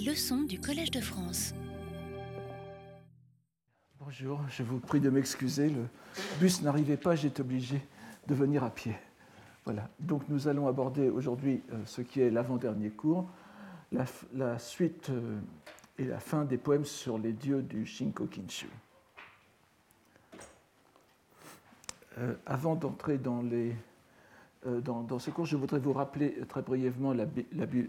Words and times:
Leçons 0.00 0.42
du 0.42 0.58
Collège 0.58 0.90
de 0.90 1.00
France. 1.00 1.52
Bonjour, 4.00 4.40
je 4.48 4.62
vous 4.62 4.78
prie 4.78 5.00
de 5.00 5.10
m'excuser. 5.10 5.68
Le 5.68 5.84
bus 6.40 6.62
n'arrivait 6.62 6.96
pas, 6.96 7.14
j'étais 7.14 7.42
obligé 7.42 7.82
de 8.26 8.34
venir 8.34 8.64
à 8.64 8.70
pied. 8.70 8.96
Voilà, 9.64 9.88
donc 10.00 10.22
nous 10.28 10.48
allons 10.48 10.66
aborder 10.66 11.10
aujourd'hui 11.10 11.62
euh, 11.72 11.76
ce 11.84 12.00
qui 12.00 12.20
est 12.20 12.30
l'avant-dernier 12.30 12.88
cours, 12.88 13.28
la, 13.92 14.58
suite 14.58 15.10
euh, 15.10 15.38
et 15.98 16.04
la 16.04 16.20
fin 16.20 16.44
des 16.46 16.56
poèmes 16.56 16.86
sur 16.86 17.18
les 17.18 17.32
dieux 17.32 17.62
du 17.62 17.84
Shinko 17.84 18.26
Kinshu. 18.26 18.68
Euh, 22.18 22.34
avant 22.46 22.76
d'entrer 22.76 23.18
dans 23.18 23.42
les 23.42 23.76
euh, 24.64 24.80
dans, 24.80 25.18
ce 25.18 25.30
cours, 25.30 25.44
je 25.44 25.56
voudrais 25.56 25.80
vous 25.80 25.92
rappeler 25.92 26.36
très 26.48 26.62
brièvement 26.62 27.12
la, 27.12 27.26
une 27.64 27.88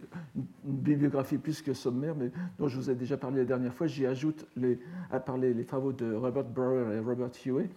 bibliographie 0.65 1.37
plus 1.37 1.61
que 1.61 1.73
sommaire, 1.73 2.15
mais 2.15 2.31
dont 2.57 2.67
je 2.67 2.77
vous 2.77 2.89
ai 2.89 2.95
déjà 2.95 3.15
parlé 3.15 3.39
la 3.39 3.45
dernière 3.45 3.73
fois. 3.75 3.85
J'y 3.85 4.07
ajoute, 4.07 4.47
à 5.11 5.19
parler 5.19 5.53
les 5.53 5.65
travaux 5.65 5.93
de 5.93 6.15
Robert 6.15 6.45
Brower 6.45 6.95
et 6.95 6.99
Robert 6.99 7.29
Huey, 7.45 7.69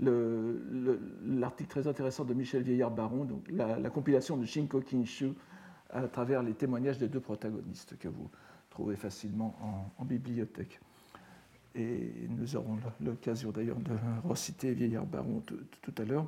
l'article 0.00 1.68
très 1.68 1.86
intéressant 1.86 2.24
de 2.24 2.32
Michel 2.32 2.62
Vieillard-Baron, 2.62 3.26
donc 3.26 3.46
la, 3.50 3.90
compilation 3.90 4.38
de 4.38 4.46
Shinko 4.46 4.80
Kinshu 4.80 5.32
à 5.90 6.08
travers 6.08 6.42
les 6.42 6.54
témoignages 6.54 6.98
des 6.98 7.08
deux 7.08 7.20
protagonistes 7.20 7.98
que 7.98 8.08
vous 8.08 8.30
trouvez 8.70 8.96
facilement 8.96 9.92
en, 9.98 10.04
bibliothèque. 10.06 10.80
Et 11.74 12.26
nous 12.30 12.56
aurons 12.56 12.78
l'occasion 13.04 13.50
d'ailleurs 13.50 13.78
de 13.80 13.92
reciter 14.24 14.72
Vieillard-Baron 14.72 15.42
tout 15.82 15.94
à 15.98 16.04
l'heure. 16.04 16.26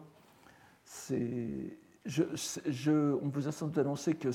C'est 0.84 1.78
on 2.06 3.28
vous 3.28 3.48
a 3.48 3.52
sans 3.52 3.66
doute 3.66 3.78
annoncé 3.78 4.14
que 4.14 4.28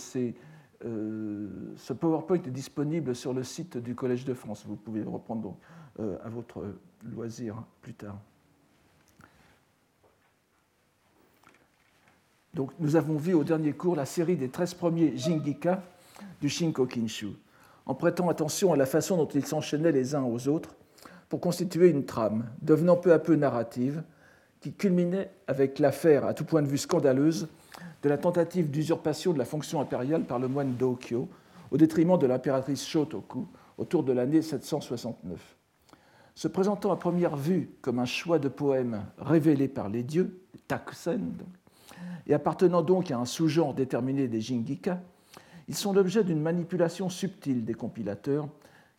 euh, 0.84 1.48
ce 1.78 1.94
PowerPoint 1.94 2.42
est 2.42 2.52
disponible 2.52 3.16
sur 3.16 3.34
le 3.34 3.44
site 3.44 3.78
du 3.78 3.96
Collège 3.96 4.26
de 4.26 4.34
France. 4.34 4.66
Vous 4.68 4.76
pouvez 4.76 5.02
le 5.02 5.10
reprendre 5.10 5.58
euh, 6.00 6.18
à 6.24 6.30
votre 6.30 6.66
loisir 7.04 7.64
plus 7.82 7.94
tard. 7.94 8.20
Donc, 12.54 12.72
nous 12.80 12.96
avons 12.96 13.18
vu 13.18 13.34
au 13.34 13.44
dernier 13.44 13.74
cours 13.74 13.96
la 13.96 14.06
série 14.06 14.38
des 14.38 14.50
13 14.50 14.76
premiers 14.76 15.18
Jingika 15.18 15.84
du 16.40 16.48
Shinko 16.48 16.86
Kinshu, 16.86 17.34
en 17.86 17.96
prêtant 17.96 18.30
attention 18.30 18.72
à 18.72 18.78
la 18.78 18.86
façon 18.86 19.18
dont 19.18 19.28
ils 19.28 19.46
s'enchaînaient 19.46 19.92
les 19.92 20.16
uns 20.16 20.24
aux 20.24 20.48
autres 20.48 20.76
pour 21.28 21.42
constituer 21.42 21.90
une 21.90 22.06
trame, 22.06 22.50
devenant 22.62 22.96
peu 22.96 23.12
à 23.12 23.20
peu 23.20 23.36
narrative, 23.36 24.04
qui 24.66 24.74
culminait 24.74 25.30
avec 25.46 25.78
l'affaire, 25.78 26.26
à 26.26 26.34
tout 26.34 26.44
point 26.44 26.64
de 26.64 26.68
vue 26.68 26.80
scandaleuse, 26.80 27.50
de 28.02 28.10
la 28.10 28.18
tentative 28.18 28.72
d'usurpation 28.72 29.32
de 29.32 29.38
la 29.38 29.46
fonction 29.46 29.80
impériale 29.80 30.24
par 30.24 30.40
le 30.40 30.48
moine 30.48 30.74
Dokyo, 30.74 31.30
au 31.70 31.78
détriment 31.78 32.18
de 32.18 32.26
l'impératrice 32.26 32.84
Shotoku, 32.84 33.48
autour 33.78 34.02
de 34.02 34.12
l'année 34.12 34.42
769. 34.42 35.56
Se 36.34 36.48
présentant 36.48 36.92
à 36.92 36.96
première 36.96 37.36
vue 37.36 37.78
comme 37.84 38.00
un 38.00 38.06
choix 38.06 38.40
de 38.40 38.48
poèmes 38.48 39.04
révélés 39.20 39.68
par 39.68 39.88
les 39.88 40.02
dieux, 40.02 40.42
takusen, 40.68 41.34
et 42.26 42.34
appartenant 42.34 42.82
donc 42.82 43.12
à 43.12 43.20
un 43.20 43.26
sous-genre 43.26 43.76
déterminé 43.76 44.28
des 44.28 44.42
jingika, 44.42 45.00
ils 45.68 45.76
sont 45.76 45.94
l'objet 45.94 46.24
d'une 46.24 46.42
manipulation 46.42 47.08
subtile 47.10 47.66
des 47.66 47.76
compilateurs 47.76 48.48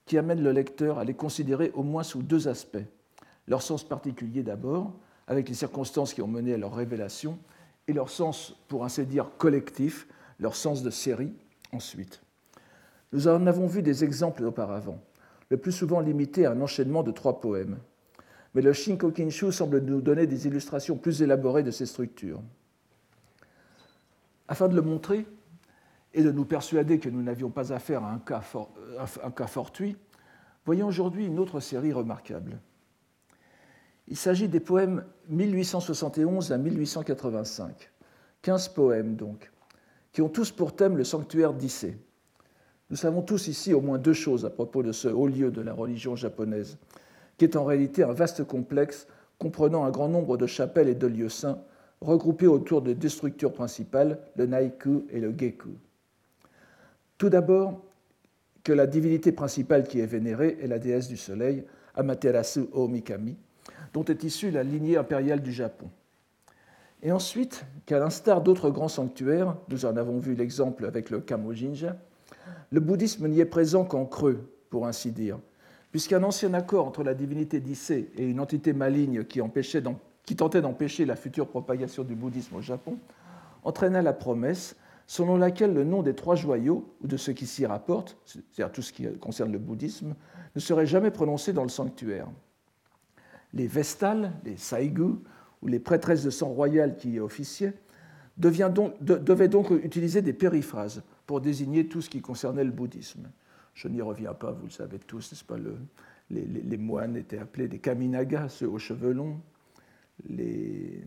qui 0.05 0.17
amène 0.17 0.45
le 0.45 0.53
lecteur 0.53 1.01
à 1.01 1.05
les 1.05 1.15
considérer 1.15 1.73
au 1.75 1.83
moins 1.83 2.05
sous 2.05 2.23
deux 2.23 2.47
aspects. 2.47 2.87
Leur 3.49 3.63
sens 3.63 3.83
particulier 3.83 4.45
d'abord, 4.45 4.93
avec 5.27 5.49
les 5.49 5.55
circonstances 5.55 6.15
qui 6.15 6.23
ont 6.23 6.29
mené 6.29 6.55
à 6.55 6.59
leur 6.59 6.75
révélation, 6.75 7.39
et 7.89 7.93
leur 7.93 8.11
sens, 8.11 8.57
pour 8.69 8.85
ainsi 8.85 9.07
dire, 9.07 9.31
collectif, 9.39 10.09
leur 10.39 10.57
sens 10.57 10.83
de 10.83 10.91
série 10.91 11.33
ensuite. 11.73 12.21
Nous 13.13 13.29
en 13.29 13.47
avons 13.47 13.67
vu 13.67 13.83
des 13.83 14.05
exemples 14.05 14.45
auparavant, 14.45 15.01
le 15.51 15.57
plus 15.57 15.73
souvent 15.73 16.01
limités 16.01 16.47
à 16.47 16.51
un 16.51 16.61
enchaînement 16.61 17.03
de 17.03 17.13
trois 17.13 17.41
poèmes. 17.41 17.79
Mais 18.55 18.63
le 18.63 18.73
Shinko 18.73 19.11
Kinshu 19.11 19.53
semble 19.53 19.81
nous 19.81 20.01
donner 20.01 20.27
des 20.27 20.47
illustrations 20.47 20.97
plus 20.97 21.23
élaborées 21.23 21.63
de 21.63 21.71
ces 21.71 21.87
structures. 21.87 22.43
Afin 24.49 24.69
de 24.69 24.75
le 24.75 24.83
montrer 24.83 25.27
et 26.15 26.23
de 26.23 26.33
nous 26.33 26.45
persuader 26.45 26.99
que 26.99 27.09
nous 27.09 27.23
n'avions 27.23 27.51
pas 27.51 27.73
affaire 27.73 28.03
à 28.03 28.13
un 28.13 29.31
cas 29.31 29.47
fortuit, 29.47 29.97
voyons 30.65 30.87
aujourd'hui 30.87 31.27
une 31.27 31.39
autre 31.39 31.61
série 31.61 31.93
remarquable. 31.93 32.59
Il 34.09 34.17
s'agit 34.17 34.49
des 34.49 34.61
poèmes 34.61 35.05
1871 35.29 36.53
à 36.53 36.59
1885, 36.59 37.91
15 38.43 38.69
poèmes 38.69 39.17
donc, 39.17 39.51
qui 40.13 40.23
ont 40.23 40.29
tous 40.29 40.51
pour 40.53 40.77
thème 40.77 40.97
le 40.97 41.05
sanctuaire 41.05 41.53
d'Issé. 41.53 41.99
Nous 42.89 42.97
savons 42.97 43.23
tous 43.23 43.49
ici 43.49 43.75
au 43.75 43.81
moins 43.81 43.99
deux 43.99 44.13
choses 44.13 44.45
à 44.45 44.51
propos 44.51 44.85
de 44.85 44.93
ce 44.93 45.09
haut 45.09 45.27
lieu 45.27 45.51
de 45.51 45.61
la 45.61 45.73
religion 45.73 46.15
japonaise, 46.15 46.79
qui 47.37 47.45
est 47.45 47.57
en 47.57 47.65
réalité 47.65 48.05
un 48.05 48.13
vaste 48.13 48.45
complexe 48.45 49.09
comprenant 49.39 49.85
un 49.85 49.91
grand 49.91 50.09
nombre 50.09 50.37
de 50.37 50.47
chapelles 50.47 50.89
et 50.89 50.95
de 50.95 51.07
lieux 51.07 51.29
saints, 51.29 51.59
regroupés 52.01 52.47
autour 52.47 52.83
de 52.83 52.93
deux 52.93 53.09
structures 53.09 53.53
principales, 53.53 54.21
le 54.37 54.47
Naiku 54.47 55.07
et 55.11 55.19
le 55.19 55.35
Geku. 55.37 55.71
Tout 57.19 57.29
d'abord, 57.29 57.83
que 58.63 58.73
la 58.73 58.87
divinité 58.87 59.33
principale 59.33 59.87
qui 59.87 60.01
est 60.01 60.07
vénérée 60.07 60.59
est 60.61 60.67
la 60.67 60.79
déesse 60.79 61.09
du 61.09 61.17
soleil, 61.17 61.65
Amaterasu 61.95 62.67
Omikami, 62.73 63.37
dont 63.93 64.05
est 64.05 64.25
issue 64.25 64.51
la 64.51 64.63
lignée 64.63 64.97
impériale 64.97 65.43
du 65.43 65.53
Japon. 65.53 65.89
Et 67.03 67.13
ensuite, 67.13 67.65
qu'à 67.85 67.99
l'instar 67.99 68.41
d'autres 68.41 68.71
grands 68.71 68.89
sanctuaires, 68.89 69.57
nous 69.69 69.85
en 69.85 69.97
avons 69.97 70.19
vu 70.19 70.35
l'exemple 70.35 70.87
avec 70.87 71.11
le 71.11 71.21
Kamojinja, 71.21 71.97
le 72.71 72.81
bouddhisme 72.81 73.29
n'y 73.29 73.41
est 73.41 73.45
présent 73.45 73.85
qu'en 73.85 74.07
creux, 74.07 74.51
pour 74.71 74.87
ainsi 74.87 75.13
dire, 75.13 75.39
puisqu'un 75.91 76.23
ancien 76.25 76.53
accord 76.55 76.87
entre 76.87 77.05
la 77.05 77.15
divinité 77.15 77.61
d'Issé 77.61 78.11
et 78.17 78.25
une 78.25 78.41
entité 78.41 78.73
maligne 78.73 79.25
qui, 79.25 80.37
tentait 80.37 80.61
d'empêcher 80.61 81.05
la 81.05 81.17
future 81.17 81.49
propagation 81.49 82.03
du 82.03 82.15
bouddhisme 82.15 82.57
au 82.57 82.61
Japon 82.61 82.99
entraîna 83.63 84.03
la 84.03 84.13
promesse 84.13 84.77
selon 85.07 85.37
laquelle 85.37 85.73
le 85.73 85.85
nom 85.85 86.03
des 86.03 86.15
trois 86.15 86.35
joyaux, 86.35 86.93
ou 87.03 87.07
de 87.07 87.17
ceux 87.17 87.33
qui 87.33 87.47
s'y 87.47 87.65
rapportent, 87.65 88.17
c'est-à-dire 88.25 88.73
tout 88.73 88.83
ce 88.83 88.93
qui 88.93 89.07
concerne 89.19 89.53
le 89.53 89.59
bouddhisme, 89.59 90.15
ne 90.55 90.61
serait 90.61 90.87
jamais 90.87 91.13
prononcé 91.13 91.53
dans 91.53 91.63
le 91.63 91.69
sanctuaire 91.69 92.27
les 93.53 93.67
Vestales, 93.67 94.33
les 94.45 94.57
Saigu, 94.57 95.15
ou 95.63 95.69
les 95.69 95.79
prêtresses 95.79 96.23
de 96.23 96.31
sang 96.31 96.49
royal 96.49 96.97
qui 96.97 97.13
y 97.13 97.21
officiaient, 97.21 97.75
devaient 98.37 99.49
donc 99.49 99.71
utiliser 99.83 100.23
des 100.23 100.33
périphrases 100.33 101.03
pour 101.27 101.41
désigner 101.41 101.89
tout 101.89 102.03
ce 102.03 102.11
qui 102.11 102.21
concernait 102.21 102.65
le 102.65 102.71
bouddhisme. 102.71 103.31
Je 103.75 103.89
n'y 103.89 104.03
reviens 104.03 104.35
pas, 104.35 104.53
vous 104.53 104.67
le 104.67 104.71
savez 104.71 104.99
tous, 104.99 105.33
n'est-ce 105.33 105.45
pas 105.45 105.57
les, 106.31 106.77
moines 106.77 107.17
étaient 107.17 107.39
appelés 107.39 107.69
des 107.69 107.79
kaminagas, 107.79 108.49
ceux 108.49 108.69
aux 108.69 108.79
cheveux 108.79 109.13
longs. 109.13 109.41
Les, 110.29 111.03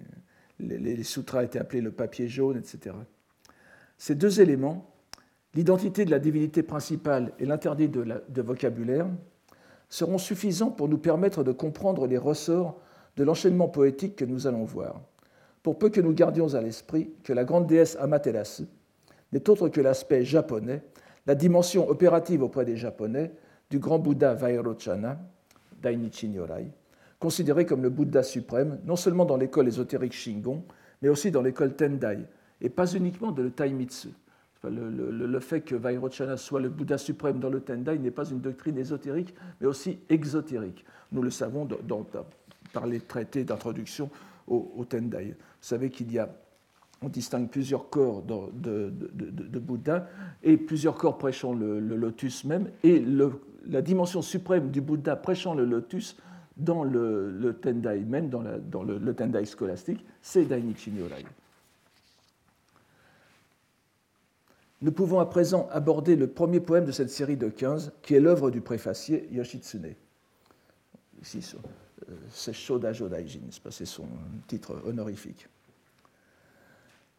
sutras 1.03 1.43
étaient 1.43 1.59
appelés 1.59 1.81
le 1.81 1.91
papier 1.91 2.27
jaune, 2.27 2.57
etc. 2.57 2.95
Ces 3.97 4.15
deux 4.15 4.39
éléments, 4.41 4.93
l'identité 5.55 6.05
de 6.05 6.11
la 6.11 6.19
divinité 6.19 6.63
principale 6.63 7.33
et 7.39 7.45
l'interdit 7.45 7.89
de 7.89 8.41
vocabulaire, 8.41 9.07
seront 9.89 10.17
suffisants 10.17 10.71
pour 10.71 10.87
nous 10.87 10.97
permettre 10.97 11.43
de 11.43 11.51
comprendre 11.51 12.07
les 12.07 12.17
ressorts 12.17 12.79
de 13.17 13.23
l'enchaînement 13.23 13.67
poétique 13.67 14.15
que 14.15 14.25
nous 14.25 14.47
allons 14.47 14.63
voir, 14.63 15.01
pour 15.63 15.77
peu 15.77 15.89
que 15.89 15.99
nous 15.99 16.13
gardions 16.13 16.53
à 16.53 16.61
l'esprit 16.61 17.09
que 17.23 17.33
la 17.33 17.43
grande 17.43 17.67
déesse 17.67 17.97
Amaterasu 17.99 18.65
n'est 19.31 19.49
autre 19.49 19.69
que 19.69 19.81
l'aspect 19.81 20.23
japonais, 20.23 20.81
la 21.27 21.35
dimension 21.35 21.87
opérative 21.89 22.43
auprès 22.43 22.65
des 22.65 22.77
Japonais 22.77 23.31
du 23.69 23.79
grand 23.79 23.99
Bouddha 23.99 24.33
Vairochana, 24.33 25.19
Dainichi 25.81 26.29
Nyorai, 26.29 26.71
considéré 27.19 27.65
comme 27.65 27.83
le 27.83 27.89
Bouddha 27.89 28.23
suprême, 28.23 28.79
non 28.85 28.95
seulement 28.95 29.25
dans 29.25 29.37
l'école 29.37 29.67
ésotérique 29.67 30.13
Shingon, 30.13 30.63
mais 31.01 31.09
aussi 31.09 31.29
dans 31.29 31.41
l'école 31.41 31.75
Tendai, 31.75 32.19
et 32.61 32.69
pas 32.69 32.91
uniquement 32.93 33.31
de 33.31 33.43
le 33.43 33.51
Taimitsu, 33.51 34.09
le, 34.67 35.39
fait 35.39 35.61
que 35.61 35.75
Vairochana 35.75 36.35
soit 36.37 36.59
le 36.59 36.69
Bouddha 36.69 36.97
suprême 36.97 37.39
dans 37.39 37.49
le 37.49 37.61
Tendai 37.61 37.97
n'est 37.97 38.11
pas 38.11 38.25
une 38.25 38.41
doctrine 38.41 38.77
ésotérique, 38.77 39.33
mais 39.61 39.67
aussi 39.67 39.99
exotérique. 40.09 40.85
Nous 41.11 41.21
le 41.21 41.29
savons 41.29 41.67
par 42.73 42.85
les 42.85 42.99
traités 42.99 43.43
d'introduction 43.43 44.09
au, 44.47 44.85
Tendai. 44.87 45.27
Vous 45.27 45.35
savez 45.61 45.89
qu'il 45.89 46.11
y 46.11 46.19
a, 46.19 46.29
on 47.01 47.07
distingue 47.09 47.49
plusieurs 47.49 47.89
corps 47.89 48.21
de, 48.23 49.59
Bouddha 49.59 50.07
et 50.43 50.57
plusieurs 50.57 50.95
corps 50.95 51.17
prêchant 51.17 51.53
le, 51.53 51.79
lotus 51.79 52.43
même, 52.43 52.69
et 52.83 53.03
la 53.67 53.81
dimension 53.81 54.21
suprême 54.21 54.71
du 54.71 54.81
Bouddha 54.81 55.15
prêchant 55.15 55.53
le 55.53 55.65
lotus 55.65 56.17
dans 56.57 56.83
le, 56.83 57.57
Tendai 57.61 57.99
même, 57.99 58.29
dans, 58.29 58.41
le, 58.41 59.13
Tendai 59.13 59.45
scolastique, 59.45 60.05
c'est 60.21 60.43
Dainichi 60.45 60.91
Nyorai. 60.91 61.23
Nous 64.81 64.91
pouvons 64.93 65.19
à 65.19 65.25
présent 65.25 65.67
aborder 65.71 66.15
le 66.15 66.27
premier 66.27 66.61
poème 66.61 66.85
de 66.85 66.91
cette 66.91 67.09
série 67.09 67.35
de 67.35 67.49
15, 67.49 67.91
qui 68.01 68.15
est 68.15 68.19
l'œuvre 68.19 68.49
du 68.49 68.61
préfacier 68.61 69.27
Yoshitsune. 69.31 69.93
Ici, 71.21 71.53
euh, 72.09 72.13
c'est 72.29 72.53
Shoda 72.53 72.93
Jodaijin, 72.93 73.41
c'est 73.69 73.85
son 73.85 74.07
titre 74.47 74.81
honorifique. 74.85 75.47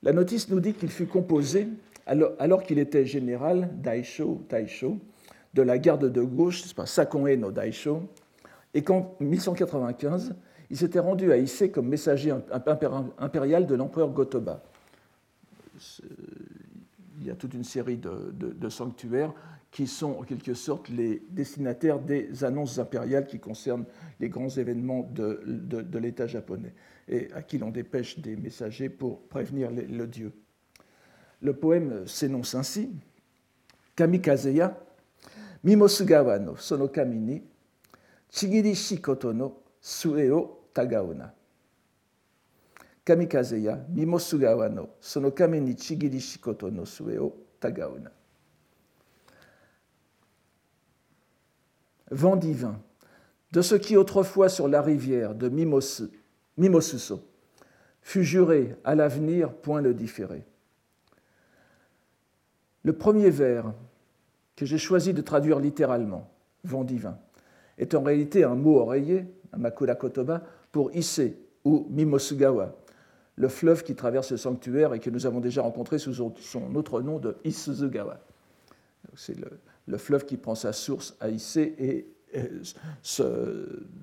La 0.03 0.15
notice 0.15 0.49
nous 0.49 0.61
dit 0.61 0.73
qu'il 0.73 0.91
fut 0.91 1.07
composé 1.07 1.69
alors, 2.07 2.63
qu'il 2.65 2.79
était 2.79 3.07
général 3.07 3.71
Daisho, 3.75 4.43
Taisho 4.49 4.99
de 5.55 5.63
la 5.63 5.79
garde 5.79 6.11
de 6.11 6.23
gauche, 6.23 6.65
Sakonhe 6.87 7.35
no 7.37 7.53
Daisho, 7.53 8.03
et 8.73 8.83
qu'en 8.83 9.15
1195, 9.21 10.35
il 10.71 10.77
s'était 10.77 10.99
rendu 10.99 11.31
à 11.31 11.37
Issei 11.37 11.71
comme 11.71 11.89
messager 11.89 12.33
impérial 13.19 13.67
de 13.67 13.75
l'empereur 13.75 14.11
Gotoba. 14.11 14.63
Il 17.21 17.27
y 17.27 17.31
a 17.31 17.35
toute 17.35 17.55
une 17.55 17.65
série 17.65 17.99
de, 17.99 18.69
sanctuaires 18.69 19.33
qui 19.71 19.87
sont 19.87 20.13
en 20.13 20.23
quelque 20.23 20.55
sorte 20.55 20.89
les 20.89 21.23
destinataires 21.31 22.01
des 22.01 22.43
annonces 22.45 22.79
impériales 22.79 23.27
qui 23.27 23.39
concernent 23.39 23.85
les 24.19 24.29
grands 24.29 24.49
événements 24.49 25.09
de, 25.13 25.99
l'État 25.99 26.27
japonais 26.27 26.75
et 27.09 27.31
à 27.33 27.43
qui 27.43 27.59
l'on 27.59 27.71
dépêche 27.71 28.19
des 28.19 28.37
messagers 28.37 28.89
pour 28.89 29.21
prévenir 29.29 29.71
le 29.71 30.07
dieu. 30.07 30.33
Le 31.43 31.53
poème 31.55 32.07
s'énonce 32.07 32.55
ainsi 32.55 32.91
Kamikazeya, 33.97 34.79
Mimosugawa 35.63 36.39
no 36.39 36.57
sono 36.57 36.89
kami 36.89 37.19
ni 37.19 37.43
chigiri 38.31 38.75
shikoto 38.75 39.33
no 39.35 39.63
tagaona. 40.73 41.35
No 43.15 44.19
sono. 44.19 45.33
Vent 52.13 52.37
divin, 52.37 52.81
de 53.53 53.63
ce 53.63 53.75
qui 53.77 53.97
autrefois 53.97 54.49
sur 54.49 54.69
la 54.69 54.83
rivière 54.83 55.35
de 55.35 55.49
Mimosuso 55.49 57.21
fut 58.03 58.25
juré 58.25 58.77
à 58.85 58.95
l'avenir 58.95 59.53
point 59.53 59.81
le 59.81 59.95
différer. 59.95 60.45
Le 62.83 62.93
premier 62.93 63.31
vers 63.31 63.73
que 64.57 64.67
j'ai 64.67 64.79
choisi 64.79 65.13
de 65.13 65.21
traduire 65.21 65.61
littéralement, 65.61 66.31
vent 66.65 66.85
divin, 66.85 67.19
est 67.79 67.95
en 67.95 68.03
réalité 68.03 68.45
un 68.45 68.55
mot 68.55 68.79
oreiller, 68.79 69.27
un 69.53 69.59
makura 69.59 69.95
kotoba, 69.95 70.43
pour 70.73 70.93
Ise 70.95 71.33
ou 71.65 71.87
Mimosugawa, 71.91 72.75
le 73.41 73.49
fleuve 73.49 73.83
qui 73.83 73.95
traverse 73.95 74.31
le 74.31 74.37
sanctuaire 74.37 74.93
et 74.93 75.01
que 75.01 75.09
nous 75.09 75.25
avons 75.25 75.41
déjà 75.41 75.63
rencontré 75.63 75.99
sous 75.99 76.13
son 76.13 76.75
autre 76.75 77.01
nom 77.01 77.19
de 77.19 77.37
Isuzugawa. 77.45 78.21
C'est 79.17 79.35
le, 79.87 79.97
fleuve 79.97 80.27
qui 80.27 80.37
prend 80.37 80.55
sa 80.55 80.75
source 80.75 81.17
à 81.21 81.31
Ise 81.31 81.57
et 81.57 82.07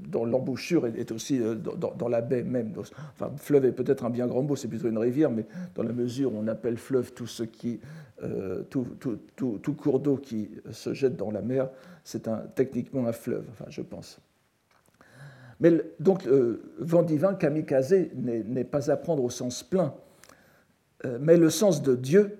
dont 0.10 0.26
l'embouchure 0.26 0.88
est 0.88 1.12
aussi 1.12 1.40
euh, 1.40 1.54
dans, 1.56 2.10
la 2.10 2.22
baie 2.22 2.44
même. 2.44 2.74
Enfin, 3.14 3.32
fleuve 3.38 3.66
est 3.66 3.72
peut-être 3.72 4.04
un 4.04 4.10
bien 4.10 4.28
grand 4.28 4.42
mot, 4.42 4.56
c'est 4.56 4.68
plutôt 4.68 4.90
une 4.90 4.98
rivière, 4.98 5.30
mais 5.30 5.46
dans 5.76 5.84
la 5.84 5.94
mesure 5.94 6.34
où 6.34 6.38
on 6.38 6.48
appelle 6.48 6.78
fleuve 6.78 7.14
tout 7.14 7.28
ce 7.28 7.44
qui, 7.44 7.80
euh, 8.24 8.64
tout, 8.70 9.74
cours 9.76 10.00
d'eau 10.00 10.18
qui 10.18 10.50
se 10.72 10.94
jette 10.94 11.16
dans 11.16 11.32
la 11.32 11.42
mer, 11.42 11.70
c'est 12.04 12.28
techniquement 12.56 13.08
un 13.08 13.14
fleuve, 13.14 13.46
enfin, 13.52 13.66
je 13.70 13.82
pense. 13.82 14.20
Mais 15.60 15.72
donc, 16.00 16.28
euh, 16.28 16.62
vent 16.80 17.04
divin, 17.04 17.34
kamikaze, 17.34 17.96
n'est 18.14 18.64
pas 18.64 18.92
à 18.92 18.98
prendre 18.98 19.24
au 19.24 19.30
sens 19.30 19.64
plein, 19.64 19.94
mais 21.20 21.38
le 21.38 21.50
sens 21.50 21.82
de 21.82 21.96
Dieu 21.96 22.38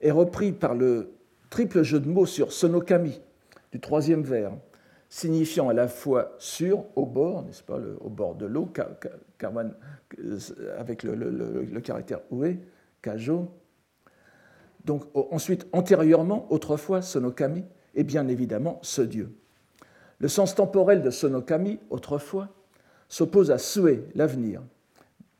est 0.00 0.10
repris 0.10 0.52
par 0.52 0.74
le 0.74 1.12
triple 1.50 1.82
jeu 1.82 2.00
de 2.00 2.08
mots 2.08 2.26
sur 2.26 2.52
sonokami 2.52 3.20
du 3.72 3.80
troisième 3.80 4.22
vers 4.22 4.52
signifiant 5.10 5.68
à 5.68 5.74
la 5.74 5.88
fois 5.88 6.36
sur, 6.38 6.84
au 6.94 7.04
bord, 7.04 7.42
n'est-ce 7.42 7.64
pas, 7.64 7.78
au 8.00 8.08
bord 8.08 8.36
de 8.36 8.46
l'eau, 8.46 8.70
avec 10.78 11.02
le, 11.02 11.80
caractère 11.80 12.20
oué, 12.30 12.60
kajo. 13.02 13.48
Donc 14.84 15.04
ensuite, 15.14 15.66
antérieurement, 15.72 16.46
autrefois, 16.50 17.02
sonokami, 17.02 17.64
et 17.94 18.04
bien 18.04 18.28
évidemment 18.28 18.78
ce 18.82 19.02
Dieu. 19.02 19.34
Le 20.20 20.28
sens 20.28 20.54
temporel 20.54 21.02
de 21.02 21.10
sonokami, 21.10 21.78
autrefois, 21.88 22.48
s'oppose 23.08 23.50
à 23.50 23.58
sue, 23.58 24.02
l'avenir, 24.14 24.62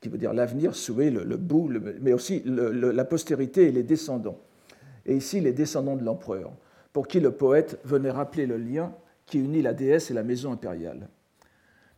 qui 0.01 0.09
veut 0.09 0.19
dire 0.19 0.33
l'avenir, 0.33 0.75
sue, 0.75 1.11
le, 1.11 1.37
bout, 1.37 1.71
mais 2.01 2.15
aussi 2.15 2.43
la 2.45 3.05
postérité 3.05 3.69
et 3.69 3.73
les 3.73 3.83
descendants. 3.83 4.39
Et 5.05 5.15
ici, 5.15 5.41
les 5.41 5.53
descendants 5.53 5.97
de 5.97 6.05
l'empereur, 6.05 6.51
pour 6.93 7.09
qui 7.09 7.21
le 7.21 7.31
poète 7.31 7.79
venait 7.85 8.11
rappeler 8.11 8.47
le 8.47 8.57
lien 8.57 8.93
qui 9.27 9.39
unit 9.39 9.63
la 9.63 9.75
déesse 9.75 10.11
et 10.11 10.15
la 10.15 10.23
maison 10.23 10.53
impériale. 10.53 11.09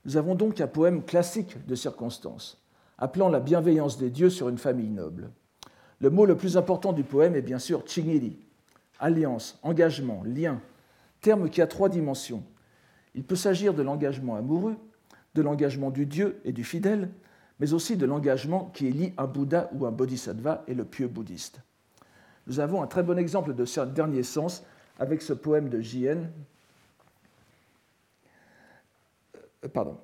Nous 0.05 0.17
avons 0.17 0.35
donc 0.35 0.61
un 0.61 0.67
poème 0.67 1.05
classique 1.05 1.65
de 1.67 1.77
circonstance, 1.77 2.61
appelant 2.99 3.29
la 3.29 3.41
bienveillance 3.41 3.97
des 3.97 4.11
dieux 4.11 4.31
sur 4.31 4.49
une 4.49 4.59
famille 4.59 4.91
noble. 4.91 5.31
Le 6.01 6.11
mot 6.11 6.27
le 6.27 6.37
plus 6.37 6.57
important 6.57 6.93
du 6.93 7.05
poème 7.05 7.37
est 7.37 7.43
bien 7.43 7.61
sûr 7.61 7.85
chingiri, 7.87 8.37
alliance, 8.99 9.61
engagement, 9.63 10.23
lien, 10.25 10.61
terme 11.21 11.49
qui 11.49 11.63
a 11.63 11.69
trois 11.69 11.89
dimensions. 11.89 12.43
Il 13.15 13.25
peut 13.25 13.37
s'agir 13.37 13.75
de 13.75 13.83
l'engagement 13.83 14.37
amoureux, 14.37 14.77
de 15.35 15.43
l'engagement 15.43 15.91
du 15.91 16.07
dieu 16.07 16.41
et 16.45 16.53
du 16.53 16.65
fidèle, 16.65 17.11
mais 17.61 17.73
aussi 17.73 17.97
de 17.97 18.07
l'engagement 18.07 18.71
qui 18.75 18.91
lie 18.91 19.13
un 19.19 19.27
Bouddha 19.27 19.71
ou 19.73 19.87
un 19.87 19.93
Bodhisattva 19.93 20.65
et 20.67 20.75
le 20.75 20.85
pieux 20.85 21.09
bouddhiste. 21.09 21.61
Nous 22.47 22.59
avons 22.61 22.83
un 22.83 22.87
très 22.87 23.03
bon 23.03 23.19
exemple 23.19 23.55
de 23.55 23.65
ce 23.65 23.81
dernier 23.81 24.23
sens 24.23 24.65
avec 24.99 25.23
ce 25.23 25.33
poème 25.33 25.69
de 25.69 25.81
J.N. 25.81 26.31
Euh, 29.65 29.69
pardon. 29.69 29.97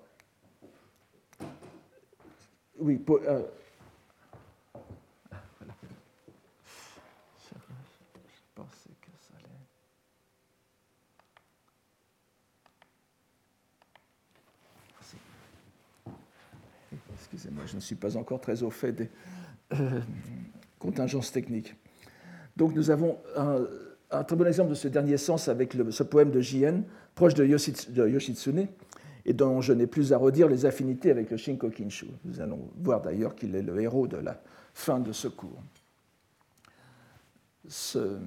Oui, 2.78 3.04
euh, 3.11 3.43
je 7.43 7.54
pensais 8.54 8.90
que 9.00 9.11
ça 9.20 9.34
allait. 9.37 9.49
Excusez-moi, 17.19 17.65
je 17.67 17.76
ne 17.76 17.81
suis 17.81 17.97
pas 17.97 18.17
encore 18.17 18.41
très 18.41 18.62
au 18.62 18.70
fait 18.70 18.93
des 18.93 19.11
euh, 19.75 20.00
contingences 20.79 21.32
techniques. 21.32 21.75
Donc 22.56 22.75
nous 22.75 22.91
avons 22.91 23.19
un, 23.37 24.25
très 24.25 24.37
bon 24.37 24.47
exemple 24.47 24.70
de 24.70 24.75
ce 24.75 24.88
dernier 24.88 25.17
sens 25.17 25.49
avec 25.49 25.76
ce 25.91 26.03
poème 26.03 26.31
de 26.31 26.41
Jien, 26.41 26.82
proche 27.15 27.35
de, 27.35 27.44
Yoshitsune, 27.44 28.69
et 29.25 29.32
dont 29.32 29.61
je 29.61 29.73
n'ai 29.73 29.87
plus 29.87 30.12
à 30.12 30.17
redire 30.17 30.49
les 30.49 30.65
affinités 30.65 31.11
avec 31.11 31.31
le 31.31 31.37
Shinko 31.37 31.70
Kinshu. 31.70 32.06
Nous 32.25 32.41
allons 32.41 32.70
voir 32.81 33.03
d'ailleurs 33.03 33.35
qu'il 33.35 33.55
est 33.55 33.62
le 33.62 33.81
héros 33.81 34.06
de 34.06 34.17
la 34.17 34.41
fin 34.73 34.99
de 35.00 35.12
ce 35.12 35.29
cours. 35.29 35.62
Ce, 37.69 38.19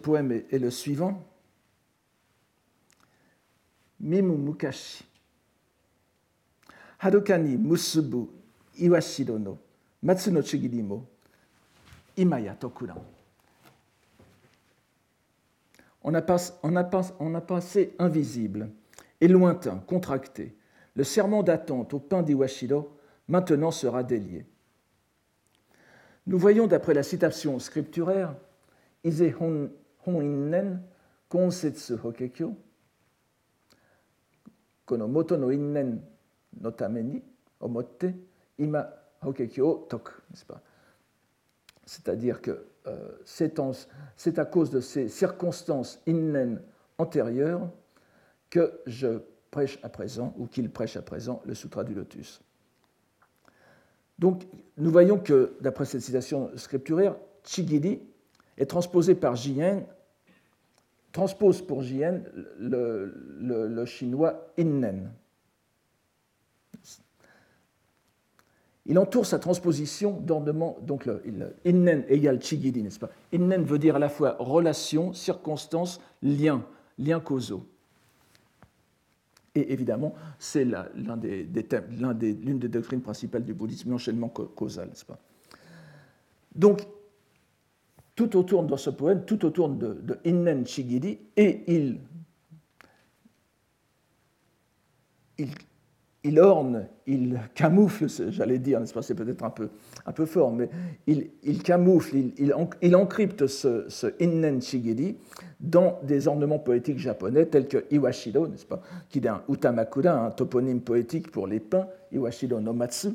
poème 0.00 0.30
est, 0.30 0.58
le 0.58 0.70
suivant. 0.70 1.22
Mimu 4.00 4.36
Mukashi. 4.36 5.04
Harukani 7.04 7.58
Musubu 7.58 8.30
Iwashiro 8.80 9.38
no 9.38 9.58
Matsu 10.02 10.30
no 10.30 10.40
Imaya 12.16 12.54
Tokuran 12.54 12.96
on 16.02 16.14
a, 16.14 17.40
passé 17.40 17.94
invisible 17.98 18.70
et 19.22 19.26
lointain, 19.28 19.78
contracté. 19.86 20.54
Le 20.94 21.02
serment 21.02 21.42
d'attente 21.42 21.94
au 21.94 21.98
pain 21.98 22.22
d'Iwashiro 22.22 22.94
maintenant 23.26 23.70
sera 23.70 24.02
délié. 24.02 24.44
Nous 26.26 26.38
voyons 26.38 26.66
d'après 26.66 26.92
la 26.92 27.02
citation 27.02 27.58
scripturaire 27.58 28.34
Ise 29.02 29.34
konsetsu 31.28 31.96
hokekyo 31.96 32.54
kono 34.84 35.08
moto 35.08 35.36
no 35.36 35.50
innen 35.50 36.00
no 36.60 36.70
tameni 36.70 37.22
omotte 37.60 38.14
ima 38.58 38.88
hokekyo 39.22 39.86
tok, 39.88 40.10
n'est-ce 40.30 40.44
pas? 40.44 40.60
C'est-à-dire 41.86 42.40
que 42.40 42.66
euh, 42.86 43.08
c'est 43.24 44.38
à 44.38 44.44
cause 44.44 44.70
de 44.70 44.80
ces 44.80 45.08
circonstances 45.08 46.02
innen 46.06 46.60
antérieures 46.98 47.70
que 48.50 48.80
je 48.86 49.20
prêche 49.50 49.78
à 49.82 49.88
présent, 49.88 50.34
ou 50.38 50.46
qu'il 50.46 50.70
prêche 50.70 50.96
à 50.96 51.02
présent, 51.02 51.42
le 51.44 51.54
Sutra 51.54 51.84
du 51.84 51.94
Lotus. 51.94 52.42
Donc, 54.18 54.44
nous 54.76 54.90
voyons 54.90 55.18
que, 55.18 55.56
d'après 55.60 55.84
cette 55.84 56.02
citation 56.02 56.50
scripturaire, 56.56 57.16
Chigiri 57.44 58.00
est 58.56 58.66
transposé 58.66 59.14
par 59.14 59.36
Jien, 59.36 59.84
transpose 61.12 61.62
pour 61.62 61.82
Jien 61.82 62.20
le, 62.58 63.12
le 63.40 63.84
chinois 63.86 64.52
innen. 64.58 65.12
Il 68.86 68.98
entoure 68.98 69.24
sa 69.24 69.38
transposition 69.38 70.20
d'ornement, 70.20 70.76
donc 70.82 71.06
le, 71.06 71.22
innen 71.64 72.04
égale 72.08 72.42
chigiri, 72.42 72.82
n'est-ce 72.82 72.98
pas? 72.98 73.10
Innen 73.32 73.64
veut 73.64 73.78
dire 73.78 73.96
à 73.96 73.98
la 73.98 74.10
fois 74.10 74.36
relation, 74.38 75.14
circonstance, 75.14 76.00
lien, 76.22 76.64
lien 76.98 77.18
causaux. 77.18 77.66
Et 79.54 79.72
évidemment, 79.72 80.14
c'est 80.38 80.64
l'une 80.64 81.16
des, 81.16 81.44
des, 81.44 82.68
doctrines 82.68 83.00
principales 83.00 83.44
du 83.44 83.54
bouddhisme, 83.54 83.90
l'enchaînement 83.90 84.28
causal, 84.28 84.88
n'est-ce 84.88 85.04
pas? 85.04 85.18
Donc, 86.54 86.86
tout 88.14 88.36
autour 88.36 88.64
dans 88.64 88.76
ce 88.76 88.90
poème, 88.90 89.24
tout 89.24 89.44
autour 89.44 89.68
de, 89.68 89.94
de 89.94 90.18
Innen 90.26 90.66
Chigiri, 90.66 91.18
et 91.36 91.62
il, 91.72 91.98
il 96.24 96.40
orne, 96.40 96.86
il 97.06 97.38
camoufle, 97.54 98.06
j'allais 98.30 98.58
dire, 98.58 98.80
n'est-ce 98.80 98.94
pas, 98.94 99.02
c'est 99.02 99.14
peut-être 99.14 99.44
un 99.44 99.50
peu, 99.50 99.68
un 100.06 100.12
peu 100.12 100.24
fort, 100.24 100.50
mais 100.52 100.70
il, 101.06 101.62
camoufle, 101.62 102.16
il, 102.38 102.94
encrypte 102.94 103.46
ce, 103.46 103.84
ce, 103.88 104.06
Innen 104.20 104.60
Shigiri 104.62 105.16
dans 105.60 106.00
des 106.02 106.26
ornements 106.26 106.58
poétiques 106.58 106.98
japonais 106.98 107.44
tels 107.46 107.68
que 107.68 107.84
Iwashido, 107.90 108.48
n'est-ce 108.48 108.64
pas, 108.64 108.80
qui 109.10 109.18
est 109.18 109.28
un 109.28 109.42
Utamakura, 109.50 110.26
un 110.26 110.30
toponyme 110.30 110.80
poétique 110.80 111.30
pour 111.30 111.46
les 111.46 111.60
pins, 111.60 111.86
Iwashido 112.10 112.58
no 112.58 112.72
Matsu, 112.72 113.08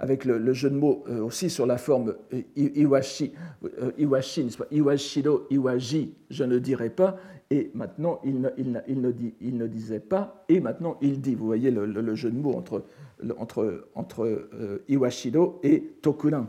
avec 0.00 0.24
le, 0.24 0.52
jeu 0.52 0.70
de 0.70 0.76
mots 0.76 1.04
euh, 1.08 1.22
aussi 1.22 1.50
sur 1.50 1.66
la 1.66 1.76
forme 1.76 2.14
euh, 2.32 2.42
Iwashi, 2.56 3.32
euh, 3.64 3.90
Iwashi, 3.98 4.44
pas, 4.56 4.66
Iwashido, 4.70 5.46
Iwaji, 5.50 6.14
je 6.30 6.44
ne 6.44 6.58
dirai 6.58 6.90
pas, 6.90 7.16
et 7.50 7.70
maintenant 7.74 8.20
il 8.24 8.40
ne, 8.40 9.66
disait 9.66 10.00
pas, 10.00 10.44
et 10.48 10.60
maintenant 10.60 10.98
il 11.00 11.20
dit. 11.20 11.34
Vous 11.34 11.46
voyez 11.46 11.70
le, 11.70 12.14
jeu 12.14 12.30
de 12.30 12.38
mots 12.38 12.54
entre, 12.54 12.84
entre, 13.94 14.24
euh, 14.24 14.84
Iwashido 14.88 15.60
et 15.62 15.80
Tokurin. 16.02 16.48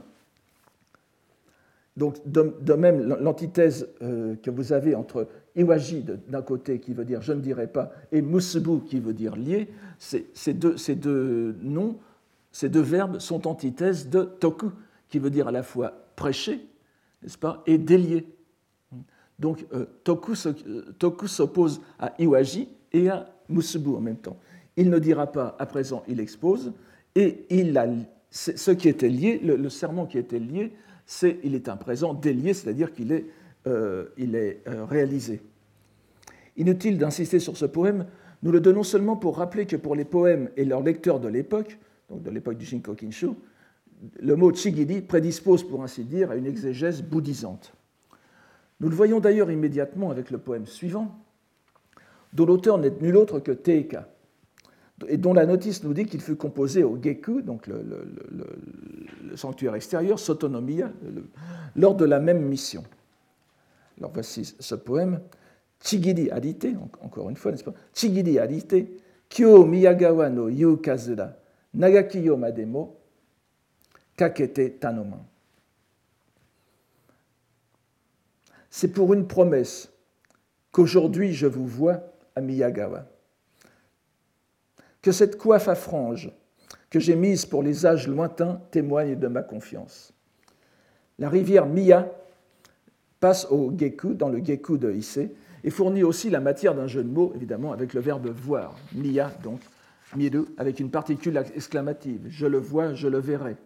Donc, 1.96 2.16
de, 2.26 2.74
même, 2.74 3.02
l'antithèse 3.20 3.90
euh, 4.02 4.36
que 4.42 4.50
vous 4.50 4.72
avez 4.72 4.96
entre 4.96 5.28
Iwaji 5.56 6.06
d'un 6.30 6.42
côté 6.42 6.80
qui 6.80 6.94
veut 6.94 7.04
dire 7.04 7.22
je 7.22 7.34
ne 7.34 7.42
dirai 7.42 7.68
pas 7.68 7.92
et 8.14 8.22
Musubu 8.22 8.86
qui 8.86 9.00
veut 9.00 9.14
dire 9.14 9.36
lié, 9.36 9.68
ces 9.98 10.54
deux 10.54 11.56
noms, 11.62 11.98
ces 12.52 12.70
deux 12.70 12.82
verbes 12.82 13.20
sont 13.20 13.48
antithèses 13.48 14.10
de 14.10 14.24
Toku 14.24 14.72
qui 15.10 15.20
veut 15.20 15.30
dire 15.30 15.50
à 15.50 15.52
la 15.52 15.64
fois 15.64 15.94
prêcher, 16.16 16.66
n'est-ce 17.22 17.38
pas, 17.38 17.64
et 17.66 17.78
délier. 17.78 18.28
Donc 19.40 19.66
euh, 19.74 19.86
euh, 20.08 20.94
Toku, 20.98 21.28
s'oppose 21.28 21.82
à 21.98 22.14
Iwaji 22.20 22.68
et 22.92 23.10
à 23.10 23.26
Musubu 23.48 23.92
en 23.96 24.02
même 24.02 24.18
temps. 24.18 24.38
Il 24.76 24.90
ne 24.90 25.00
dira 25.00 25.28
pas 25.28 25.56
à 25.60 25.66
présent 25.66 26.04
il 26.08 26.20
expose, 26.20 26.74
et 27.16 27.46
ce 28.32 28.72
qui 28.72 28.88
était 28.88 29.10
lié, 29.10 29.40
le, 29.44 29.70
serment 29.70 30.06
qui 30.06 30.18
était 30.18 30.40
lié, 30.40 30.74
c'est 31.06 31.40
il 31.44 31.56
est 31.56 31.68
un 31.68 31.76
présent 31.76 32.14
délié, 32.14 32.54
c'est-à-dire 32.54 32.94
qu'il 32.94 33.12
est, 33.12 33.26
euh, 33.68 34.06
réalisé. 34.90 35.42
Inutile 36.56 36.98
d'insister 36.98 37.40
sur 37.40 37.58
ce 37.58 37.66
poème, 37.66 38.06
nous 38.44 38.52
le 38.52 38.60
donnons 38.60 38.84
seulement 38.84 39.18
pour 39.18 39.38
rappeler 39.38 39.66
que 39.66 39.76
pour 39.76 39.96
les 39.96 40.06
poèmes 40.06 40.50
et 40.56 40.66
leurs 40.66 40.84
lecteurs 40.84 41.20
de 41.20 41.28
l'époque, 41.28 41.78
donc 42.10 42.22
de 42.24 42.30
l'époque 42.30 42.58
du 42.58 42.66
Shinko 42.66 42.94
Kinshu, 42.94 43.30
le 44.22 44.36
mot 44.36 44.54
Chigiri 44.54 45.02
prédispose 45.02 45.68
pour 45.68 45.84
ainsi 45.84 46.04
dire 46.04 46.32
à 46.32 46.36
une 46.36 46.46
exégèse 46.46 47.02
bouddhisante. 47.02 47.74
Nous 48.80 48.90
le 48.90 48.96
voyons 48.96 49.20
d'ailleurs 49.20 49.52
immédiatement 49.52 50.12
avec 50.12 50.32
le 50.32 50.38
poème 50.38 50.66
suivant, 50.66 51.18
dont 52.34 52.46
l'auteur 52.46 52.78
n'est 52.78 52.92
nul 53.02 53.18
autre 53.18 53.40
que 53.40 53.52
Teika, 53.52 54.08
et 55.08 55.18
dont 55.18 55.34
la 55.34 55.46
notice 55.46 55.84
nous 55.84 55.94
dit 55.94 56.06
qu'il 56.06 56.22
fut 56.22 56.36
composé 56.36 56.84
au 56.84 56.98
Geku, 57.02 57.42
donc 57.42 57.68
le, 57.68 57.86
sanctuaire 59.36 59.76
extérieur, 59.76 60.20
Sotonomiya, 60.20 60.92
lors 61.76 61.96
de 61.96 62.06
la 62.06 62.20
même 62.20 62.42
mission. 62.42 62.84
Alors 63.98 64.12
voici 64.14 64.56
ce 64.60 64.76
poème. 64.76 65.22
Chigiri 65.82 66.30
Arite, 66.30 66.68
encore 67.02 67.30
une 67.30 67.38
fois, 67.38 67.52
n'est-ce 67.52 67.64
pas? 67.64 67.74
Chigiri 67.94 68.38
Arite, 68.38 68.76
Kyo 69.30 69.66
Miyagawa 69.66 70.30
no 70.30 70.50
Yu 70.50 70.78
Kazura, 70.78 71.38
Nagakiyo 71.74 72.36
Mademo, 72.36 72.98
Kakete 74.18 74.78
Tanoman. 74.80 75.24
C'est 78.70 78.90
pour 78.90 79.14
une 79.14 79.28
promesse 79.28 79.92
qu'aujourd'hui 80.72 81.34
je 81.34 81.48
vous 81.48 81.68
vois 81.68 82.02
à 82.36 82.42
Miyagawa. 82.42 83.06
Que 85.02 85.12
cette 85.12 85.38
coiffe 85.38 85.68
à 85.68 85.76
franges 85.76 86.32
que 86.90 87.00
j'ai 87.00 87.16
mise 87.16 87.46
pour 87.46 87.64
les 87.64 87.86
âges 87.86 88.08
lointains 88.08 88.62
témoigne 88.72 89.16
de 89.16 89.28
ma 89.28 89.44
confiance. 89.44 90.14
La 91.20 91.30
rivière 91.30 91.66
Miya 91.66 92.12
passe 93.20 93.46
au 93.52 93.72
Geku, 93.78 94.14
dans 94.14 94.30
le 94.30 94.44
Geku 94.44 94.78
de 94.78 94.92
Issei, 94.92 95.32
et 95.64 95.70
fournit 95.70 96.04
aussi 96.04 96.30
la 96.30 96.40
matière 96.40 96.74
d'un 96.74 96.88
jeu 96.88 97.04
de 97.04 97.10
mots, 97.10 97.34
évidemment, 97.36 97.74
avec 97.74 97.94
le 97.94 98.00
verbe 98.00 98.28
voir. 98.30 98.76
Miya, 98.94 99.30
donc, 99.44 99.60
miru, 100.16 100.46
avec 100.58 100.80
une 100.80 100.90
particule 100.90 101.38
exclamative. 101.54 102.22
Je 102.30 102.46
le 102.46 102.58
vois, 102.58 102.94
je 102.94 103.08
le 103.08 103.20
verrai. 103.20 103.58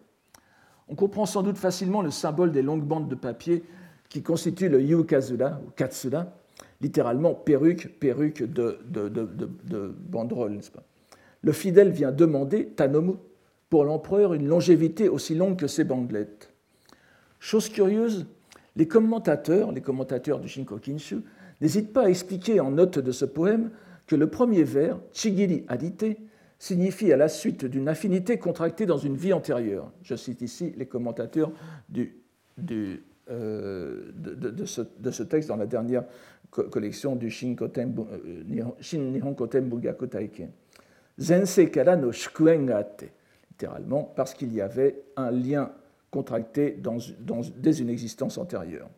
On 0.88 0.96
comprend 0.96 1.24
sans 1.24 1.42
doute 1.42 1.56
facilement 1.56 2.02
le 2.02 2.10
symbole 2.10 2.52
des 2.52 2.62
longues 2.62 2.84
bandes 2.84 3.08
de 3.08 3.14
papier 3.14 3.64
qui 4.08 4.22
constitue 4.22 4.68
le 4.68 4.80
yukazura, 4.82 5.60
ou 5.66 5.70
katsura, 5.70 6.26
littéralement 6.80 7.34
perruque, 7.34 7.98
perruque 7.98 8.42
de, 8.42 8.78
de, 8.88 9.08
de, 9.08 9.94
banderole, 10.08 10.52
n'est-ce 10.52 10.70
pas? 10.70 10.84
Le 11.42 11.52
fidèle 11.52 11.90
vient 11.90 12.12
demander, 12.12 12.66
Tanomu, 12.66 13.14
pour 13.70 13.84
l'empereur 13.84 14.34
une 14.34 14.46
longévité 14.46 15.08
aussi 15.08 15.34
longue 15.34 15.58
que 15.58 15.66
ses 15.66 15.84
bandelettes. 15.84 16.52
Chose 17.40 17.68
curieuse, 17.68 18.26
les 18.76 18.88
commentateurs, 18.88 19.72
les 19.72 19.80
commentateurs 19.80 20.40
du 20.40 20.48
Shinko 20.48 20.78
Kinshu, 20.78 21.18
n'hésitent 21.60 21.92
pas 21.92 22.04
à 22.04 22.08
expliquer 22.08 22.60
en 22.60 22.70
note 22.70 22.98
de 22.98 23.12
ce 23.12 23.24
poème 23.24 23.70
que 24.06 24.16
le 24.16 24.28
premier 24.28 24.64
vers, 24.64 24.98
Chigiri 25.12 25.64
Adite, 25.68 26.18
signifie 26.58 27.12
à 27.12 27.16
la 27.16 27.28
suite 27.28 27.64
d'une 27.64 27.88
affinité 27.88 28.38
contractée 28.38 28.86
dans 28.86 28.98
une 28.98 29.16
vie 29.16 29.32
antérieure. 29.32 29.90
Je 30.02 30.14
cite 30.14 30.40
ici 30.40 30.72
les 30.76 30.86
commentateurs 30.86 31.52
du, 31.88 32.16
du 32.56 33.02
euh, 33.30 34.10
de, 34.14 34.64
ce, 34.66 35.22
texte 35.22 35.48
dans 35.48 35.56
la 35.56 35.66
dernière 35.66 36.04
collection 36.50 37.16
du 37.16 37.30
Shin, 37.30 37.56
Nihon 38.46 39.34
Koten 39.34 39.68
Bungaku 39.68 40.06
Taiken. 40.06 40.50
Zense 41.16 41.70
kara 41.70 41.96
no 41.96 42.12
shukuen 42.12 42.66
ga 42.66 42.86
littéralement 43.50 44.12
parce 44.14 44.34
qu'il 44.34 44.52
y 44.52 44.60
avait 44.60 45.02
un 45.16 45.30
lien 45.30 45.70
contracté 46.10 46.72
dans, 46.72 46.98
dès 47.56 47.78
une 47.78 47.88
existence 47.88 48.36
antérieure. 48.36 48.90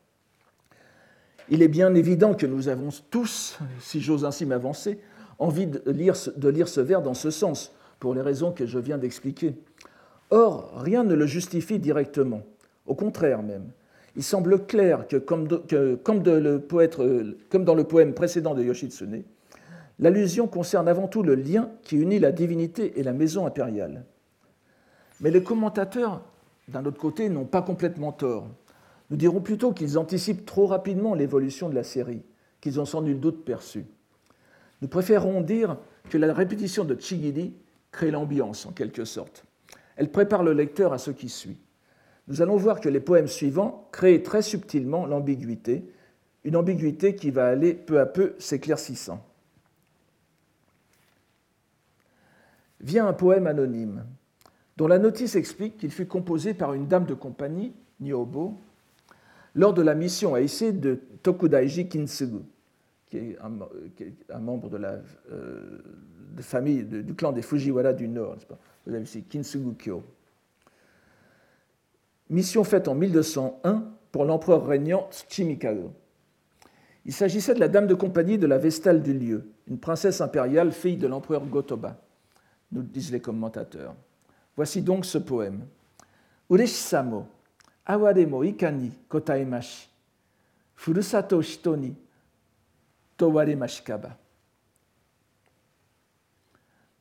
Il 1.48 1.62
est 1.62 1.68
bien 1.68 1.94
évident 1.94 2.34
que 2.34 2.46
nous 2.46 2.68
avons 2.68 2.88
tous, 3.10 3.58
si 3.78 4.00
j'ose 4.00 4.24
ainsi 4.24 4.44
m'avancer, 4.44 4.98
envie 5.38 5.68
de 5.68 5.82
lire, 5.90 6.16
de 6.36 6.48
lire 6.48 6.66
ce 6.66 6.80
vers 6.80 7.00
dans 7.00 7.14
ce 7.14 7.30
sens, 7.30 7.72
pour 8.00 8.12
les 8.12 8.22
raisons 8.22 8.50
que 8.50 8.66
je 8.66 8.78
viens 8.78 8.98
d'expliquer. 8.98 9.54
Or, 10.30 10.72
rien 10.78 11.04
ne 11.04 11.14
le 11.14 11.26
justifie 11.26 11.78
directement, 11.78 12.42
au 12.86 12.96
contraire 12.96 13.42
même 13.42 13.70
il 14.16 14.22
semble 14.22 14.64
clair 14.66 15.06
que, 15.06 15.16
poète, 15.16 16.98
comme 17.50 17.64
dans 17.64 17.74
le 17.74 17.84
poème 17.84 18.14
précédent 18.14 18.54
de 18.54 18.62
Yoshitsune, 18.62 19.24
l'allusion 19.98 20.48
concerne 20.48 20.88
avant 20.88 21.06
tout 21.06 21.22
le 21.22 21.34
lien 21.34 21.70
qui 21.82 21.96
unit 21.96 22.18
la 22.18 22.32
divinité 22.32 22.98
et 22.98 23.02
la 23.02 23.12
maison 23.12 23.46
impériale. 23.46 24.04
Mais 25.20 25.30
les 25.30 25.42
commentateurs, 25.42 26.22
d'un 26.68 26.84
autre 26.86 26.98
côté, 26.98 27.28
n'ont 27.28 27.44
pas 27.44 27.62
complètement 27.62 28.12
tort. 28.12 28.48
Nous 29.10 29.18
dirons 29.18 29.40
plutôt 29.40 29.72
qu'ils 29.72 29.98
anticipent 29.98 30.46
trop 30.46 30.66
rapidement 30.66 31.14
l'évolution 31.14 31.68
de 31.68 31.74
la 31.74 31.84
série, 31.84 32.22
qu'ils 32.60 32.80
ont 32.80 32.86
sans 32.86 33.02
nul 33.02 33.20
doute 33.20 33.44
perçu. 33.44 33.84
Nous 34.80 34.88
préférons 34.88 35.42
dire 35.42 35.76
que 36.08 36.18
la 36.18 36.32
répétition 36.32 36.84
de 36.84 36.98
Chigiri 36.98 37.54
crée 37.92 38.10
l'ambiance, 38.10 38.66
en 38.66 38.72
quelque 38.72 39.04
sorte. 39.04 39.44
Elle 39.96 40.10
prépare 40.10 40.42
le 40.42 40.52
lecteur 40.52 40.92
à 40.92 40.98
ce 40.98 41.10
qui 41.10 41.28
suit 41.28 41.58
nous 42.28 42.42
allons 42.42 42.56
voir 42.56 42.80
que 42.80 42.88
les 42.88 43.00
poèmes 43.00 43.28
suivants 43.28 43.88
créent 43.92 44.22
très 44.22 44.42
subtilement 44.42 45.06
l'ambiguïté, 45.06 45.84
une 46.44 46.56
ambiguïté 46.56 47.14
qui 47.14 47.30
va 47.30 47.46
aller 47.46 47.74
peu 47.74 48.00
à 48.00 48.06
peu 48.06 48.34
s'éclaircissant. 48.38 49.24
Vient 52.80 53.06
un 53.06 53.12
poème 53.12 53.46
anonyme, 53.46 54.04
dont 54.76 54.88
la 54.88 54.98
notice 54.98 55.36
explique 55.36 55.78
qu'il 55.78 55.90
fut 55.90 56.06
composé 56.06 56.52
par 56.52 56.74
une 56.74 56.86
dame 56.86 57.06
de 57.06 57.14
compagnie, 57.14 57.72
Nyobo, 58.00 58.58
lors 59.54 59.72
de 59.72 59.82
la 59.82 59.94
mission 59.94 60.34
à 60.34 60.40
Issei 60.40 60.72
de 60.72 61.00
Tokudaiji 61.22 61.88
Kintsugu, 61.88 62.42
qui 63.06 63.18
est 63.18 63.38
un, 63.40 64.38
membre 64.38 64.68
de 64.68 64.76
la 64.76 64.98
euh, 65.32 65.78
famille 66.40 66.84
du 66.84 67.14
clan 67.14 67.32
des 67.32 67.42
Fujiwara 67.42 67.92
du 67.92 68.08
Nord. 68.08 68.36
Vous 68.84 68.94
avez 68.94 69.04
ici 69.04 69.22
Kintsugu 69.22 69.74
Kyo 69.78 70.02
mission 72.28 72.64
faite 72.64 72.88
en 72.88 72.94
1201 72.94 73.84
pour 74.12 74.24
l'empereur 74.24 74.66
régnant 74.66 75.08
Chimikado. 75.28 75.92
Il 77.04 77.12
s'agissait 77.12 77.54
de 77.54 77.60
la 77.60 77.68
dame 77.68 77.86
de 77.86 77.94
compagnie 77.94 78.38
de 78.38 78.46
la 78.46 78.58
Vestale 78.58 79.02
du 79.02 79.12
lieu, 79.12 79.48
une 79.68 79.78
princesse 79.78 80.20
impériale, 80.20 80.72
fille 80.72 80.96
de 80.96 81.06
l'empereur 81.06 81.46
Gotoba, 81.46 82.00
nous 82.72 82.82
disent 82.82 83.12
les 83.12 83.20
commentateurs. 83.20 83.94
Voici 84.56 84.82
donc 84.82 85.04
ce 85.04 85.18
poème. 85.18 85.66
Ureshisamo, 86.50 87.28
awaremo 87.84 88.42
ikani 88.44 88.90
kotaemashi, 89.08 89.88
furusato 90.74 91.40
shitoni 91.42 91.94
towaremashikaba. 93.16 94.16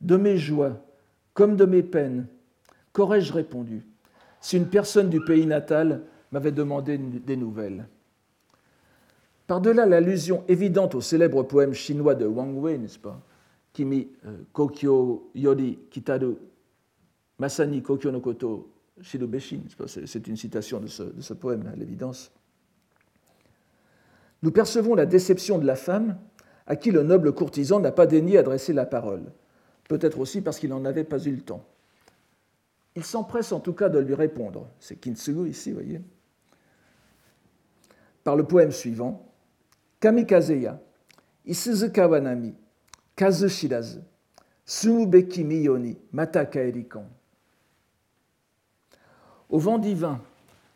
De 0.02 0.18
mes 0.18 0.38
joies, 0.38 0.78
comme 1.34 1.56
de 1.56 1.66
mes 1.66 1.84
peines, 1.84 2.28
qu'aurais-je 2.94 3.34
répondu? 3.34 3.86
Si 4.46 4.58
une 4.58 4.68
personne 4.68 5.10
du 5.10 5.22
pays 5.22 5.48
natal 5.48 6.04
m'avait 6.32 6.52
demandé 6.52 7.00
des 7.00 7.36
nouvelles. 7.36 7.88
Par-delà 9.48 9.88
l'allusion 9.88 10.44
évidente 10.48 10.94
au 10.94 11.02
célèbre 11.02 11.42
poème 11.42 11.74
chinois 11.74 12.14
de 12.14 12.28
Wang 12.28 12.56
Wei, 12.56 12.78
n'est-ce 12.78 13.00
pas 13.00 13.20
Kimi 13.74 14.08
euh, 14.28 14.38
Kokyo 14.54 15.32
Yori 15.34 15.80
Kitaru 15.90 16.36
Masani 17.40 17.82
Kokyo 17.82 18.12
no 18.12 18.20
Koto 18.20 18.72
Shirubeshi, 19.02 19.64
c'est 19.88 20.28
une 20.28 20.38
citation 20.38 20.80
de 20.80 20.86
ce, 20.86 21.02
de 21.02 21.22
ce 21.22 21.34
poème, 21.34 21.66
à 21.74 21.76
l'évidence. 21.76 22.32
Nous 24.44 24.52
percevons 24.52 24.94
la 24.94 25.08
déception 25.08 25.58
de 25.58 25.66
la 25.66 25.76
femme 25.76 26.20
à 26.68 26.76
qui 26.76 26.92
le 26.92 27.02
noble 27.02 27.34
courtisan 27.34 27.80
n'a 27.80 27.92
pas 27.92 28.06
daigné 28.06 28.38
adresser 28.38 28.74
la 28.74 28.86
parole, 28.86 29.24
peut-être 29.90 30.20
aussi 30.20 30.42
parce 30.42 30.60
qu'il 30.60 30.70
n'en 30.70 30.86
avait 30.86 31.04
pas 31.04 31.18
eu 31.26 31.32
le 31.32 31.42
temps. 31.42 31.66
Il 32.96 33.04
s'empresse 33.04 33.52
en 33.52 33.60
tout 33.60 33.74
cas 33.74 33.90
de 33.90 34.00
lui 34.00 34.14
répondre, 34.14 34.70
c'est 34.80 34.96
Kintsugu 34.96 35.50
ici, 35.50 35.72
vous 35.72 35.80
voyez, 35.80 36.02
par 38.24 38.36
le 38.36 38.46
poème 38.46 38.72
suivant 38.72 39.32
Kamikazeya, 40.00 40.80
Isuzu 41.46 41.92
Kawanami, 41.92 42.56
Kazu 43.16 43.48
Sumubeki 44.66 45.44
Miyoni, 45.44 45.98
Mata. 46.12 46.50
Au 49.50 49.60
vent 49.60 49.78
divin, 49.78 50.22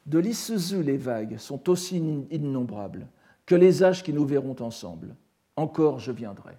de 0.06 0.20
l'Isuzu 0.20 0.84
les 0.84 0.98
vagues 0.98 1.38
sont 1.38 1.70
aussi 1.70 1.98
innombrables 2.32 3.08
que 3.46 3.56
les 3.56 3.84
âges 3.84 4.04
qui 4.04 4.14
nous 4.14 4.26
verront 4.26 4.56
ensemble. 4.60 5.16
Encore 5.56 6.00
je 6.00 6.12
viendrai. 6.12 6.58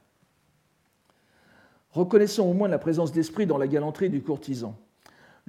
Reconnaissons 1.93 2.45
au 2.45 2.53
moins 2.53 2.69
la 2.69 2.79
présence 2.79 3.13
d'esprit 3.13 3.47
dans 3.47 3.59
la 3.59 3.67
galanterie 3.67 4.11
du 4.11 4.23
courtisan. 4.23 4.77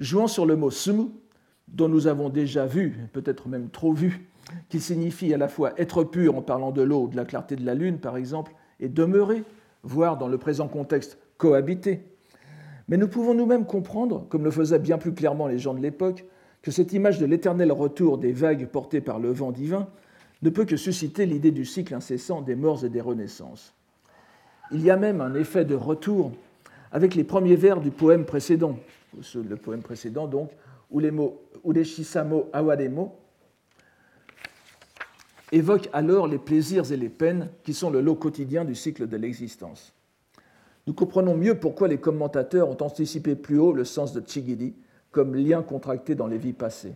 Jouant 0.02 0.26
sur 0.26 0.46
le 0.46 0.56
mot 0.56 0.72
sumu, 0.72 1.10
dont 1.68 1.88
nous 1.88 2.08
avons 2.08 2.28
déjà 2.28 2.66
vu, 2.66 2.96
peut-être 3.12 3.48
même 3.48 3.70
trop 3.70 3.92
vu, 3.92 4.28
qu'il 4.68 4.80
signifie 4.82 5.32
à 5.32 5.36
la 5.36 5.46
fois 5.46 5.80
être 5.80 6.02
pur 6.02 6.36
en 6.36 6.42
parlant 6.42 6.72
de 6.72 6.82
l'eau, 6.82 7.06
de 7.06 7.14
la 7.14 7.24
clarté 7.24 7.54
de 7.54 7.64
la 7.64 7.76
lune 7.76 7.98
par 7.98 8.16
exemple, 8.16 8.52
et 8.80 8.88
demeurer, 8.88 9.44
voire 9.84 10.18
dans 10.18 10.26
le 10.26 10.38
présent 10.38 10.66
contexte 10.66 11.18
cohabiter. 11.38 12.02
Mais 12.88 12.96
nous 12.96 13.06
pouvons 13.06 13.32
nous-mêmes 13.32 13.64
comprendre, 13.64 14.26
comme 14.28 14.42
le 14.42 14.50
faisaient 14.50 14.80
bien 14.80 14.98
plus 14.98 15.14
clairement 15.14 15.46
les 15.46 15.60
gens 15.60 15.72
de 15.72 15.78
l'époque, 15.80 16.24
que 16.62 16.72
cette 16.72 16.92
image 16.92 17.20
de 17.20 17.26
l'éternel 17.26 17.70
retour 17.70 18.18
des 18.18 18.32
vagues 18.32 18.66
portées 18.66 19.00
par 19.00 19.20
le 19.20 19.30
vent 19.30 19.52
divin 19.52 19.86
ne 20.42 20.50
peut 20.50 20.64
que 20.64 20.76
susciter 20.76 21.26
l'idée 21.26 21.52
du 21.52 21.64
cycle 21.64 21.94
incessant 21.94 22.42
des 22.42 22.56
morts 22.56 22.84
et 22.84 22.88
des 22.88 23.00
renaissances. 23.00 23.72
Il 24.72 24.82
y 24.82 24.90
a 24.90 24.96
même 24.96 25.20
un 25.20 25.36
effet 25.36 25.64
de 25.64 25.76
retour 25.76 26.32
avec 26.90 27.14
les 27.14 27.22
premiers 27.22 27.54
vers 27.54 27.80
du 27.80 27.92
poème 27.92 28.24
précédent, 28.24 28.76
le 29.34 29.56
poème 29.56 29.82
précédent 29.82 30.26
donc, 30.26 30.50
mots 30.90 31.42
Udeshisamo 31.64 32.48
Awademo 32.52 33.16
évoquent 35.50 35.90
alors 35.92 36.26
les 36.26 36.38
plaisirs 36.38 36.90
et 36.92 36.96
les 36.96 37.08
peines 37.08 37.48
qui 37.62 37.74
sont 37.74 37.90
le 37.90 38.00
lot 38.00 38.14
quotidien 38.14 38.64
du 38.64 38.74
cycle 38.74 39.06
de 39.06 39.16
l'existence. 39.16 39.94
Nous 40.86 40.94
comprenons 40.94 41.36
mieux 41.36 41.58
pourquoi 41.58 41.88
les 41.88 41.98
commentateurs 41.98 42.68
ont 42.68 42.82
anticipé 42.82 43.36
plus 43.36 43.58
haut 43.58 43.72
le 43.72 43.84
sens 43.84 44.12
de 44.12 44.22
Chigiri 44.26 44.74
comme 45.10 45.34
lien 45.34 45.62
contracté 45.62 46.14
dans 46.14 46.26
les 46.26 46.38
vies 46.38 46.54
passées. 46.54 46.94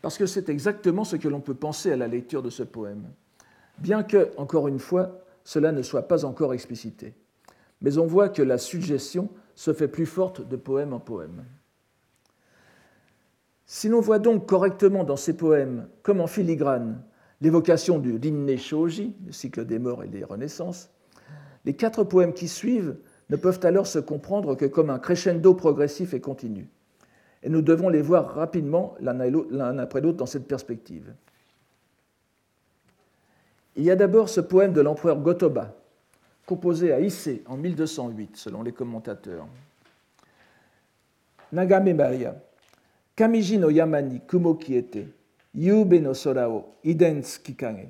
Parce 0.00 0.16
que 0.16 0.26
c'est 0.26 0.48
exactement 0.48 1.04
ce 1.04 1.16
que 1.16 1.28
l'on 1.28 1.40
peut 1.40 1.54
penser 1.54 1.92
à 1.92 1.96
la 1.96 2.08
lecture 2.08 2.42
de 2.42 2.50
ce 2.50 2.62
poème, 2.62 3.04
bien 3.78 4.02
que, 4.02 4.30
encore 4.36 4.68
une 4.68 4.78
fois, 4.78 5.20
cela 5.44 5.72
ne 5.72 5.82
soit 5.82 6.08
pas 6.08 6.24
encore 6.24 6.54
explicité. 6.54 7.14
Mais 7.80 7.98
on 7.98 8.06
voit 8.06 8.28
que 8.28 8.42
la 8.42 8.58
suggestion 8.58 9.28
se 9.54 9.72
fait 9.72 9.88
plus 9.88 10.06
forte 10.06 10.46
de 10.46 10.56
poème 10.56 10.92
en 10.92 11.00
poème. 11.00 11.44
Si 13.66 13.88
l'on 13.88 14.00
voit 14.00 14.18
donc 14.18 14.46
correctement 14.46 15.04
dans 15.04 15.16
ces 15.16 15.36
poèmes, 15.36 15.88
comme 16.02 16.20
en 16.20 16.26
filigrane, 16.26 17.02
l'évocation 17.40 17.98
du 17.98 18.16
Rinne 18.16 18.56
Shoji, 18.58 19.14
le 19.26 19.32
cycle 19.32 19.64
des 19.64 19.78
morts 19.78 20.04
et 20.04 20.08
des 20.08 20.24
renaissances, 20.24 20.90
les 21.64 21.74
quatre 21.74 22.04
poèmes 22.04 22.34
qui 22.34 22.48
suivent 22.48 22.96
ne 23.30 23.36
peuvent 23.36 23.60
alors 23.62 23.86
se 23.86 23.98
comprendre 23.98 24.56
que 24.56 24.66
comme 24.66 24.90
un 24.90 24.98
crescendo 24.98 25.54
progressif 25.54 26.12
et 26.12 26.20
continu. 26.20 26.68
Et 27.42 27.48
nous 27.48 27.62
devons 27.62 27.88
les 27.88 28.02
voir 28.02 28.34
rapidement 28.34 28.94
l'un 29.00 29.78
après 29.78 30.00
l'autre 30.00 30.18
dans 30.18 30.26
cette 30.26 30.46
perspective. 30.46 31.14
Il 33.74 33.84
y 33.84 33.90
a 33.90 33.96
d'abord 33.96 34.28
ce 34.28 34.40
poème 34.40 34.72
de 34.72 34.80
l'empereur 34.80 35.18
Gotoba, 35.18 35.74
composé 36.46 36.92
à 36.92 37.00
Issei 37.00 37.42
en 37.46 37.56
1208, 37.56 38.36
selon 38.36 38.62
les 38.62 38.72
commentateurs. 38.72 39.46
Nagame 41.52 41.92
Maria, 41.94 42.34
Kamiji 43.14 43.58
no 43.58 43.70
Yamani 43.70 44.20
Kumo 44.26 44.58
Yube 45.54 46.00
no 46.00 46.14
Sorao, 46.14 46.74
Idens 46.82 47.38
Kikage. 47.38 47.88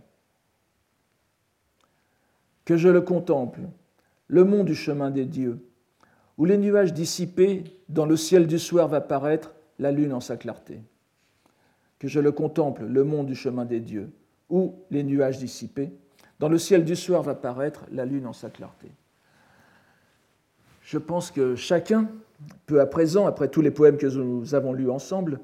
Que 2.64 2.76
je 2.76 2.88
le 2.88 3.00
contemple, 3.00 3.60
le 4.28 4.44
mont 4.44 4.64
du 4.64 4.74
chemin 4.74 5.10
des 5.10 5.24
dieux, 5.24 5.64
où 6.38 6.44
les 6.44 6.58
nuages 6.58 6.92
dissipés, 6.92 7.64
dans 7.88 8.06
le 8.06 8.16
ciel 8.16 8.46
du 8.46 8.58
soir 8.58 8.88
va 8.88 9.00
paraître 9.00 9.54
la 9.78 9.92
lune 9.92 10.12
en 10.12 10.20
sa 10.20 10.36
clarté. 10.36 10.80
Que 11.98 12.08
je 12.08 12.20
le 12.20 12.32
contemple, 12.32 12.84
le 12.84 13.04
mont 13.04 13.24
du 13.24 13.34
chemin 13.34 13.64
des 13.64 13.80
dieux, 13.80 14.10
où 14.48 14.74
les 14.90 15.02
nuages 15.02 15.38
dissipés, 15.38 15.92
dans 16.42 16.48
le 16.48 16.58
ciel 16.58 16.84
du 16.84 16.96
soir 16.96 17.22
va 17.22 17.36
paraître 17.36 17.84
la 17.92 18.04
lune 18.04 18.26
en 18.26 18.32
sa 18.32 18.50
clarté. 18.50 18.88
Je 20.82 20.98
pense 20.98 21.30
que 21.30 21.54
chacun 21.54 22.08
peut 22.66 22.80
à 22.80 22.86
présent, 22.86 23.28
après 23.28 23.46
tous 23.46 23.60
les 23.60 23.70
poèmes 23.70 23.96
que 23.96 24.08
nous 24.08 24.56
avons 24.56 24.72
lus 24.72 24.90
ensemble, 24.90 25.38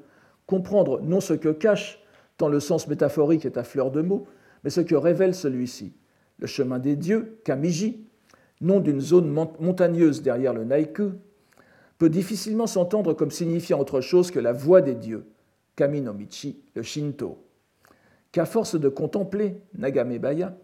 comprendre 0.45 0.99
non 0.99 1.21
ce 1.21 1.33
que 1.33 1.53
cache, 1.53 2.03
tant 2.35 2.49
le 2.49 2.59
sens 2.59 2.89
métaphorique 2.89 3.45
est 3.45 3.55
à 3.55 3.63
fleur 3.63 3.91
de 3.91 4.01
mots, 4.01 4.27
mais 4.65 4.69
ce 4.69 4.81
que 4.81 4.93
révèle 4.93 5.33
celui-ci. 5.33 5.93
Le 6.37 6.47
chemin 6.47 6.79
des 6.79 6.97
dieux, 6.97 7.39
Kamiji, 7.45 8.05
nom 8.59 8.81
d'une 8.81 8.99
zone 8.99 9.29
montagneuse 9.29 10.21
derrière 10.21 10.53
le 10.53 10.65
Naiku, 10.65 11.11
peut 11.97 12.09
difficilement 12.09 12.67
s'entendre 12.67 13.13
comme 13.13 13.31
signifiant 13.31 13.79
autre 13.79 14.01
chose 14.01 14.31
que 14.31 14.39
la 14.39 14.51
voie 14.51 14.81
des 14.81 14.95
dieux, 14.95 15.25
Kami 15.77 16.01
no 16.01 16.11
Michi, 16.11 16.59
le 16.75 16.83
Shinto. 16.83 17.37
Qu'à 18.33 18.43
force 18.43 18.75
de 18.77 18.89
contempler 18.89 19.61
Nagame 19.77 20.17
Baya, 20.17 20.57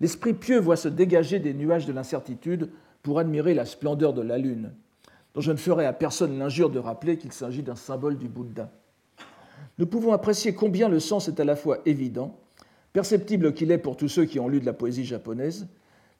l'esprit 0.00 0.34
pieux 0.34 0.58
voit 0.58 0.76
se 0.76 0.88
dégager 0.88 1.38
des 1.38 1.54
nuages 1.54 1.86
de 1.86 1.92
l'incertitude 1.92 2.70
pour 3.02 3.18
admirer 3.18 3.54
la 3.54 3.66
splendeur 3.66 4.12
de 4.12 4.22
la 4.22 4.38
lune, 4.38 4.72
dont 5.34 5.40
je 5.40 5.52
ne 5.52 5.56
ferai 5.56 5.86
à 5.86 5.92
personne 5.92 6.38
l'injure 6.38 6.70
de 6.70 6.78
rappeler 6.78 7.18
qu'il 7.18 7.32
s'agit 7.32 7.62
d'un 7.62 7.76
symbole 7.76 8.18
du 8.18 8.28
Bouddha. 8.28 8.70
Nous 9.78 9.86
pouvons 9.86 10.12
apprécier 10.12 10.54
combien 10.54 10.88
le 10.88 11.00
sens 11.00 11.28
est 11.28 11.40
à 11.40 11.44
la 11.44 11.56
fois 11.56 11.78
évident, 11.84 12.38
perceptible 12.92 13.54
qu'il 13.54 13.72
est 13.72 13.78
pour 13.78 13.96
tous 13.96 14.08
ceux 14.08 14.24
qui 14.24 14.38
ont 14.38 14.48
lu 14.48 14.60
de 14.60 14.66
la 14.66 14.72
poésie 14.72 15.04
japonaise, 15.04 15.68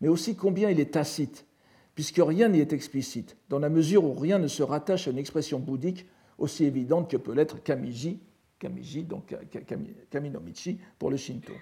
mais 0.01 0.09
aussi 0.09 0.35
combien 0.35 0.71
il 0.71 0.81
est 0.81 0.93
tacite, 0.93 1.47
puisque 1.95 2.21
rien 2.21 2.49
n'y 2.49 2.61
est 2.61 2.73
explicite, 2.73 3.37
dans 3.49 3.61
la 3.61 3.69
mesure 3.69 4.05
où 4.05 4.13
rien 4.13 4.39
ne 4.39 4.49
se 4.49 4.63
rattache 4.63 5.07
à 5.07 5.13
une 5.13 5.19
expression 5.19 5.61
bouddhique 5.61 6.07
aussi 6.39 6.65
évidente 6.65 7.09
que 7.09 7.17
peut 7.17 7.33
l'être 7.33 7.63
kamiji, 7.63 8.19
kamiji, 8.59 9.05
donc 9.05 9.35
kaminomichi 10.11 10.79
pour 10.99 11.11
le 11.11 11.17
shinto. 11.17 11.53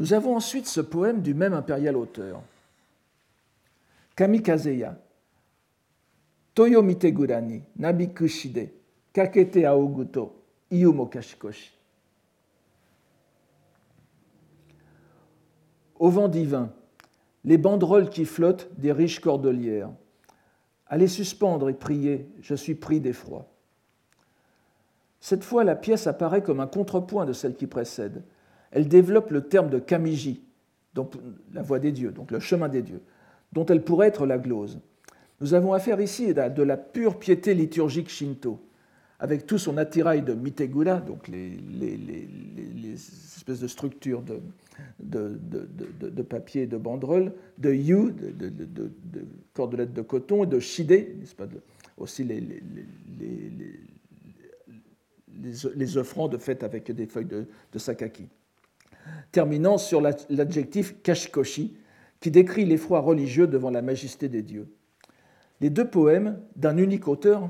Nous 0.00 0.14
avons 0.14 0.34
ensuite 0.34 0.66
ce 0.66 0.80
poème 0.80 1.20
du 1.20 1.34
même 1.34 1.52
impérial 1.52 1.94
auteur, 1.94 2.40
Kamikazeya, 4.16 4.96
Toyo 6.54 6.80
Mitegurani, 6.80 7.62
Nabikushide, 7.76 8.70
Kakete 9.12 9.66
Aoguto, 9.66 10.42
Iyumo 10.70 11.04
Kashikoshi. 11.04 11.70
Au 15.98 16.08
vent 16.08 16.28
divin, 16.28 16.72
les 17.44 17.58
banderoles 17.58 18.08
qui 18.08 18.24
flottent 18.24 18.70
des 18.78 18.92
riches 18.92 19.20
cordelières. 19.20 19.90
Allez 20.86 21.08
suspendre 21.08 21.68
et 21.68 21.74
prier, 21.74 22.26
je 22.40 22.54
suis 22.54 22.74
pris 22.74 23.00
d'effroi. 23.00 23.46
Cette 25.20 25.44
fois, 25.44 25.62
la 25.62 25.76
pièce 25.76 26.06
apparaît 26.06 26.42
comme 26.42 26.60
un 26.60 26.66
contrepoint 26.66 27.26
de 27.26 27.34
celle 27.34 27.54
qui 27.54 27.66
précède. 27.66 28.22
Elle 28.70 28.88
développe 28.88 29.30
le 29.30 29.42
terme 29.42 29.70
de 29.70 29.78
kamiji, 29.78 30.42
donc 30.94 31.14
la 31.52 31.62
voie 31.62 31.78
des 31.78 31.92
dieux, 31.92 32.12
donc 32.12 32.30
le 32.30 32.40
chemin 32.40 32.68
des 32.68 32.82
dieux, 32.82 33.02
dont 33.52 33.66
elle 33.66 33.82
pourrait 33.82 34.08
être 34.08 34.26
la 34.26 34.38
glose. 34.38 34.80
Nous 35.40 35.54
avons 35.54 35.72
affaire 35.72 36.00
ici 36.00 36.30
à 36.38 36.50
de 36.50 36.62
la 36.62 36.76
pure 36.76 37.18
piété 37.18 37.54
liturgique 37.54 38.08
shinto, 38.08 38.60
avec 39.18 39.46
tout 39.46 39.58
son 39.58 39.76
attirail 39.76 40.22
de 40.22 40.34
mitegura, 40.34 40.96
donc 41.00 41.28
les, 41.28 41.58
espèces 43.36 43.60
de 43.60 43.68
structures 43.68 44.22
de, 44.22 44.40
de, 45.00 46.22
papier 46.22 46.62
et 46.62 46.66
de 46.66 46.76
banderoles, 46.76 47.32
de 47.58 47.72
yu, 47.72 48.12
de, 48.12 49.26
cordelettes 49.54 49.92
de 49.92 50.02
coton, 50.02 50.44
et 50.44 50.46
de 50.46 50.58
shide, 50.58 51.06
pas, 51.36 51.46
aussi 51.96 52.24
les, 52.24 52.40
les, 55.74 55.96
offrandes 55.96 56.38
faites 56.38 56.62
avec 56.62 56.90
des 56.90 57.06
feuilles 57.06 57.26
de, 57.26 57.46
sakaki. 57.78 58.28
Terminant 59.32 59.78
sur 59.78 60.00
l'adjectif 60.00 61.02
kashikoshi, 61.02 61.76
qui 62.20 62.30
décrit 62.30 62.64
l'effroi 62.64 63.00
religieux 63.00 63.46
devant 63.46 63.70
la 63.70 63.82
majesté 63.82 64.28
des 64.28 64.42
dieux. 64.42 64.68
Les 65.60 65.70
deux 65.70 65.88
poèmes, 65.88 66.40
d'un 66.56 66.76
unique 66.76 67.08
auteur, 67.08 67.48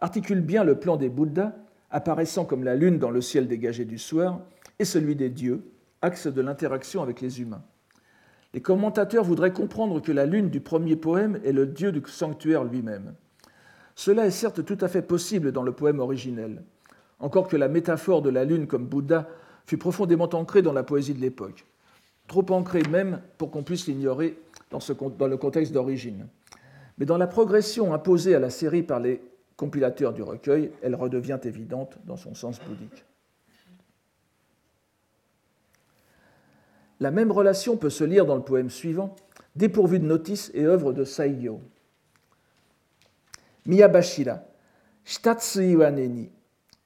articulent 0.00 0.42
bien 0.42 0.64
le 0.64 0.78
plan 0.78 0.96
des 0.96 1.08
Bouddhas, 1.08 1.54
apparaissant 1.90 2.44
comme 2.44 2.64
la 2.64 2.74
lune 2.74 2.98
dans 2.98 3.10
le 3.10 3.20
ciel 3.20 3.46
dégagé 3.46 3.84
du 3.84 3.98
soir, 3.98 4.40
et 4.78 4.84
celui 4.84 5.16
des 5.16 5.30
dieux, 5.30 5.62
axe 6.00 6.26
de 6.26 6.40
l'interaction 6.40 7.02
avec 7.02 7.20
les 7.20 7.40
humains. 7.40 7.62
Les 8.54 8.60
commentateurs 8.60 9.24
voudraient 9.24 9.52
comprendre 9.52 10.02
que 10.02 10.12
la 10.12 10.26
lune 10.26 10.50
du 10.50 10.60
premier 10.60 10.96
poème 10.96 11.40
est 11.44 11.52
le 11.52 11.66
dieu 11.66 11.92
du 11.92 12.02
sanctuaire 12.06 12.64
lui-même. 12.64 13.14
Cela 13.94 14.26
est 14.26 14.30
certes 14.30 14.64
tout 14.64 14.78
à 14.80 14.88
fait 14.88 15.02
possible 15.02 15.52
dans 15.52 15.62
le 15.62 15.72
poème 15.72 16.00
originel, 16.00 16.62
encore 17.18 17.48
que 17.48 17.56
la 17.56 17.68
métaphore 17.68 18.20
de 18.20 18.30
la 18.30 18.44
lune 18.44 18.66
comme 18.66 18.86
Bouddha 18.86 19.28
fut 19.66 19.78
profondément 19.78 20.28
ancrée 20.32 20.62
dans 20.62 20.72
la 20.72 20.82
poésie 20.82 21.14
de 21.14 21.20
l'époque, 21.20 21.64
trop 22.26 22.44
ancrée 22.50 22.82
même 22.90 23.20
pour 23.38 23.50
qu'on 23.50 23.62
puisse 23.62 23.86
l'ignorer 23.86 24.38
dans, 24.70 25.26
le 25.26 25.36
contexte 25.36 25.72
d'origine. 25.72 26.26
Mais 26.98 27.06
dans 27.06 27.18
la 27.18 27.26
progression 27.26 27.94
imposée 27.94 28.34
à 28.34 28.38
la 28.38 28.50
série 28.50 28.82
par 28.82 29.00
les 29.00 29.22
compilateurs 29.56 30.12
du 30.12 30.22
recueil, 30.22 30.72
elle 30.82 30.94
redevient 30.94 31.38
évidente 31.44 31.98
dans 32.04 32.16
son 32.16 32.34
sens 32.34 32.60
bouddhique. 32.60 33.04
La 37.00 37.10
même 37.10 37.32
relation 37.32 37.76
peut 37.76 37.90
se 37.90 38.04
lire 38.04 38.26
dans 38.26 38.36
le 38.36 38.42
poème 38.42 38.70
suivant, 38.70 39.16
dépourvu 39.56 39.98
de 39.98 40.04
notices 40.06 40.50
et 40.54 40.64
œuvre 40.64 40.92
de 40.92 41.04
Saigyo. 41.04 41.60
Miyabashira, 43.66 44.44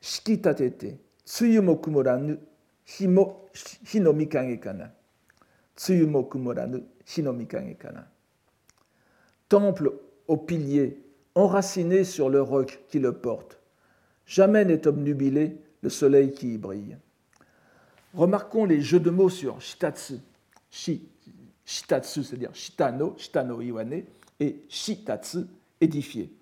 shikitatete, 0.01 0.99
tsuyumo 1.25 1.81
Temple 9.49 9.93
aux 10.29 10.37
piliers, 10.37 11.01
enraciné 11.35 12.05
sur 12.05 12.31
le 12.31 12.43
roc 12.43 12.81
qui 12.89 12.99
le 12.99 13.13
porte. 13.13 13.59
Jamais 14.25 14.65
n'est 14.65 14.87
obnubilé 14.87 15.57
le 15.83 15.89
soleil 15.89 16.33
qui 16.33 16.55
y 16.55 16.59
brille. 16.59 16.97
Remarquons 18.15 18.65
les 18.65 18.81
jeux 18.81 19.01
de 19.01 19.11
mots 19.11 19.29
sur 19.29 19.61
shitatsu, 19.61 20.15
shitatsu, 20.71 22.25
c'est-à-dire 22.25 22.55
shitano, 22.55 23.15
shitano 23.19 23.61
iwane, 23.61 24.05
et 24.41 24.65
shitatsu, 24.69 25.47
édifié. 25.81 26.33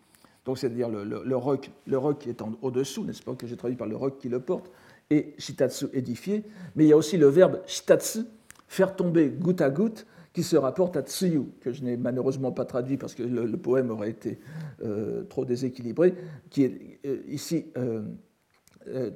Donc 0.45 0.59
c'est-à-dire 0.59 0.89
le, 0.89 1.37
roc, 1.37 1.71
le 1.87 1.99
roc 1.99 2.21
qui 2.21 2.31
est 2.31 2.41
au-dessous, 2.63 3.05
n'est-ce 3.05 3.23
pas, 3.23 3.35
que 3.35 3.47
j'ai 3.47 3.57
traduit 3.57 3.77
par 3.77 3.89
le 3.89 3.97
roc 3.97 4.19
qui 4.19 4.29
le 4.29 4.41
porte, 4.41 4.71
et 5.11 5.35
shitatsu, 5.39 5.87
édifié. 5.93 6.45
Mais 6.77 6.85
il 6.85 6.89
y 6.89 6.93
a 6.93 6.97
aussi 6.97 7.17
le 7.17 7.27
verbe 7.27 7.61
shitatsu, 7.67 8.21
faire 8.69 8.97
tomber 8.97 9.29
goutte 9.29 9.61
à 9.61 9.71
goutte, 9.71 10.07
qui 10.35 10.43
se 10.43 10.57
rapporte 10.57 10.97
à 10.97 11.03
Tsuyu, 11.03 11.45
que 11.61 11.73
je 11.73 11.85
n'ai 11.85 11.97
malheureusement 11.97 12.51
pas 12.51 12.65
traduit 12.65 12.97
parce 12.97 13.15
que 13.15 13.23
le, 13.23 13.57
poème 13.57 13.91
aurait 13.91 14.11
été 14.11 14.41
euh, 14.85 15.23
trop 15.23 15.45
déséquilibré, 15.45 16.15
qui 16.51 16.65
est 16.65 16.99
euh, 17.07 17.23
ici, 17.29 17.67
euh, 17.79 18.03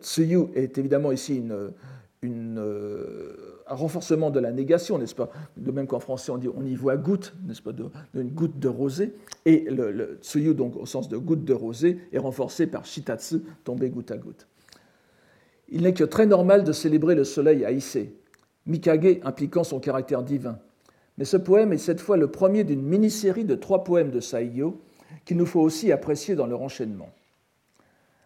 Tsuyu 0.00 0.46
est 0.54 0.78
évidemment 0.78 1.10
ici 1.10 1.42
une, 2.22 2.58
un 3.66 3.74
renforcement 3.74 4.30
de 4.30 4.38
la 4.38 4.52
négation, 4.52 4.96
n'est-ce 4.96 5.16
pas? 5.16 5.30
De 5.56 5.72
même 5.72 5.88
qu'en 5.88 5.98
français 5.98 6.30
on 6.30 6.38
dit 6.38 6.48
on 6.54 6.64
y 6.64 6.76
voit 6.76 6.96
goutte, 6.96 7.34
n'est-ce 7.46 7.62
pas, 7.62 7.72
d'une 7.72 8.30
goutte 8.30 8.58
de 8.60 8.68
rosée, 8.68 9.12
et 9.44 9.66
le, 9.68 10.20
Tsuyu, 10.22 10.54
donc 10.54 10.76
au 10.76 10.86
sens 10.86 11.08
de 11.08 11.16
goutte 11.16 11.44
de 11.44 11.52
rosée, 11.52 11.98
est 12.12 12.18
renforcé 12.18 12.68
par 12.68 12.86
Shitatsu, 12.86 13.40
tomber 13.64 13.90
goutte 13.90 14.12
à 14.12 14.16
goutte. 14.16 14.46
Il 15.70 15.82
n'est 15.82 15.94
que 15.94 16.04
très 16.04 16.26
normal 16.26 16.64
de 16.64 16.72
célébrer 16.72 17.14
le 17.14 17.24
soleil 17.24 17.64
à 17.64 17.70
Issei, 17.70 18.14
Mikage 18.66 19.20
impliquant 19.22 19.64
son 19.64 19.80
caractère 19.80 20.22
divin. 20.22 20.58
Mais 21.18 21.24
ce 21.24 21.36
poème 21.36 21.72
est 21.72 21.78
cette 21.78 22.00
fois 22.00 22.16
le 22.16 22.30
premier 22.30 22.64
d'une 22.64 22.82
mini-série 22.82 23.44
de 23.44 23.54
trois 23.54 23.84
poèmes 23.84 24.10
de 24.10 24.20
Saigyo 24.20 24.80
qu'il 25.24 25.36
nous 25.36 25.46
faut 25.46 25.60
aussi 25.60 25.90
apprécier 25.92 26.34
dans 26.34 26.46
leur 26.46 26.62
enchaînement. 26.62 27.10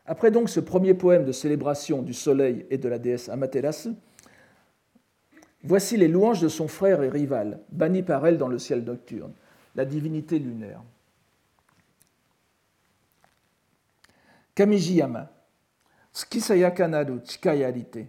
Après 0.06 0.30
donc 0.30 0.50
ce 0.50 0.60
premier 0.60 0.94
poème 0.94 1.24
de 1.24 1.32
célébration 1.32 2.02
du 2.02 2.12
soleil 2.12 2.66
et 2.70 2.78
de 2.78 2.88
la 2.88 2.98
déesse 2.98 3.28
Amaterasu, 3.28 3.90
voici 5.62 5.96
les 5.96 6.08
louanges 6.08 6.40
de 6.40 6.48
son 6.48 6.68
frère 6.68 7.02
et 7.02 7.08
rival, 7.08 7.60
banni 7.70 8.02
par 8.02 8.26
elle 8.26 8.38
dans 8.38 8.48
le 8.48 8.58
ciel 8.58 8.84
nocturne, 8.84 9.32
la 9.74 9.84
divinité 9.84 10.38
lunaire. 10.38 10.82
Kamijiyama, 14.54 15.30
tsukisayakanaru 16.12 17.20
chikayarite, 17.20 18.08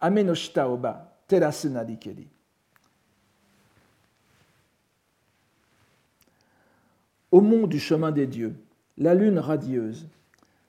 ame 0.00 0.22
no 0.24 0.34
shita 0.34 0.68
oba, 0.68 1.16
terasu 1.28 1.70
narikeri. 1.70 2.28
Au 7.30 7.40
mont 7.40 7.66
du 7.66 7.78
chemin 7.78 8.12
des 8.12 8.26
dieux, 8.26 8.54
la 8.96 9.14
lune 9.14 9.38
radieuse, 9.38 10.08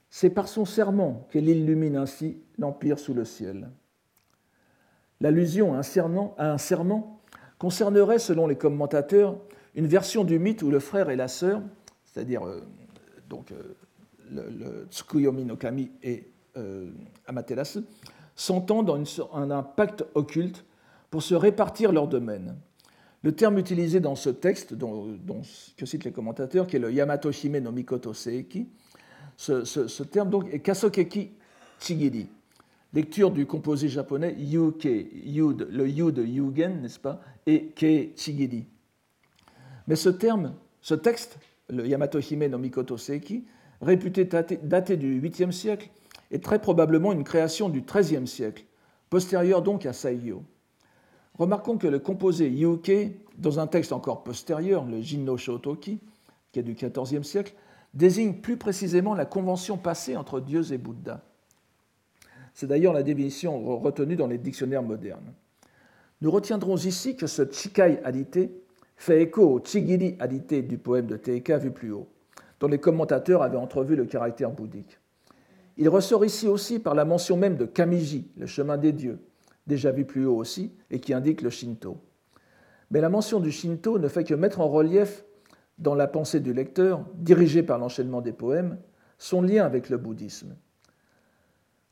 c'est 0.09 0.29
par 0.29 0.47
son 0.47 0.65
serment 0.65 1.27
qu'elle 1.31 1.47
illumine 1.47 1.95
ainsi 1.95 2.41
l'empire 2.57 2.99
sous 2.99 3.13
le 3.13 3.25
ciel. 3.25 3.69
L'allusion 5.21 5.73
à 5.73 5.83
un, 6.37 6.57
serment, 6.57 7.21
concernerait, 7.57 8.19
selon 8.19 8.47
les 8.47 8.55
commentateurs, 8.55 9.37
une 9.75 9.87
version 9.87 10.23
du 10.23 10.39
mythe 10.39 10.61
où 10.61 10.69
le 10.69 10.79
frère 10.79 11.09
et 11.09 11.15
la 11.15 11.27
sœur, 11.27 11.61
c'est-à-dire 12.05 12.45
euh, 12.45 12.61
donc 13.29 13.51
euh, 13.51 13.75
le, 14.31 14.87
Tsukuyomi 14.89 15.45
no 15.45 15.55
Kami 15.55 15.91
et 16.03 16.31
euh, 16.57 16.89
Amaterasu, 17.27 17.81
s'entendent 18.35 18.89
en 19.31 19.51
un 19.51 19.63
pacte 19.63 20.05
occulte 20.13 20.65
pour 21.09 21.23
se 21.23 21.35
répartir 21.35 21.91
leur 21.91 22.07
domaine. 22.07 22.55
Le 23.23 23.31
terme 23.31 23.57
utilisé 23.57 23.99
dans 23.99 24.15
ce 24.15 24.29
texte, 24.29 24.73
dont, 24.73 25.17
que 25.75 25.85
citent 25.85 26.03
les 26.03 26.11
commentateurs, 26.11 26.67
qui 26.67 26.75
est 26.75 26.79
le 26.79 26.91
Yamato 26.91 27.31
Hime 27.31 27.59
no 27.59 27.71
Mikoto 27.71 28.13
Seiki, 28.13 28.67
ce, 29.37 30.03
terme 30.03 30.29
donc 30.29 30.53
est 30.53 30.59
Kasokeki 30.59 31.31
Chigiri, 31.79 32.27
lecture 32.93 33.31
du 33.31 33.45
composé 33.45 33.87
japonais 33.87 34.35
Yuke, 34.37 34.85
Yud, 34.85 35.67
le 35.69 35.87
Yu 35.87 36.11
de 36.11 36.23
Yugen, 36.23 36.81
n'est-ce 36.81 36.99
pas, 36.99 37.21
et 37.45 37.67
Ke 37.75 38.09
Chigiri. 38.15 38.65
Mais 39.87 39.95
ce 39.95 40.09
terme, 40.09 40.53
ce 40.81 40.93
texte, 40.93 41.37
le 41.69 41.85
Yamato 41.87 42.19
Hime 42.19 42.47
no 42.47 42.57
Mikoto 42.57 42.97
Seiki, 42.97 43.45
réputé 43.81 44.25
daté 44.25 44.97
du 44.97 45.21
8e 45.21 45.51
siècle, 45.51 45.89
est 46.31 46.43
très 46.43 46.59
probablement 46.59 47.13
une 47.13 47.23
création 47.23 47.69
du 47.69 47.81
13e 47.81 48.25
siècle, 48.25 48.65
postérieure 49.09 49.61
donc 49.61 49.85
à 49.85 49.93
Saigyo. 49.93 50.43
Remarquons 51.37 51.77
que 51.77 51.87
le 51.87 51.99
composé 51.99 52.49
Yuke, 52.49 53.11
dans 53.37 53.59
un 53.59 53.67
texte 53.67 53.93
encore 53.93 54.23
postérieur, 54.23 54.85
le 54.85 55.01
Jinno 55.01 55.37
Shotoki, 55.37 55.99
qui 56.51 56.59
est 56.59 56.63
du 56.63 56.73
XIVe 56.73 57.23
siècle, 57.23 57.53
désigne 57.93 58.33
plus 58.33 58.57
précisément 58.57 59.13
la 59.13 59.25
convention 59.25 59.77
passée 59.77 60.15
entre 60.15 60.39
Dieu 60.39 60.73
et 60.73 60.77
Bouddha. 60.77 61.21
C'est 62.53 62.67
d'ailleurs 62.67 62.93
la 62.93 63.03
définition 63.03 63.77
retenue 63.77 64.15
dans 64.15 64.27
les 64.27 64.39
dictionnaires 64.39 64.83
modernes. 64.83 65.33
Nous 66.21 66.31
retiendrons 66.31 66.77
ici 66.77 67.15
que 67.15 67.27
ce 67.27 67.43
Chikai 67.49 67.99
Adite 68.03 68.49
fait 68.95 69.21
écho 69.21 69.43
au 69.43 69.63
Chigiri 69.63 70.15
Adite 70.19 70.67
du 70.67 70.79
poème 70.79 71.05
de 71.05 71.17
Teika 71.17 71.59
vu 71.59 71.69
plus 71.69 71.91
haut, 71.91 72.07
dont 72.59 72.67
les 72.67 72.79
commentateurs 72.79 73.43
avaient 73.43 73.57
entrevu 73.57 73.95
le 73.95 74.05
caractère 74.05 74.49
bouddhique. 74.49 74.96
Il 75.77 75.89
ressort 75.89 76.25
ici 76.25 76.47
aussi 76.47 76.79
par 76.79 76.95
la 76.95 77.05
mention 77.05 77.37
même 77.37 77.55
de 77.55 77.65
Kamiji, 77.65 78.31
le 78.35 78.47
chemin 78.47 78.77
des 78.77 78.91
dieux, 78.91 79.19
déjà 79.67 79.91
vu 79.91 80.05
plus 80.05 80.25
haut 80.25 80.35
aussi, 80.35 80.73
et 80.89 80.99
qui 80.99 81.13
indique 81.13 81.41
le 81.41 81.51
Shinto. 81.51 81.97
Mais 82.89 82.99
la 82.99 83.09
mention 83.09 83.39
du 83.39 83.51
Shinto 83.51 83.99
ne 83.99 84.07
fait 84.07 84.23
que 84.23 84.33
mettre 84.33 84.59
en 84.59 84.69
relief 84.69 85.23
dans 85.77 85.93
la 85.93 86.07
pensée 86.07 86.39
du 86.39 86.53
lecteur, 86.53 87.05
dirigée 87.15 87.61
par 87.61 87.77
l'enchaînement 87.77 88.21
des 88.21 88.33
poèmes, 88.33 88.79
son 89.19 89.41
lien 89.41 89.65
avec 89.65 89.89
le 89.89 89.97
bouddhisme. 89.97 90.55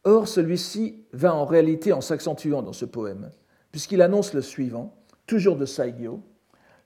Or, 0.04 0.28
celui-ci 0.28 1.04
va 1.14 1.36
en 1.36 1.46
réalité 1.46 1.94
en 1.94 2.02
s'accentuant 2.02 2.64
dans 2.64 2.74
ce 2.74 2.86
poème, 2.86 3.30
puisqu'il 3.72 4.02
annonce 4.02 4.34
le 4.34 4.42
suivant, 4.42 4.96
toujours 5.28 5.58
de 5.58 5.66
Saigyo, 5.66 6.22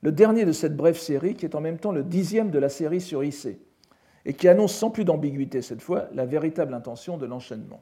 le 0.02 0.12
dernier 0.12 0.46
de 0.46 0.52
cette 0.52 0.76
brève 0.76 0.98
série 0.98 1.36
qui 1.36 1.46
est 1.46 1.56
en 1.56 1.62
même 1.62 1.78
temps 1.78 1.92
le 1.92 2.04
dixième 2.04 2.52
de 2.52 2.60
la 2.60 2.70
série 2.70 3.02
sur 3.02 3.24
Issei, 3.24 3.60
et 4.30 4.34
qui 4.34 4.48
annonce 4.48 4.76
sans 4.76 4.92
plus 4.92 5.06
d'ambiguïté 5.06 5.64
cette 5.64 5.82
fois 5.82 6.08
la 6.14 6.24
véritable 6.24 6.76
intention 6.76 7.18
de 7.18 7.26
l'enchaînement. 7.26 7.82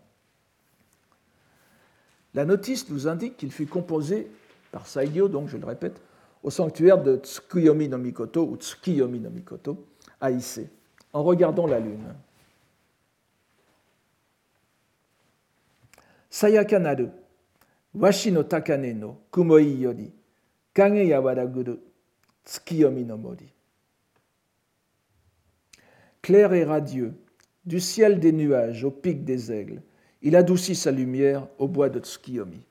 La 2.34 2.46
notice 2.46 2.90
nous 2.90 3.10
indique 3.10 3.36
qu'il 3.36 3.52
fut 3.52 3.66
composé 3.66 4.32
par 4.72 4.88
Saigyo, 4.88 5.28
donc 5.28 5.50
je 5.50 5.58
le 5.58 5.66
répète, 5.66 6.02
au 6.44 6.50
sanctuaire 6.50 7.04
de 7.04 7.18
Tsukuyomi 7.18 7.90
no 7.90 7.98
Mikoto 7.98 8.48
ou 8.48 8.56
Tsukiyomi 8.56 9.20
no 9.20 9.30
Mikoto 9.30 9.86
à 10.22 10.30
en 11.12 11.22
regardant 11.22 11.68
la 11.68 11.82
lune. 11.82 12.16
Sayaka 16.30 16.80
naru, 16.80 17.10
washi 17.94 18.32
no 18.32 18.44
takane 18.44 18.94
no 18.94 19.18
kumoi 19.32 19.82
yori, 19.82 20.14
kage 20.74 21.06
yawaraguru, 21.06 21.78
Tsukiyomi 22.46 23.04
no 23.04 23.18
mori. 23.18 23.52
Clair 26.22 26.54
et 26.54 26.64
radieux, 26.64 27.14
du 27.66 27.80
ciel 27.80 28.20
des 28.20 28.32
nuages 28.32 28.84
au 28.84 28.92
pic 28.92 29.24
des 29.24 29.52
aigles, 29.52 29.82
il 30.22 30.36
adoucit 30.36 30.76
sa 30.76 30.92
lumière 30.92 31.48
au 31.58 31.68
bois 31.68 31.90
de 31.90 32.00
Tsukiyomi. 32.00 32.62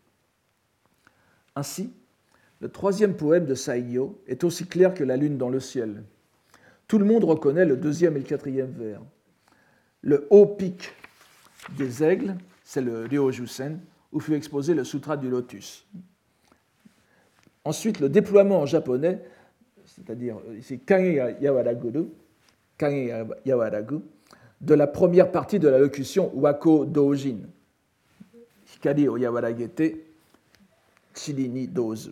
Ainsi, 1.54 1.92
le 2.60 2.68
troisième 2.68 3.14
poème 3.14 3.46
de 3.46 3.54
Saigyo 3.54 4.20
est 4.26 4.44
aussi 4.44 4.66
clair 4.66 4.94
que 4.94 5.04
la 5.04 5.16
lune 5.16 5.38
dans 5.38 5.50
le 5.50 5.60
ciel. 5.60 6.02
Tout 6.88 6.98
le 6.98 7.04
monde 7.04 7.24
reconnaît 7.24 7.64
le 7.64 7.76
deuxième 7.76 8.16
et 8.16 8.20
le 8.20 8.24
quatrième 8.24 8.72
vers. 8.72 9.02
Le 10.02 10.26
haut 10.30 10.46
pic 10.46 10.92
des 11.76 12.02
aigles, 12.02 12.36
c'est 12.62 12.80
le 12.80 13.04
Ryojusen, 13.04 13.80
où 14.12 14.20
fut 14.20 14.34
exposé 14.34 14.74
le 14.74 14.84
Sutra 14.84 15.16
du 15.16 15.28
Lotus. 15.28 15.86
Ensuite, 17.64 18.00
le 18.00 18.08
déploiement 18.08 18.60
en 18.60 18.66
japonais, 18.66 19.22
c'est-à-dire 19.84 20.38
ici 20.56 20.78
Kage 20.78 21.36
Yawaraguru, 21.40 22.08
De 22.78 24.74
la 24.74 24.86
première 24.86 25.30
partie 25.32 25.58
de 25.58 25.68
la 25.68 25.78
locution 25.78 26.30
Wako 26.34 26.84
Dojin, 26.84 27.38
Hikari 28.74 29.08
o 29.08 29.16
Yawaragete, 29.16 30.04
Chiri 31.14 31.48
ni 31.48 31.68
Dozu. 31.68 32.10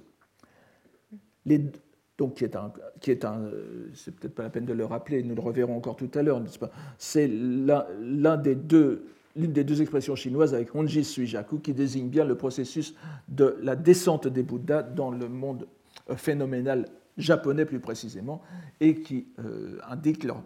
Donc 2.17 2.35
qui 2.35 2.45
est 2.45 2.55
un, 2.55 2.73
qui 3.01 3.11
est 3.11 3.25
un, 3.25 3.51
c'est 3.93 4.15
peut-être 4.15 4.35
pas 4.35 4.45
la 4.45 4.51
peine 4.51 4.65
de 4.65 4.73
le 4.73 4.85
rappeler, 4.85 5.23
nous 5.23 5.35
le 5.35 5.41
reverrons 5.41 5.77
encore 5.77 5.97
tout 5.97 6.11
à 6.15 6.23
l'heure, 6.23 6.41
n'est-ce 6.41 6.59
pas? 6.59 6.71
C'est 6.97 7.29
l'un 7.29 8.37
des 8.37 8.55
deux, 8.55 9.07
l'une 9.35 9.53
des 9.53 9.65
deux 9.65 9.83
expressions 9.83 10.15
chinoises 10.15 10.55
avec 10.55 10.75
Honji 10.75 11.03
Suijaku 11.03 11.59
qui 11.59 11.75
désigne 11.75 12.09
bien 12.09 12.25
le 12.25 12.37
processus 12.37 12.95
de 13.29 13.57
la 13.63 13.75
descente 13.75 14.29
des 14.29 14.45
Bouddhas 14.45 14.83
dans 14.83 15.11
le 15.11 15.29
monde 15.29 15.67
euh, 16.09 16.17
phénoménal 16.17 16.87
japonais 17.17 17.65
plus 17.65 17.81
précisément, 17.81 18.43
et 18.81 19.01
qui 19.01 19.29
euh, 19.39 19.79
indique 19.89 20.25
leur, 20.25 20.43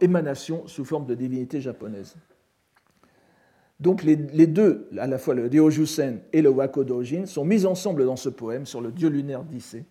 émanation 0.00 0.66
sous 0.68 0.84
forme 0.84 1.06
de 1.06 1.14
divinité 1.14 1.60
japonaise. 1.60 2.14
Donc 3.80 4.04
les, 4.04 4.14
les 4.14 4.46
deux, 4.46 4.88
à 4.96 5.08
la 5.08 5.18
fois 5.18 5.34
le 5.34 5.46
Ryojusen 5.46 6.20
et 6.32 6.40
le 6.40 6.50
Wakodojin, 6.50 7.26
sont 7.26 7.44
mis 7.44 7.66
ensemble 7.66 8.04
dans 8.04 8.16
ce 8.16 8.28
poème 8.28 8.64
sur 8.64 8.80
le 8.80 8.92
dieu 8.92 9.08
lunaire 9.08 9.42
d'Issé, 9.42 9.84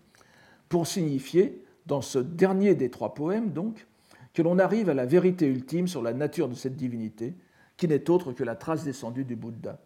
pour 0.69 0.87
signifier, 0.87 1.65
dans 1.85 2.01
ce 2.01 2.19
dernier 2.19 2.75
des 2.75 2.89
trois 2.89 3.13
poèmes, 3.13 3.51
donc, 3.51 3.85
que 4.33 4.41
l'on 4.41 4.59
arrive 4.59 4.89
à 4.89 4.93
la 4.93 5.05
vérité 5.05 5.45
ultime 5.45 5.87
sur 5.87 6.01
la 6.01 6.13
nature 6.13 6.47
de 6.47 6.55
cette 6.55 6.77
divinité, 6.77 7.33
qui 7.75 7.87
n'est 7.87 8.09
autre 8.09 8.31
que 8.31 8.43
la 8.43 8.55
trace 8.55 8.83
descendue 8.83 9.25
du 9.25 9.35
Bouddha. 9.35 9.79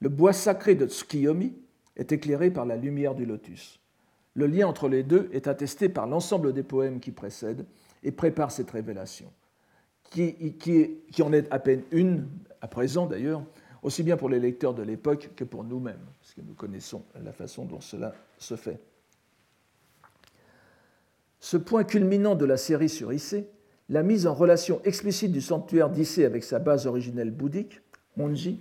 Le 0.00 0.08
bois 0.08 0.32
sacré 0.32 0.74
de 0.74 0.86
Tsukiyomi 0.86 1.52
est 1.96 2.12
éclairé 2.12 2.50
par 2.50 2.64
la 2.64 2.76
lumière 2.76 3.14
du 3.14 3.26
lotus. 3.26 3.80
Le 4.34 4.46
lien 4.46 4.66
entre 4.66 4.88
les 4.88 5.02
deux 5.02 5.28
est 5.32 5.48
attesté 5.48 5.88
par 5.88 6.06
l'ensemble 6.06 6.52
des 6.52 6.62
poèmes 6.62 7.00
qui 7.00 7.10
précèdent 7.10 7.66
et 8.02 8.12
préparent 8.12 8.52
cette 8.52 8.70
révélation, 8.70 9.32
qui 10.10 11.02
en 11.20 11.32
est 11.32 11.52
à 11.52 11.58
peine 11.58 11.82
une, 11.90 12.28
à 12.60 12.68
présent 12.68 13.06
d'ailleurs, 13.06 13.42
aussi 13.82 14.02
bien 14.02 14.16
pour 14.16 14.28
les 14.28 14.40
lecteurs 14.40 14.74
de 14.74 14.82
l'époque 14.82 15.30
que 15.36 15.44
pour 15.44 15.64
nous-mêmes, 15.64 16.04
parce 16.20 16.34
que 16.34 16.40
nous 16.40 16.54
connaissons 16.54 17.04
la 17.22 17.32
façon 17.32 17.64
dont 17.64 17.80
cela 17.80 18.14
se 18.38 18.56
fait. 18.56 18.80
Ce 21.40 21.56
point 21.56 21.84
culminant 21.84 22.34
de 22.34 22.44
la 22.44 22.56
série 22.56 22.88
sur 22.88 23.12
Issé, 23.12 23.48
la 23.88 24.02
mise 24.02 24.26
en 24.26 24.34
relation 24.34 24.80
explicite 24.84 25.32
du 25.32 25.40
sanctuaire 25.40 25.88
d'Issé 25.88 26.24
avec 26.24 26.44
sa 26.44 26.58
base 26.58 26.86
originelle 26.86 27.30
bouddhique, 27.30 27.80
Monji, 28.16 28.60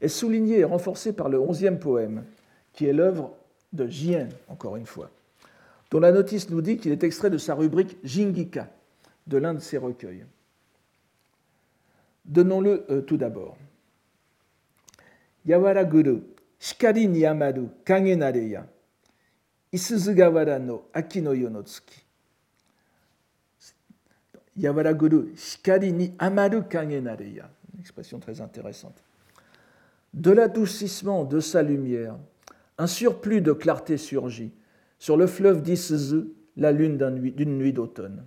est 0.00 0.08
soulignée 0.08 0.58
et 0.58 0.64
renforcée 0.64 1.12
par 1.12 1.28
le 1.28 1.38
onzième 1.38 1.78
poème, 1.78 2.24
qui 2.72 2.86
est 2.86 2.92
l'œuvre 2.92 3.32
de 3.72 3.86
Jien, 3.86 4.28
encore 4.48 4.76
une 4.76 4.86
fois, 4.86 5.10
dont 5.90 6.00
la 6.00 6.12
notice 6.12 6.50
nous 6.50 6.62
dit 6.62 6.76
qu'il 6.78 6.92
est 6.92 7.04
extrait 7.04 7.30
de 7.30 7.38
sa 7.38 7.54
rubrique 7.54 7.96
Jingika, 8.04 8.70
de 9.26 9.38
l'un 9.38 9.54
de 9.54 9.60
ses 9.60 9.78
recueils. 9.78 10.24
Donnons-le 12.24 12.84
euh, 12.90 13.02
tout 13.02 13.16
d'abord. 13.16 13.56
Yawara 15.44 15.84
Guru, 15.84 16.22
Shikari 16.58 17.06
ni 17.06 17.24
amaru, 17.24 17.68
kage 17.84 18.16
nareya, 18.16 18.66
Isuzugawara 19.72 20.58
no 20.58 20.84
aki 20.92 21.20
no 21.22 21.32
yo 21.32 21.48
no 21.50 21.62
tsuki. 21.62 22.02
Yawara 24.56 24.92
Guru, 24.92 25.36
Shikari 25.36 25.92
ni 25.92 26.12
amaru 26.18 26.62
kage 26.64 27.00
nareya. 27.00 27.48
Une 27.74 27.80
expression 27.80 28.18
très 28.18 28.40
intéressante. 28.40 28.96
De 30.14 30.30
l'adoucissement 30.30 31.24
de 31.24 31.40
sa 31.40 31.62
lumière, 31.62 32.16
un 32.78 32.86
surplus 32.86 33.40
de 33.40 33.52
clarté 33.52 33.96
surgit 33.96 34.52
sur 34.98 35.16
le 35.16 35.26
fleuve 35.26 35.62
d'Isuzu, 35.62 36.28
la 36.56 36.72
lune 36.72 36.96
d'une 36.96 37.58
nuit 37.58 37.72
d'automne. 37.72 38.24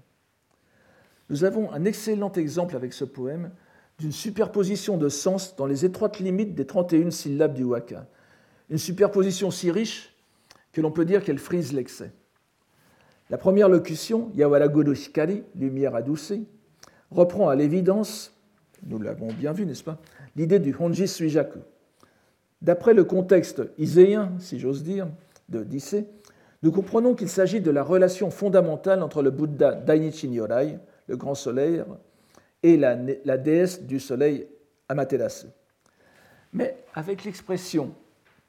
Nous 1.30 1.44
avons 1.44 1.72
un 1.72 1.86
excellent 1.86 2.32
exemple 2.34 2.76
avec 2.76 2.94
ce 2.94 3.06
poème 3.06 3.52
d'une 4.00 4.12
superposition 4.12 4.98
de 4.98 5.10
sens 5.10 5.56
dans 5.56 5.66
les 5.66 5.86
étroites 5.86 6.20
limites 6.20 6.56
des 6.56 6.66
31 6.66 7.12
syllabes 7.12 7.54
du 7.54 7.64
waka. 7.64 8.08
Une 8.70 8.78
superposition 8.78 9.52
si 9.52 9.72
riche 9.72 10.16
que 10.72 10.82
l'on 10.82 10.92
peut 10.92 11.06
dire 11.06 11.24
qu'elle 11.24 11.40
frise 11.40 11.74
l'excès. 11.74 12.12
La 13.30 13.38
première 13.38 13.70
locution, 13.70 14.32
Yawaragodo 14.36 14.94
lumière 15.56 15.96
adoucée, 15.96 16.44
reprend 17.12 17.50
à 17.50 17.56
l'évidence, 17.56 18.34
nous 18.84 19.00
l'avons 19.00 19.28
bien 19.28 19.52
vu, 19.52 19.66
n'est-ce 19.66 19.84
pas, 19.84 20.00
l'idée 20.36 20.60
du 20.60 20.76
Honji 20.80 21.08
Suijaku. 21.08 21.60
D'après 22.62 22.94
le 22.94 23.04
contexte 23.04 23.62
iséen, 23.78 24.34
si 24.40 24.60
j'ose 24.60 24.84
dire, 24.84 25.08
de 25.48 25.64
Dissé, 25.64 26.08
nous 26.62 26.72
comprenons 26.72 27.16
qu'il 27.16 27.30
s'agit 27.30 27.62
de 27.62 27.72
la 27.72 27.84
relation 27.84 28.32
fondamentale 28.32 29.02
entre 29.02 29.22
le 29.22 29.32
Bouddha 29.32 29.74
Dainichi 29.74 30.28
Nyorai, 30.28 30.78
le 31.08 31.18
grand 31.18 31.36
soleil, 31.36 31.84
et 32.64 32.76
la, 32.76 32.96
déesse 33.38 33.84
du 33.84 34.00
soleil 34.00 34.48
Amaterasu. 34.90 35.48
Mais 36.52 36.76
avec 36.94 37.24
l'expression 37.24 37.94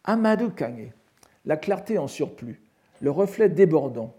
Amadu 0.04 0.46
la 1.44 1.56
clarté 1.56 1.98
en 1.98 2.08
surplus, 2.08 2.60
le 3.00 3.10
reflet 3.10 3.48
débordant, 3.48 4.16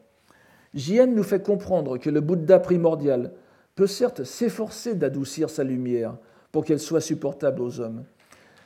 Jien 0.73 1.07
nous 1.07 1.23
fait 1.23 1.43
comprendre 1.43 1.97
que 1.97 2.09
le 2.09 2.21
Bouddha 2.21 2.59
primordial 2.59 3.33
peut 3.75 3.87
certes 3.87 4.23
s'efforcer 4.23 4.95
d'adoucir 4.95 5.49
sa 5.49 5.65
lumière 5.65 6.17
pour 6.51 6.63
qu'elle 6.63 6.79
soit 6.79 7.01
supportable 7.01 7.61
aux 7.61 7.81
hommes, 7.81 8.05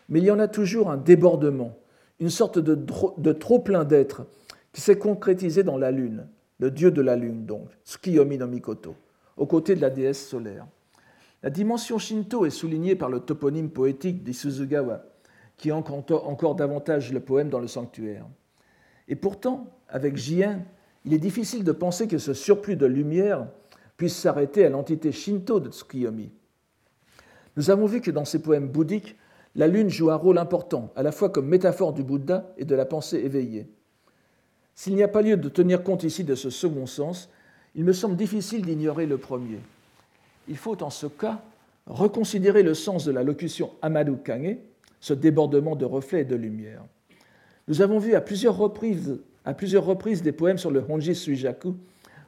mais 0.09 0.19
il 0.19 0.25
y 0.25 0.31
en 0.31 0.39
a 0.39 0.47
toujours 0.47 0.89
un 0.89 0.97
débordement, 0.97 1.77
une 2.19 2.29
sorte 2.29 2.59
de, 2.59 3.31
trop-plein 3.33 3.83
d'être 3.83 4.25
qui 4.71 4.81
s'est 4.81 4.97
concrétisé 4.97 5.63
dans 5.63 5.77
la 5.77 5.91
lune, 5.91 6.27
le 6.59 6.71
dieu 6.71 6.91
de 6.91 7.01
la 7.01 7.15
lune 7.15 7.45
donc, 7.45 7.69
Tsukiyomi 7.85 8.37
no 8.37 8.47
Mikoto, 8.47 8.95
aux 9.37 9.45
côtés 9.45 9.75
de 9.75 9.81
la 9.81 9.89
déesse 9.89 10.27
solaire. 10.27 10.67
La 11.43 11.49
dimension 11.49 11.99
shinto 11.99 12.45
est 12.45 12.49
soulignée 12.49 12.95
par 12.95 13.09
le 13.09 13.19
toponyme 13.19 13.69
poétique 13.69 14.23
d'Isuzugawa, 14.23 15.03
qui 15.57 15.71
ancre 15.71 15.93
encore 15.93 16.55
davantage 16.55 17.13
le 17.13 17.19
poème 17.19 17.49
dans 17.49 17.59
le 17.59 17.67
sanctuaire. 17.67 18.25
Et 19.07 19.15
pourtant, 19.15 19.67
avec 19.87 20.17
Jien, 20.17 20.63
il 21.05 21.13
est 21.13 21.19
difficile 21.19 21.63
de 21.63 21.71
penser 21.71 22.07
que 22.07 22.17
ce 22.17 22.33
surplus 22.33 22.75
de 22.75 22.85
lumière 22.85 23.47
puisse 23.97 24.15
s'arrêter 24.15 24.65
à 24.65 24.69
l'entité 24.69 25.11
shinto 25.11 25.59
de 25.59 25.69
Tsukiyomi. 25.69 26.31
Nous 27.57 27.69
avons 27.69 27.85
vu 27.85 28.01
que 28.01 28.11
dans 28.11 28.25
ces 28.25 28.41
poèmes 28.41 28.67
bouddhiques, 28.67 29.15
la 29.55 29.67
lune 29.67 29.89
joue 29.89 30.11
un 30.11 30.15
rôle 30.15 30.37
important, 30.37 30.91
à 30.95 31.03
la 31.03 31.11
fois 31.11 31.29
comme 31.29 31.47
métaphore 31.47 31.93
du 31.93 32.03
Bouddha 32.03 32.53
et 32.57 32.65
de 32.65 32.75
la 32.75 32.85
pensée 32.85 33.17
éveillée. 33.17 33.67
S'il 34.75 34.95
n'y 34.95 35.03
a 35.03 35.07
pas 35.07 35.21
lieu 35.21 35.37
de 35.37 35.47
tenir 35.47 35.83
compte 35.83 36.03
ici 36.03 36.25
de 36.25 36.35
ce 36.35 36.49
second 36.49 36.85
sens, 36.85 37.29
il 37.75 37.85
me 37.85 37.93
semble 37.93 38.17
difficile 38.17 38.65
d'ignorer 38.65 39.05
le 39.05 39.17
premier. 39.17 39.59
Il 40.49 40.57
faut 40.57 40.81
en 40.83 40.89
ce 40.89 41.07
cas 41.07 41.41
reconsidérer 41.87 42.63
le 42.63 42.73
sens 42.73 43.05
de 43.05 43.11
la 43.11 43.23
locution 43.23 43.71
Amadu 43.81 44.17
Kage, 44.17 44.57
ce 44.99 45.13
débordement 45.13 45.75
de 45.75 45.85
reflets 45.85 46.21
et 46.21 46.25
de 46.25 46.35
lumière. 46.35 46.83
Nous 47.67 47.81
avons 47.81 47.99
vu 47.99 48.15
à 48.15 48.21
plusieurs 48.21 48.57
reprises, 48.57 49.19
à 49.45 49.53
plusieurs 49.53 49.85
reprises 49.85 50.21
des 50.21 50.31
poèmes 50.31 50.57
sur 50.57 50.71
le 50.71 50.83
Honji 50.87 51.15
Suijaku 51.15 51.75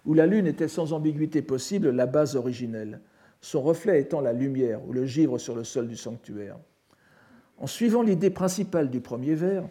où 0.06 0.13
la 0.13 0.26
lune 0.26 0.48
était 0.48 0.70
sans 0.70 0.94
ambiguïté 0.94 1.42
possible 1.42 1.90
la 1.90 2.06
base 2.06 2.38
originelle, 2.38 3.02
son 3.42 3.62
reflet 3.62 4.00
étant 4.00 4.22
la 4.22 4.32
lumière 4.32 4.80
ou 4.88 4.94
le 4.94 5.06
givre 5.06 5.38
sur 5.38 5.54
le 5.54 5.66
sol 5.66 5.88
du 5.88 5.98
sanctuaire. 5.98 6.58
En 7.58 7.67
suivant 7.67 8.04
l'idée 8.04 8.30
principale 8.30 8.89
du 8.89 9.02
premier 9.02 9.34
vers, 9.34 9.63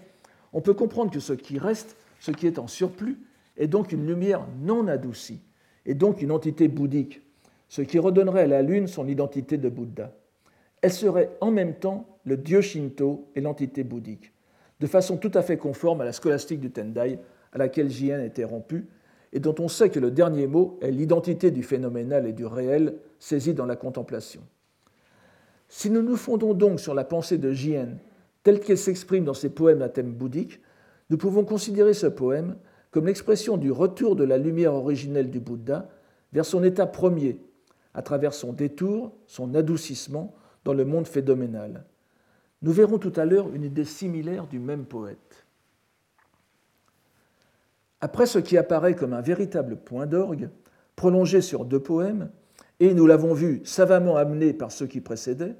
on 0.52 0.60
peut 0.60 0.74
comprendre 0.74 1.10
que 1.10 1.20
ce 1.20 1.32
qui 1.32 1.58
reste, 1.58 1.96
ce 2.18 2.30
qui 2.30 2.46
est 2.46 2.58
en 2.58 2.66
surplus, 2.66 3.18
est 3.56 3.68
donc 3.68 3.92
une 3.92 4.06
lumière 4.06 4.46
non 4.60 4.88
adoucie, 4.88 5.40
et 5.86 5.94
donc 5.94 6.20
une 6.20 6.32
entité 6.32 6.68
bouddhique, 6.68 7.22
ce 7.68 7.82
qui 7.82 7.98
redonnerait 7.98 8.42
à 8.42 8.46
la 8.46 8.62
lune 8.62 8.86
son 8.86 9.08
identité 9.08 9.56
de 9.56 9.68
Bouddha. 9.68 10.12
Elle 10.82 10.92
serait 10.92 11.30
en 11.40 11.50
même 11.50 11.74
temps 11.74 12.06
le 12.24 12.36
dieu 12.36 12.60
shinto 12.60 13.28
et 13.34 13.40
l'entité 13.40 13.82
bouddhique, 13.84 14.32
de 14.80 14.86
façon 14.86 15.16
tout 15.16 15.30
à 15.34 15.42
fait 15.42 15.56
conforme 15.56 16.00
à 16.00 16.04
la 16.04 16.12
scolastique 16.12 16.60
du 16.60 16.70
Tendai, 16.70 17.18
à 17.52 17.58
laquelle 17.58 17.90
Jien 17.90 18.22
était 18.22 18.44
rompu, 18.44 18.86
et 19.32 19.40
dont 19.40 19.54
on 19.58 19.68
sait 19.68 19.90
que 19.90 20.00
le 20.00 20.10
dernier 20.10 20.46
mot 20.46 20.78
est 20.80 20.90
l'identité 20.90 21.50
du 21.50 21.62
phénoménal 21.62 22.26
et 22.26 22.32
du 22.32 22.46
réel 22.46 22.94
saisi 23.18 23.54
dans 23.54 23.66
la 23.66 23.76
contemplation. 23.76 24.42
Si 25.68 25.90
nous 25.90 26.02
nous 26.02 26.16
fondons 26.16 26.54
donc 26.54 26.80
sur 26.80 26.94
la 26.94 27.04
pensée 27.04 27.38
de 27.38 27.52
Jien 27.52 27.88
telle 28.42 28.60
qu'elle 28.60 28.78
s'exprime 28.78 29.24
dans 29.24 29.34
ses 29.34 29.50
poèmes 29.50 29.82
à 29.82 29.88
thème 29.88 30.12
bouddhique, 30.12 30.60
nous 31.10 31.18
pouvons 31.18 31.44
considérer 31.44 31.94
ce 31.94 32.06
poème 32.06 32.56
comme 32.90 33.06
l'expression 33.06 33.56
du 33.56 33.70
retour 33.70 34.16
de 34.16 34.24
la 34.24 34.38
lumière 34.38 34.74
originelle 34.74 35.30
du 35.30 35.40
Bouddha 35.40 35.88
vers 36.32 36.44
son 36.44 36.62
état 36.62 36.86
premier, 36.86 37.38
à 37.94 38.02
travers 38.02 38.32
son 38.32 38.52
détour, 38.52 39.12
son 39.26 39.54
adoucissement 39.54 40.34
dans 40.64 40.72
le 40.72 40.84
monde 40.84 41.06
phénoménal. 41.06 41.84
Nous 42.62 42.72
verrons 42.72 42.98
tout 42.98 43.12
à 43.16 43.24
l'heure 43.24 43.54
une 43.54 43.64
idée 43.64 43.84
similaire 43.84 44.46
du 44.46 44.58
même 44.58 44.86
poète. 44.86 45.46
Après 48.00 48.26
ce 48.26 48.38
qui 48.38 48.56
apparaît 48.56 48.94
comme 48.94 49.12
un 49.12 49.20
véritable 49.20 49.76
point 49.76 50.06
d'orgue, 50.06 50.48
prolongé 50.94 51.40
sur 51.40 51.64
deux 51.64 51.80
poèmes, 51.80 52.30
et 52.80 52.94
nous 52.94 53.06
l'avons 53.06 53.32
vu 53.32 53.60
savamment 53.64 54.16
amené 54.16 54.52
par 54.52 54.72
ceux 54.72 54.86
qui 54.86 55.00
précédaient, 55.00 55.56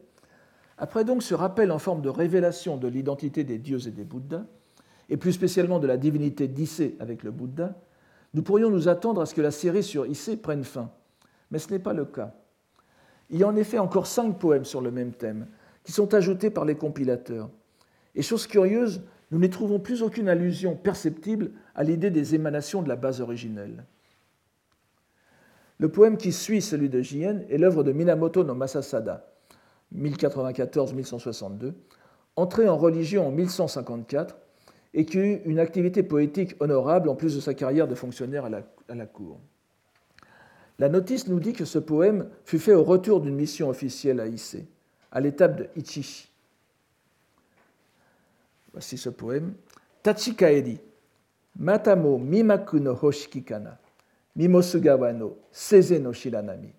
Après 0.78 1.04
donc 1.04 1.22
ce 1.22 1.34
rappel 1.34 1.72
en 1.72 1.78
forme 1.78 2.02
de 2.02 2.10
révélation 2.10 2.76
de 2.76 2.88
l'identité 2.88 3.44
des 3.44 3.58
dieux 3.58 3.86
et 3.88 3.90
des 3.90 4.04
Bouddhas, 4.04 4.44
et 5.08 5.16
plus 5.16 5.32
spécialement 5.32 5.78
de 5.78 5.86
la 5.86 5.96
divinité 5.96 6.48
d'Issé 6.48 6.96
avec 7.00 7.22
le 7.22 7.30
Bouddha, 7.30 7.74
nous 8.34 8.42
pourrions 8.42 8.70
nous 8.70 8.88
attendre 8.88 9.22
à 9.22 9.26
ce 9.26 9.34
que 9.34 9.40
la 9.40 9.50
série 9.50 9.82
sur 9.82 10.04
Issé 10.06 10.36
prenne 10.36 10.64
fin. 10.64 10.90
Mais 11.50 11.58
ce 11.58 11.70
n'est 11.70 11.78
pas 11.78 11.94
le 11.94 12.04
cas. 12.04 12.34
Il 13.30 13.38
y 13.38 13.44
a 13.44 13.48
en 13.48 13.56
effet 13.56 13.78
encore 13.78 14.06
cinq 14.06 14.38
poèmes 14.38 14.64
sur 14.64 14.80
le 14.80 14.90
même 14.90 15.12
thème, 15.12 15.46
qui 15.84 15.92
sont 15.92 16.12
ajoutés 16.12 16.50
par 16.50 16.64
les 16.64 16.74
compilateurs. 16.74 17.48
Et 18.14 18.22
chose 18.22 18.46
curieuse, 18.46 19.02
nous 19.30 19.38
n'y 19.38 19.50
trouvons 19.50 19.80
plus 19.80 20.02
aucune 20.02 20.28
allusion 20.28 20.76
perceptible 20.76 21.52
à 21.74 21.84
l'idée 21.84 22.10
des 22.10 22.34
émanations 22.34 22.82
de 22.82 22.88
la 22.88 22.96
base 22.96 23.20
originelle. 23.20 23.84
Le 25.78 25.88
poème 25.88 26.16
qui 26.16 26.32
suit 26.32 26.62
celui 26.62 26.88
de 26.88 27.02
Jien 27.02 27.40
est 27.50 27.58
l'œuvre 27.58 27.84
de 27.84 27.92
Minamoto 27.92 28.44
no 28.44 28.54
Masasada, 28.54 29.26
1094-1162, 29.94 31.74
entré 32.36 32.68
en 32.68 32.76
religion 32.76 33.28
en 33.28 33.30
1154 33.30 34.36
et 34.94 35.04
qui 35.04 35.18
eut 35.18 35.42
une 35.44 35.58
activité 35.58 36.02
poétique 36.02 36.56
honorable 36.60 37.08
en 37.10 37.14
plus 37.14 37.34
de 37.34 37.40
sa 37.40 37.52
carrière 37.52 37.86
de 37.86 37.94
fonctionnaire 37.94 38.46
à 38.46 38.94
la, 38.94 39.06
cour. 39.06 39.38
La 40.78 40.88
notice 40.88 41.28
nous 41.28 41.40
dit 41.40 41.52
que 41.52 41.66
ce 41.66 41.78
poème 41.78 42.28
fut 42.44 42.58
fait 42.58 42.74
au 42.74 42.82
retour 42.82 43.20
d'une 43.20 43.34
mission 43.34 43.68
officielle 43.68 44.20
à 44.20 44.26
Issei, 44.26 44.66
à 45.12 45.20
l'étape 45.20 45.56
de 45.56 45.68
Ichishi. 45.76 46.30
Voici 48.72 48.96
ce 48.96 49.10
poème. 49.10 49.54
Tachikaeri, 50.02 50.78
matamo 51.58 52.18
mimaku 52.18 52.78
no 52.78 52.94
hoshiki 52.94 53.42
kana, 53.42 53.78
mimosugawa 54.36 55.12
no 55.12 55.36
seze 55.50 55.98
no 55.98 56.12
shiranami. 56.12 56.72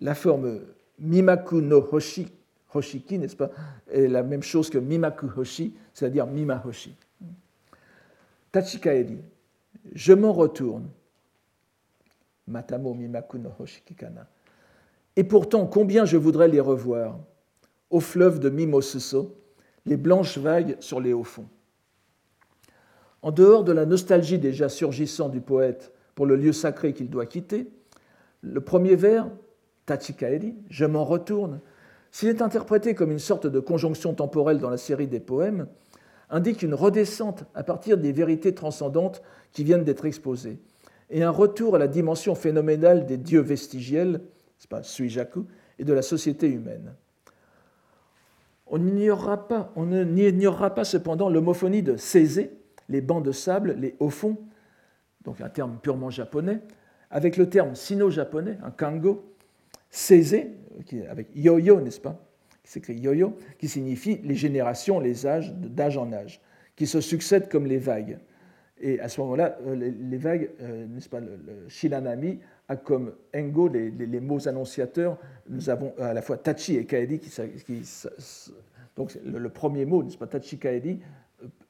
La 0.00 0.14
forme 0.14 0.60
mimaku 0.98 1.60
no 1.60 1.80
hoshi 1.80 2.28
Hoshiki, 2.74 3.18
n'est-ce 3.18 3.36
pas, 3.36 3.50
est 3.90 4.08
la 4.08 4.22
même 4.22 4.42
chose 4.42 4.68
que 4.68 4.78
Mimaku 4.78 5.26
Hoshi, 5.36 5.74
c'est-à-dire 5.94 6.26
Mima 6.26 6.62
Hoshi. 6.66 6.94
Je 9.94 10.12
m'en 10.12 10.32
retourne. 10.32 10.88
Matamo 12.46 12.94
Mimaku 12.94 13.38
no 13.38 13.50
Hoshiki 13.58 13.94
Kana. 13.94 14.26
Et 15.16 15.24
pourtant, 15.24 15.66
combien 15.66 16.04
je 16.04 16.16
voudrais 16.16 16.48
les 16.48 16.60
revoir, 16.60 17.18
au 17.90 18.00
fleuve 18.00 18.38
de 18.38 18.50
Mimosuso, 18.50 19.34
les 19.86 19.96
blanches 19.96 20.38
vagues 20.38 20.76
sur 20.80 21.00
les 21.00 21.12
hauts 21.12 21.24
fonds. 21.24 21.48
En 23.22 23.32
dehors 23.32 23.64
de 23.64 23.72
la 23.72 23.86
nostalgie 23.86 24.38
déjà 24.38 24.68
surgissant 24.68 25.28
du 25.28 25.40
poète 25.40 25.92
pour 26.14 26.26
le 26.26 26.36
lieu 26.36 26.52
sacré 26.52 26.92
qu'il 26.92 27.10
doit 27.10 27.26
quitter, 27.26 27.70
le 28.42 28.60
premier 28.60 28.94
vers, 28.94 29.28
Tachikaeri, 29.86 30.54
je 30.68 30.84
m'en 30.84 31.04
retourne, 31.04 31.60
s'il 32.10 32.28
est 32.28 32.42
interprété 32.42 32.94
comme 32.94 33.10
une 33.10 33.18
sorte 33.18 33.46
de 33.46 33.60
conjonction 33.60 34.14
temporelle 34.14 34.58
dans 34.58 34.70
la 34.70 34.76
série 34.76 35.08
des 35.08 35.20
poèmes, 35.20 35.66
indique 36.30 36.62
une 36.62 36.74
redescente 36.74 37.44
à 37.54 37.62
partir 37.62 37.98
des 37.98 38.12
vérités 38.12 38.54
transcendantes 38.54 39.22
qui 39.52 39.64
viennent 39.64 39.84
d'être 39.84 40.04
exposées, 40.04 40.58
et 41.10 41.22
un 41.22 41.30
retour 41.30 41.74
à 41.74 41.78
la 41.78 41.88
dimension 41.88 42.34
phénoménale 42.34 43.06
des 43.06 43.16
dieux 43.16 43.40
vestigiels, 43.40 44.20
pas, 44.68 44.82
Suijaku, 44.82 45.46
et 45.78 45.84
de 45.84 45.92
la 45.92 46.02
société 46.02 46.48
humaine. 46.48 46.94
On 48.66 48.78
n'ignorera 48.78 49.48
pas, 49.48 49.72
n'ignorera 49.76 50.74
pas 50.74 50.84
cependant 50.84 51.30
l'homophonie 51.30 51.82
de 51.82 51.96
Seize, 51.96 52.50
les 52.88 53.00
bancs 53.00 53.24
de 53.24 53.32
sable, 53.32 53.76
les 53.78 53.94
hauts 53.98 54.10
fonds, 54.10 54.36
donc 55.24 55.40
un 55.40 55.48
terme 55.48 55.78
purement 55.82 56.10
japonais, 56.10 56.60
avec 57.10 57.36
le 57.36 57.48
terme 57.48 57.74
sino-japonais, 57.74 58.58
un 58.62 58.70
kango, 58.70 59.34
Seize, 59.90 60.36
avec 61.08 61.28
yo-yo, 61.34 61.80
n'est-ce 61.80 62.00
pas 62.00 62.20
Qui 62.62 62.72
s'écrit 62.72 62.98
yo-yo, 62.98 63.36
qui 63.58 63.68
signifie 63.68 64.20
les 64.22 64.34
générations, 64.34 65.00
les 65.00 65.26
âges, 65.26 65.52
d'âge 65.54 65.96
en 65.96 66.12
âge, 66.12 66.40
qui 66.76 66.86
se 66.86 67.00
succèdent 67.00 67.48
comme 67.48 67.66
les 67.66 67.78
vagues. 67.78 68.18
Et 68.80 69.00
à 69.00 69.08
ce 69.08 69.20
moment-là, 69.22 69.58
euh, 69.66 69.74
les, 69.74 70.18
vagues, 70.18 70.50
euh, 70.60 70.86
n'est-ce 70.86 71.08
pas, 71.08 71.20
le, 71.20 71.28
Shiranami 71.68 72.38
a 72.68 72.76
comme 72.76 73.12
engo 73.34 73.68
les, 73.68 74.20
mots 74.20 74.46
annonciateurs. 74.46 75.18
Nous 75.48 75.68
avons 75.70 75.94
à 75.98 76.14
la 76.14 76.22
fois 76.22 76.36
tachi 76.36 76.76
et 76.76 76.84
kaedi 76.84 77.20
donc 78.96 79.16
le, 79.24 79.48
premier 79.48 79.84
mot, 79.84 80.02
n'est-ce 80.02 80.18
pas, 80.18 80.26
tachi 80.26 80.58
kaedi, 80.58 81.00
euh, 81.00 81.27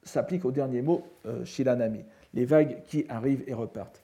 s'applique 0.08 0.44
au 0.44 0.50
dernier 0.50 0.82
mot 0.82 1.04
shiranami, 1.44 2.00
les 2.34 2.44
vagues 2.44 2.78
qui 2.86 3.04
arrivent 3.08 3.44
et 3.46 3.54
repartent. 3.54 4.02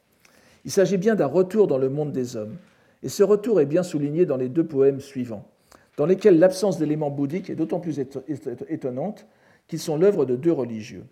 Il 0.64 0.70
s'agit 0.70 0.96
bien 0.96 1.14
d'un 1.14 1.26
retour 1.26 1.66
dans 1.66 1.78
le 1.78 1.88
monde 1.88 2.12
des 2.12 2.36
hommes, 2.36 2.56
et 3.02 3.08
ce 3.08 3.22
retour 3.22 3.60
est 3.60 3.66
bien 3.66 3.82
souligné 3.82 4.24
dans 4.24 4.36
les 4.36 4.48
deux 4.48 4.64
poèmes 4.64 5.00
suivants, 5.00 5.46
dans 5.96 6.06
lesquels 6.06 6.38
l'absence 6.38 6.78
d'éléments 6.78 7.10
bouddhiques 7.10 7.50
est 7.50 7.54
d'autant 7.54 7.80
plus 7.80 8.00
étonnante 8.68 9.26
qu'ils 9.66 9.78
sont 9.78 9.96
l'œuvre 9.96 10.24
de 10.24 10.36
deux 10.36 10.52
religieux. 10.52 11.04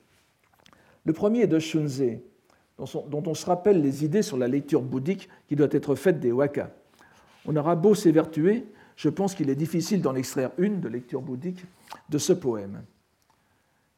Le 1.04 1.12
premier 1.12 1.42
est 1.42 1.46
de 1.48 1.58
Shunze, 1.58 2.02
dont 2.78 3.22
on 3.26 3.34
se 3.34 3.46
rappelle 3.46 3.82
les 3.82 4.04
idées 4.04 4.22
sur 4.22 4.36
la 4.36 4.48
lecture 4.48 4.82
bouddhique 4.82 5.28
qui 5.48 5.56
doit 5.56 5.68
être 5.70 5.94
faite 5.94 6.20
des 6.20 6.32
waka. 6.32 6.70
On 7.44 7.56
aura 7.56 7.76
beau 7.76 7.94
s'évertuer, 7.94 8.64
je 8.96 9.08
pense 9.08 9.34
qu'il 9.34 9.50
est 9.50 9.54
difficile 9.54 10.00
d'en 10.00 10.14
extraire 10.14 10.50
une 10.58 10.80
de 10.80 10.88
lecture 10.88 11.20
bouddhique 11.20 11.64
de 12.08 12.18
ce 12.18 12.32
poème. 12.32 12.82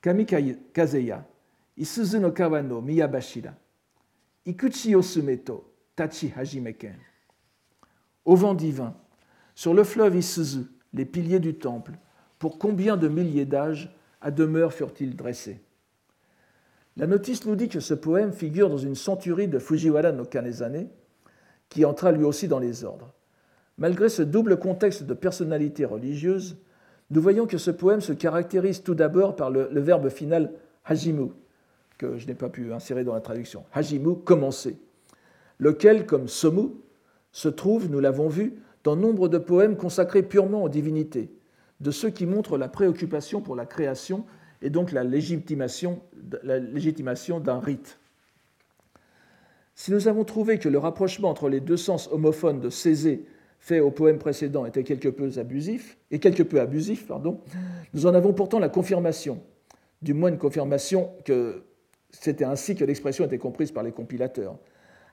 Kami 0.05 0.27
Kazeya, 0.27 1.25
Isuzu 1.79 2.21
no 2.21 2.31
kawa 2.31 2.63
no 2.63 2.83
miyabashira, 2.83 3.55
Ikuchi 4.45 4.95
osumeto 4.95 5.65
tachi 5.97 6.29
hajimeken. 6.29 6.97
Au 8.27 8.37
vent 8.37 8.53
divin, 8.53 8.95
sur 9.55 9.73
le 9.73 9.83
fleuve 9.83 10.17
Isuzu, 10.17 10.67
les 10.93 11.07
piliers 11.07 11.41
du 11.41 11.55
temple, 11.55 11.93
pour 12.39 12.59
combien 12.59 12.99
de 12.99 13.09
milliers 13.09 13.47
d'âges 13.47 13.97
à 14.21 14.31
demeure 14.31 14.75
furent-ils 14.75 15.17
dressés? 15.17 15.63
La 16.99 17.07
notice 17.07 17.47
nous 17.47 17.57
dit 17.57 17.71
que 17.71 17.81
ce 17.81 17.95
poème 17.95 18.35
figure 18.35 18.69
dans 18.69 18.77
une 18.77 18.97
centurie 18.97 19.49
de 19.49 19.59
Fujiwara 19.59 20.13
no 20.13 20.27
Kanezane, 20.27 20.89
qui 21.71 21.87
entra 21.87 22.13
lui 22.13 22.25
aussi 22.25 22.47
dans 22.47 22.59
les 22.59 22.85
ordres. 22.85 23.15
Malgré 23.79 24.11
ce 24.11 24.21
double 24.21 24.59
contexte 24.59 25.05
de 25.05 25.15
personnalité 25.15 25.87
religieuse, 25.87 26.59
nous 27.11 27.21
voyons 27.21 27.47
que 27.47 27.59
ce 27.59 27.71
poème 27.71 28.01
se 28.01 28.13
caractérise 28.13 28.83
tout 28.83 28.95
d'abord 28.95 29.37
par 29.37 29.51
le, 29.51 29.69
verbe 29.81 30.09
final 30.09 30.53
hajimu, 30.85 31.29
que 31.99 32.19
je 32.19 32.27
n'ai 32.27 32.35
pas 32.35 32.49
pu 32.49 32.73
insérer 32.73 33.05
dans 33.05 33.15
la 33.15 33.21
traduction. 33.21 33.65
Hajimu, 33.73 34.17
commencer, 34.25 34.79
lequel, 35.59 36.07
comme 36.07 36.29
somu, 36.29 36.71
se 37.33 37.49
trouve, 37.49 37.91
nous 37.91 38.01
l'avons 38.01 38.29
vu, 38.29 38.55
dans 38.85 38.97
nombre 38.97 39.29
de 39.29 39.39
poèmes 39.39 39.77
consacrés 39.77 40.23
purement 40.23 40.63
aux 40.63 40.69
divinités, 40.69 41.31
de 41.81 41.91
ceux 41.91 42.11
qui 42.11 42.27
montrent 42.27 42.59
la 42.59 42.69
préoccupation 42.69 43.41
pour 43.41 43.57
la 43.57 43.67
création 43.67 44.25
et 44.63 44.71
donc 44.71 44.93
la 44.93 45.05
légitimation, 45.05 46.01
d'un 47.41 47.61
rite. 47.61 47.99
Si 49.75 49.91
nous 49.91 50.07
avons 50.09 50.25
trouvé 50.25 50.59
que 50.59 50.69
le 50.69 50.79
rapprochement 50.79 51.31
entre 51.31 51.49
les 51.49 51.61
deux 51.61 51.77
sens 51.77 52.09
homophones 52.13 52.61
de 52.61 52.71
Césée 52.71 53.27
fait 53.65 53.81
au 53.81 53.91
poème 53.91 54.19
précédent 54.19 54.67
était 54.67 54.85
quelque 54.85 55.09
peu 55.09 55.31
abusif, 55.39 55.97
et 56.11 56.19
quelque 56.19 56.43
peu 56.43 56.61
abusif, 56.61 57.07
pardon, 57.07 57.41
nous 57.95 58.05
en 58.05 58.13
avons 58.13 58.35
pourtant 58.35 58.59
la 58.59 58.69
confirmation, 58.69 59.43
du 60.03 60.13
moins 60.13 60.29
une 60.29 60.37
confirmation 60.37 61.13
que 61.25 61.63
c'était 62.11 62.45
ainsi 62.45 62.75
que 62.75 62.85
l'expression 62.85 63.25
était 63.25 63.39
comprise 63.39 63.73
par 63.73 63.83
les 63.83 63.91
compilateurs 63.91 64.59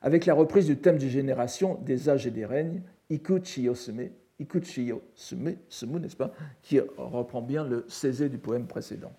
avec 0.02 0.26
la 0.26 0.34
reprise 0.34 0.66
du 0.66 0.76
thème 0.78 0.98
des 0.98 1.10
générations, 1.10 1.76
des 1.76 2.10
âges 2.10 2.28
et 2.28 2.32
des 2.32 2.46
règnes, 2.46 2.82
Ikuchiyo 3.10 3.74
Sume, 3.74 4.10
Ikuchiyo 4.38 5.02
Sume, 5.16 5.56
n'est-ce 6.00 6.18
pas, 6.18 6.34
qui 6.62 6.78
reprend 6.98 7.42
bien 7.42 7.64
le 7.64 7.86
césé 7.88 8.28
du 8.28 8.38
poème 8.38 8.68
précédent. 8.68 9.14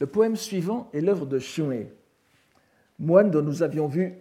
Le 0.00 0.06
poème 0.06 0.34
suivant 0.34 0.90
est 0.92 1.02
l'œuvre 1.02 1.26
de 1.26 1.38
Shun'e, 1.38 1.86
moine 2.98 3.30
dont 3.30 3.42
nous 3.42 3.62
avions 3.62 3.86
vu 3.86 4.14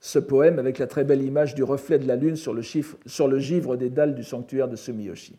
ce 0.00 0.18
poème 0.18 0.58
avec 0.58 0.78
la 0.78 0.86
très 0.86 1.04
belle 1.04 1.22
image 1.22 1.54
du 1.54 1.62
reflet 1.62 1.98
de 1.98 2.06
la 2.06 2.16
lune 2.16 2.36
sur 2.36 2.54
le, 2.54 3.38
givre 3.38 3.76
des 3.76 3.90
dalles 3.90 4.14
du 4.14 4.22
sanctuaire 4.22 4.68
de 4.68 4.76
Sumiyoshi. 4.76 5.36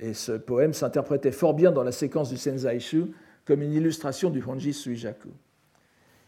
Et 0.00 0.14
ce 0.14 0.32
poème 0.32 0.72
s'interprétait 0.72 1.32
fort 1.32 1.54
bien 1.54 1.72
dans 1.72 1.82
la 1.82 1.92
séquence 1.92 2.30
du 2.30 2.36
Senzaishu, 2.36 3.06
comme 3.44 3.62
une 3.62 3.72
illustration 3.72 4.30
du 4.30 4.42
Honji 4.44 4.72
Suijaku. 4.72 5.28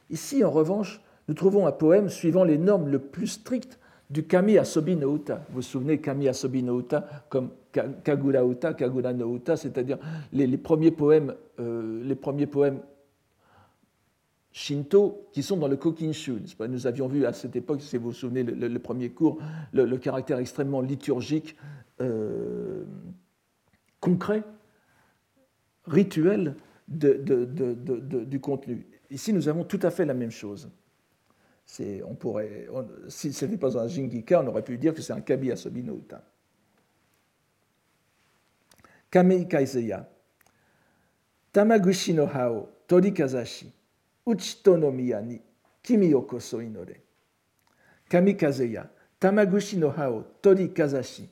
Ici, 0.09 0.45
en 0.45 0.51
revanche, 0.51 1.01
nous 1.29 1.35
trouvons 1.35 1.67
un 1.67 1.73
poème 1.73 2.09
suivant 2.09 2.45
les 2.45 2.59
normes 2.59 2.89
le 2.89 2.99
plus 2.99 3.29
strictes 3.29 3.79
du 4.09 4.25
Kami 4.25 4.59
Asobi 4.59 4.97
no 4.97 5.15
Uta. 5.17 5.45
Vous 5.51 5.57
vous 5.57 5.63
souvenez, 5.63 5.99
Kami 5.99 6.29
Asobi 6.29 6.63
no 6.63 6.81
Uta 6.81 7.07
comme 7.29 7.51
Kagura 7.73 8.45
Uta, 8.45 8.75
Kagura 8.75 9.13
no 9.13 9.37
Uta, 9.37 9.57
c'est-à-dire 9.57 9.99
les, 10.33 10.57
premiers 10.57 10.91
poèmes, 10.91 11.35
euh, 11.61 12.03
les 12.05 12.17
premiers 12.17 12.47
poèmes 12.47 12.81
Shinto 14.53 15.29
qui 15.33 15.43
sont 15.43 15.57
dans 15.57 15.69
le 15.69 15.77
Kokinshu. 15.77 16.43
Nous 16.69 16.87
avions 16.87 17.09
vu 17.09 17.25
à 17.25 17.33
cette 17.33 17.57
époque, 17.57 17.83
si 17.83 17.97
vous 17.97 18.11
vous 18.11 18.13
souvenez, 18.13 18.43
le, 18.43 18.79
premier 18.79 19.11
cours, 19.11 19.39
le, 19.73 19.97
caractère 19.97 20.39
extrêmement 20.39 20.81
liturgique, 20.81 21.57
euh, 22.01 22.85
concret, 24.01 24.43
rituel 25.87 26.57
du 26.89 28.41
contenu. 28.41 28.87
Ici, 29.11 29.33
nous 29.33 29.49
avons 29.49 29.65
tout 29.65 29.81
à 29.83 29.91
fait 29.91 30.05
la 30.05 30.15
même 30.15 30.31
chose. 30.31 30.69
Si 31.65 32.03
ce 33.33 33.45
n'était 33.45 33.57
pas 33.57 33.79
un 33.79 33.87
Jingika, 33.87 34.43
on 34.43 34.49
aurait 34.49 34.65
pu 34.65 34.77
dire 34.77 34.93
que 34.93 35.03
c'est 35.03 35.13
un 35.13 35.21
Kami 35.21 35.53
Asobi 35.53 35.85
no 35.85 35.97
Uta. 35.97 36.25
Kamei 39.09 39.47
Kaiseya. 39.47 40.09
Tamaguchi 41.53 42.15
no 42.15 42.27
hao 42.27 42.69
torikazashi, 42.87 43.73
uchito 44.31 44.77
no 44.77 44.91
miya 44.91 45.21
ni 45.21 45.41
kimi 45.83 46.15
o 46.15 46.23
koso 46.23 46.61
inore? 46.61 47.01
Kamikazeya. 48.09 48.89
Tamaguchi 49.19 49.77
no 49.77 49.91
hao 49.91 50.25
torikazashi, 50.41 51.29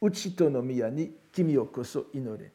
uchito 0.00 0.50
no 0.50 0.62
miya 0.62 0.90
ni 0.90 1.10
kimi 1.32 1.56
o 1.56 1.68
inore? 2.12 2.52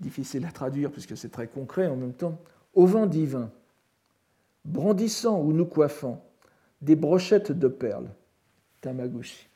Difficile 0.00 0.46
à 0.46 0.52
traduire 0.52 0.90
puisque 0.90 1.16
c'est 1.16 1.28
très 1.28 1.48
concret 1.48 1.88
en 1.88 1.96
même 1.96 2.14
temps. 2.14 2.38
Au 2.74 2.86
vent 2.86 3.06
divin, 3.06 3.50
brandissant 4.64 5.40
ou 5.40 5.52
nous 5.52 5.66
coiffant 5.66 6.24
des 6.80 6.94
brochettes 6.94 7.52
de 7.52 7.68
perles, 7.68 8.08
Tamaguchi. 8.80 9.48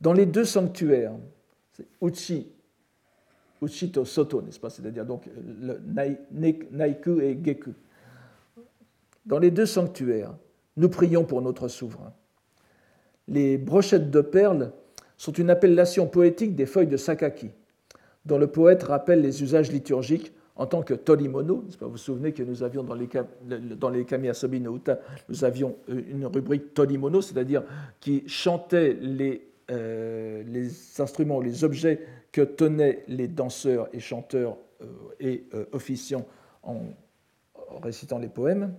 Dans 0.00 0.12
les 0.12 0.26
deux 0.26 0.44
sanctuaires, 0.44 1.14
Uchi, 2.02 2.46
Uchito 3.62 4.04
Soto, 4.04 4.42
n'est-ce 4.42 4.60
pas? 4.60 4.70
C'est-à-dire 4.70 5.04
donc 5.04 5.28
le 5.60 5.80
Naiku 6.70 7.20
et 7.20 7.38
Geku. 7.42 7.72
Dans 9.24 9.38
les 9.38 9.50
deux 9.50 9.66
sanctuaires, 9.66 10.34
nous 10.76 10.88
prions 10.88 11.24
pour 11.24 11.42
notre 11.42 11.68
souverain. 11.68 12.12
Les 13.28 13.58
brochettes 13.58 14.10
de 14.10 14.20
perles 14.20 14.72
sont 15.16 15.32
une 15.32 15.50
appellation 15.50 16.06
poétique 16.06 16.54
des 16.54 16.66
feuilles 16.66 16.86
de 16.86 16.96
sakaki, 16.96 17.50
dont 18.24 18.38
le 18.38 18.46
poète 18.46 18.82
rappelle 18.84 19.22
les 19.22 19.42
usages 19.42 19.72
liturgiques 19.72 20.32
en 20.54 20.66
tant 20.66 20.82
que 20.82 20.94
Torimono. 20.94 21.64
Vous 21.80 21.90
vous 21.90 21.96
souvenez 21.96 22.32
que 22.32 22.42
nous 22.42 22.62
avions 22.62 22.82
dans 22.82 22.94
les, 22.94 23.08
dans 23.76 23.90
les 23.90 24.04
Kami 24.04 24.28
Uta, 24.28 25.00
nous 25.28 25.44
avions 25.44 25.76
euh, 25.90 26.02
une 26.08 26.26
rubrique 26.26 26.74
Torimono, 26.74 27.20
c'est-à-dire 27.20 27.62
qui 28.00 28.24
chantait 28.26 28.96
les, 29.00 29.48
euh, 29.70 30.42
les 30.46 31.00
instruments, 31.00 31.40
les 31.40 31.64
objets 31.64 32.00
que 32.32 32.42
tenaient 32.42 33.04
les 33.08 33.28
danseurs 33.28 33.88
et 33.92 34.00
chanteurs 34.00 34.56
euh, 34.82 34.86
et 35.20 35.44
officiants 35.72 36.26
en, 36.62 36.80
récitant 37.82 38.18
les 38.18 38.28
poèmes, 38.28 38.74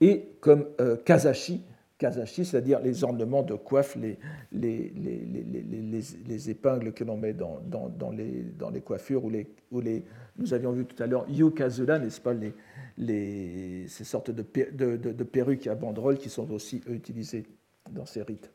et 0.00 0.30
comme 0.40 0.66
Kazashi, 1.04 1.62
kazashi, 1.98 2.44
c'est-à-dire 2.44 2.80
les 2.80 3.04
ornements 3.04 3.42
de 3.42 3.54
coiffe, 3.54 3.96
les, 3.96 4.18
les, 4.52 4.92
les, 4.94 6.02
les 6.26 6.50
épingles 6.50 6.92
que 6.92 7.04
l'on 7.04 7.16
met 7.16 7.32
dans, 7.32 8.10
les, 8.12 8.80
coiffures, 8.80 9.24
ou 9.24 9.30
les, 9.30 9.46
ou 9.70 9.80
les, 9.80 10.04
nous 10.36 10.52
avions 10.52 10.72
vu 10.72 10.84
tout 10.84 11.00
à 11.02 11.06
l'heure 11.06 11.26
yukazula, 11.28 11.98
n'est-ce 11.98 12.20
pas, 12.20 12.34
ces 12.96 14.04
sortes 14.04 14.30
de, 14.30 14.44
de, 14.72 14.96
de, 14.96 15.24
perruques 15.24 15.66
à 15.66 15.74
banderoles 15.74 16.18
qui 16.18 16.28
sont 16.28 16.50
aussi 16.50 16.82
utilisées 16.88 17.44
dans 17.90 18.06
ces 18.06 18.22
rites. 18.22 18.50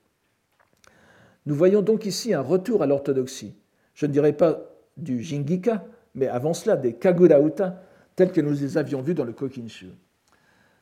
Nous 1.46 1.56
voyons 1.56 1.82
donc 1.82 2.06
ici 2.06 2.34
un 2.34 2.42
retour 2.42 2.84
à 2.84 2.86
l'orthodoxie. 2.86 3.56
Je 4.00 4.06
ne 4.06 4.14
dirais 4.14 4.32
pas 4.32 4.62
du 4.96 5.22
jingika, 5.22 5.86
mais 6.16 6.28
avant 6.28 6.54
cela 6.54 6.78
des 6.78 6.94
kagurauta, 6.94 7.84
tels 8.16 8.32
que 8.32 8.40
nous 8.40 8.52
les 8.52 8.78
avions 8.78 9.02
vus 9.02 9.14
dans 9.14 9.26
le 9.26 9.34
kokinshu. 9.34 9.88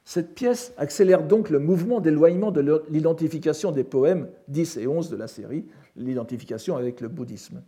Cette 0.06 0.36
pièce 0.36 0.72
accélère 0.78 1.24
donc 1.24 1.50
le 1.50 1.58
mouvement 1.58 2.00
d'éloignement 2.00 2.52
de 2.52 2.84
l'identification 2.92 3.72
des 3.72 3.84
poèmes 3.84 4.30
10 4.50 4.78
et 4.78 4.86
11 4.86 5.10
de 5.10 5.16
la 5.16 5.28
série, 5.28 5.66
l'identification 5.96 6.78
avec 6.78 7.02
le 7.02 7.08
bouddhisme. 7.08 7.64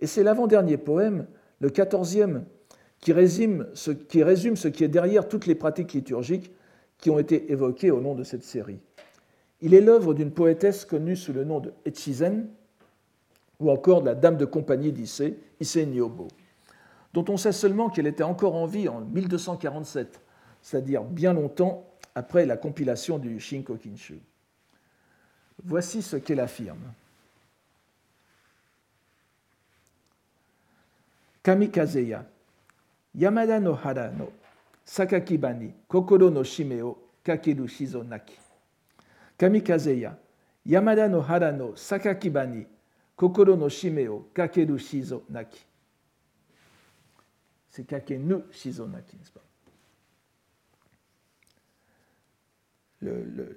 Et 0.00 0.06
c'est 0.06 0.22
l'avant-dernier 0.22 0.76
poème, 0.76 1.28
le 1.60 1.70
quatorzième, 1.70 2.44
qui 3.00 3.14
résume, 3.14 3.68
ce, 3.72 3.90
qui 3.90 4.22
résume 4.22 4.56
ce 4.56 4.68
qui 4.68 4.84
est 4.84 4.88
derrière 4.88 5.28
toutes 5.28 5.46
les 5.46 5.54
pratiques 5.54 5.94
liturgiques 5.94 6.52
qui 6.98 7.08
ont 7.08 7.18
été 7.18 7.50
évoquées 7.50 7.90
au 7.90 8.02
nom 8.02 8.14
de 8.14 8.22
cette 8.22 8.44
série. 8.44 8.80
Il 9.62 9.72
est 9.72 9.80
l'œuvre 9.80 10.12
d'une 10.12 10.30
poétesse 10.30 10.84
connue 10.84 11.16
sous 11.16 11.32
le 11.32 11.44
nom 11.44 11.60
de 11.60 11.72
Echizen, 11.86 12.48
ou 13.60 13.70
encore 13.70 14.02
de 14.02 14.06
la 14.06 14.14
dame 14.14 14.36
de 14.36 14.44
compagnie 14.44 14.92
d'Issé, 14.92 15.38
Issei 15.60 15.86
Nyobo, 15.86 16.28
dont 17.12 17.24
on 17.28 17.36
sait 17.36 17.52
seulement 17.52 17.90
qu'elle 17.90 18.06
était 18.06 18.22
encore 18.22 18.54
en 18.54 18.66
vie 18.66 18.88
en 18.88 19.00
1247 19.00 20.20
c'est-à-dire 20.62 21.02
bien 21.02 21.34
longtemps 21.34 21.84
après 22.14 22.46
la 22.46 22.56
compilation 22.56 23.18
du 23.18 23.38
Shinko 23.40 23.76
Kinshu. 23.76 24.20
Voici 25.64 26.00
ce 26.02 26.16
qu'elle 26.16 26.40
affirme. 26.40 26.92
Kamikazeya, 31.42 32.24
Yamada 33.14 33.58
no 33.58 33.74
hara 33.74 34.10
no 34.10 34.32
sakakibani 34.84 35.74
kokoro 35.88 36.30
no 36.30 36.44
shime 36.44 36.80
o 36.82 36.96
kakeru 37.24 37.66
shizo 37.66 38.04
naki. 38.04 38.38
Kamikazeya, 39.36 40.16
Yamada 40.64 41.08
no 41.08 41.20
hara 41.20 41.50
no 41.50 41.74
sakakibani 41.74 42.66
kokoro 43.16 43.56
no 43.56 43.68
shime 43.68 44.08
o. 44.08 44.28
C'est 47.72 47.86
kakenu 47.86 48.42
shizo 48.50 48.86
naki, 48.86 49.16
n'est-ce 49.16 49.32
pas? 49.32 49.40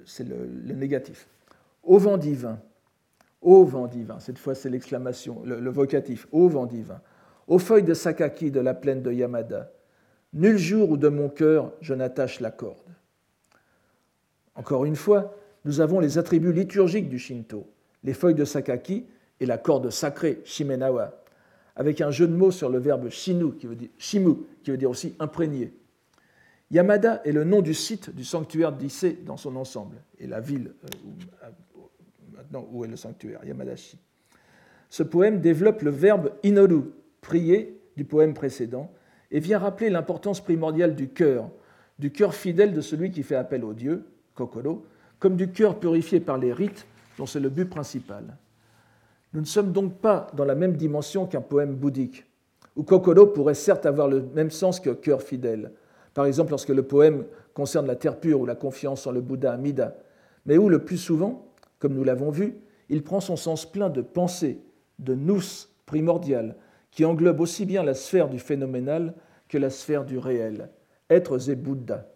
C'est 0.05 0.23
le, 0.23 0.73
négatif. 0.73 1.27
Au 1.83 1.97
vent 1.97 2.17
divin, 2.17 2.59
au 3.41 3.63
vent 3.65 3.87
divin, 3.87 4.19
cette 4.19 4.39
fois 4.39 4.55
c'est 4.55 4.69
l'exclamation, 4.69 5.43
le, 5.43 5.69
vocatif, 5.69 6.27
au 6.31 6.47
vent 6.47 6.65
divin, 6.65 7.01
aux 7.47 7.59
feuilles 7.59 7.83
de 7.83 7.93
Sakaki 7.93 8.51
de 8.51 8.59
la 8.59 8.73
plaine 8.73 9.03
de 9.03 9.11
Yamada, 9.11 9.71
nul 10.33 10.57
jour 10.57 10.89
où 10.89 10.97
de 10.97 11.09
mon 11.09 11.29
cœur 11.29 11.73
je 11.81 11.93
n'attache 11.93 12.39
la 12.39 12.51
corde. 12.51 12.77
Encore 14.55 14.85
une 14.85 14.95
fois, 14.95 15.35
nous 15.65 15.81
avons 15.81 15.99
les 15.99 16.17
attributs 16.17 16.53
liturgiques 16.53 17.09
du 17.09 17.19
Shinto, 17.19 17.69
les 18.03 18.13
feuilles 18.13 18.33
de 18.33 18.45
Sakaki 18.45 19.05
et 19.39 19.45
la 19.45 19.57
corde 19.57 19.89
sacrée, 19.89 20.41
Shimenawa, 20.45 21.23
avec 21.75 22.01
un 22.01 22.11
jeu 22.11 22.27
de 22.27 22.33
mots 22.33 22.51
sur 22.51 22.69
le 22.69 22.79
verbe 22.79 23.09
shinu, 23.09 23.53
qui 23.53 23.67
veut 23.67 23.75
dire, 23.75 23.89
shimu, 23.97 24.35
qui 24.63 24.71
veut 24.71 24.77
dire 24.77 24.89
aussi 24.89 25.15
imprégné. 25.19 25.73
Yamada 26.71 27.21
est 27.25 27.31
le 27.31 27.43
nom 27.43 27.61
du 27.61 27.73
site 27.73 28.15
du 28.15 28.23
sanctuaire 28.23 28.71
d'Issé 28.71 29.19
dans 29.25 29.37
son 29.37 29.55
ensemble, 29.55 29.97
et 30.19 30.27
la 30.27 30.39
ville 30.39 30.73
euh, 30.83 31.49
maintenant 32.35 32.67
où 32.71 32.85
est 32.85 32.87
le 32.87 32.95
sanctuaire, 32.95 33.43
Yamadashi. 33.45 33.99
Ce 34.89 35.03
poème 35.03 35.41
développe 35.41 35.81
le 35.81 35.91
verbe 35.91 36.31
inoru, 36.43 36.83
prier, 37.21 37.81
du 37.97 38.05
poème 38.05 38.33
précédent, 38.33 38.91
et 39.31 39.39
vient 39.39 39.59
rappeler 39.59 39.89
l'importance 39.89 40.41
primordiale 40.41 40.95
du 40.95 41.09
cœur, 41.09 41.49
du 41.99 42.11
cœur 42.11 42.33
fidèle 42.33 42.73
de 42.73 42.81
celui 42.81 43.11
qui 43.11 43.23
fait 43.23 43.35
appel 43.35 43.63
au 43.63 43.73
Dieu, 43.73 44.05
Kokoro, 44.33 44.85
comme 45.19 45.35
du 45.35 45.51
cœur 45.51 45.79
purifié 45.79 46.19
par 46.19 46.37
les 46.37 46.53
rites, 46.53 46.85
dont 47.17 47.25
c'est 47.25 47.39
le 47.39 47.49
but 47.49 47.65
principal. 47.65 48.37
Nous 49.35 49.41
ne 49.41 49.45
sommes 49.45 49.73
donc 49.73 49.97
pas 49.97 50.27
dans 50.33 50.45
la 50.45 50.55
même 50.55 50.77
dimension 50.77 51.25
qu'un 51.25 51.41
poème 51.41 51.75
bouddhique, 51.75 52.25
où 52.77 52.83
Kokoro 52.83 53.27
pourrait 53.27 53.53
certes 53.53 53.85
avoir 53.85 54.07
le 54.07 54.21
même 54.33 54.49
sens 54.49 54.79
que 54.79 54.91
cœur 54.91 55.21
fidèle, 55.21 55.73
par 56.13 56.25
exemple 56.25 56.51
lorsque 56.51 56.69
le 56.69 56.83
poème 56.83 57.25
concerne 57.53 57.85
la 57.85 57.97
terre 57.97 58.17
pure 58.17 58.39
ou 58.39 58.45
la 58.45 58.55
confiance 58.55 59.05
en 59.05 59.11
le 59.11 59.19
Bouddha 59.19 59.51
Amida, 59.51 59.97
mais 60.45 60.57
où 60.57 60.69
le 60.69 60.85
plus 60.85 60.97
souvent, 60.97 61.51
comme 61.79 61.95
nous 61.95 62.05
l'avons 62.05 62.31
vu, 62.31 62.55
il 62.87 63.03
prend 63.03 63.19
son 63.19 63.35
sens 63.35 63.69
plein 63.69 63.89
de 63.89 64.01
pensée, 64.01 64.61
de 64.99 65.15
nous 65.15 65.41
primordial, 65.85 66.55
qui 66.89 67.03
englobe 67.03 67.41
aussi 67.41 67.65
bien 67.65 67.83
la 67.83 67.93
sphère 67.93 68.29
du 68.29 68.39
phénoménal 68.39 69.15
que 69.49 69.57
la 69.57 69.69
sphère 69.69 70.05
du 70.05 70.17
réel, 70.17 70.69
êtres 71.09 71.49
et 71.49 71.55
Bouddha. 71.55 72.07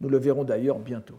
Nous 0.00 0.08
le 0.08 0.18
verrons 0.18 0.44
d'ailleurs 0.44 0.78
bientôt. 0.78 1.18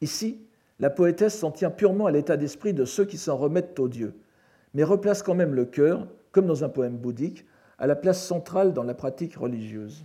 Ici, 0.00 0.40
la 0.78 0.90
poétesse 0.90 1.38
s'en 1.38 1.50
tient 1.50 1.70
purement 1.70 2.06
à 2.06 2.10
l'état 2.10 2.36
d'esprit 2.36 2.74
de 2.74 2.84
ceux 2.84 3.04
qui 3.04 3.18
s'en 3.18 3.36
remettent 3.36 3.78
au 3.78 3.88
Dieu, 3.88 4.14
mais 4.74 4.84
replace 4.84 5.22
quand 5.22 5.34
même 5.34 5.54
le 5.54 5.64
cœur, 5.64 6.06
comme 6.32 6.46
dans 6.46 6.64
un 6.64 6.68
poème 6.68 6.96
bouddhique, 6.96 7.46
à 7.78 7.86
la 7.86 7.96
place 7.96 8.24
centrale 8.24 8.72
dans 8.72 8.84
la 8.84 8.94
pratique 8.94 9.36
religieuse. 9.36 10.04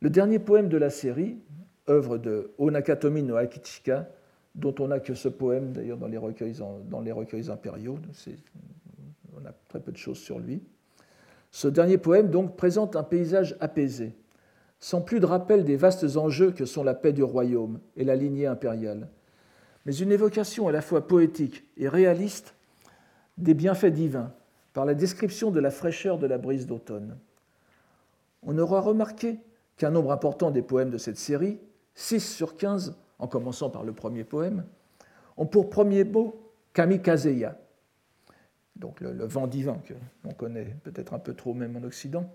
Le 0.00 0.10
dernier 0.10 0.38
poème 0.38 0.68
de 0.68 0.76
la 0.76 0.90
série, 0.90 1.38
œuvre 1.88 2.18
de 2.18 2.52
Onakatomi 2.58 3.22
no 3.22 3.36
Akichika, 3.36 4.08
dont 4.54 4.74
on 4.78 4.88
n'a 4.88 5.00
que 5.00 5.14
ce 5.14 5.28
poème 5.28 5.72
d'ailleurs 5.72 5.98
dans, 5.98 6.06
les 6.06 6.18
recueils, 6.18 6.56
dans 6.88 7.00
les 7.00 7.12
recueils 7.12 7.50
impériaux, 7.50 7.98
on 9.34 9.44
a 9.44 9.52
très 9.68 9.80
peu 9.80 9.92
de 9.92 9.96
choses 9.96 10.18
sur 10.18 10.38
lui. 10.38 10.62
Ce 11.50 11.68
dernier 11.68 11.98
poème 11.98 12.30
donc 12.30 12.56
présente 12.56 12.96
un 12.96 13.02
paysage 13.02 13.56
apaisé, 13.60 14.14
sans 14.80 15.00
plus 15.00 15.20
de 15.20 15.26
rappel 15.26 15.64
des 15.64 15.76
vastes 15.76 16.16
enjeux 16.16 16.52
que 16.52 16.64
sont 16.64 16.84
la 16.84 16.94
paix 16.94 17.12
du 17.12 17.22
royaume 17.22 17.80
et 17.96 18.04
la 18.04 18.16
lignée 18.16 18.46
impériale, 18.46 19.08
mais 19.86 19.96
une 19.96 20.12
évocation 20.12 20.68
à 20.68 20.72
la 20.72 20.82
fois 20.82 21.06
poétique 21.06 21.64
et 21.76 21.88
réaliste 21.88 22.54
des 23.38 23.54
bienfaits 23.54 23.86
divins 23.86 24.32
par 24.72 24.84
la 24.84 24.94
description 24.94 25.50
de 25.50 25.60
la 25.60 25.70
fraîcheur 25.70 26.18
de 26.18 26.26
la 26.26 26.38
brise 26.38 26.66
d'automne. 26.66 27.16
On 28.42 28.58
aura 28.58 28.80
remarqué 28.80 29.38
qu'un 29.76 29.90
nombre 29.90 30.12
important 30.12 30.50
des 30.50 30.62
poèmes 30.62 30.90
de 30.90 30.98
cette 30.98 31.18
série, 31.18 31.58
6 31.94 32.20
sur 32.20 32.56
15, 32.56 32.96
en 33.18 33.26
commençant 33.26 33.70
par 33.70 33.82
le 33.82 33.92
premier 33.92 34.24
poème, 34.24 34.64
ont 35.36 35.46
pour 35.46 35.70
premier 35.70 36.04
mot 36.04 36.52
kamikazeya, 36.72 37.56
donc 38.76 39.00
le, 39.00 39.24
vent 39.24 39.46
divin 39.46 39.78
que 39.84 39.94
l'on 40.24 40.32
connaît 40.32 40.76
peut-être 40.84 41.14
un 41.14 41.18
peu 41.18 41.34
trop 41.34 41.54
même 41.54 41.76
en 41.76 41.82
Occident, 41.82 42.30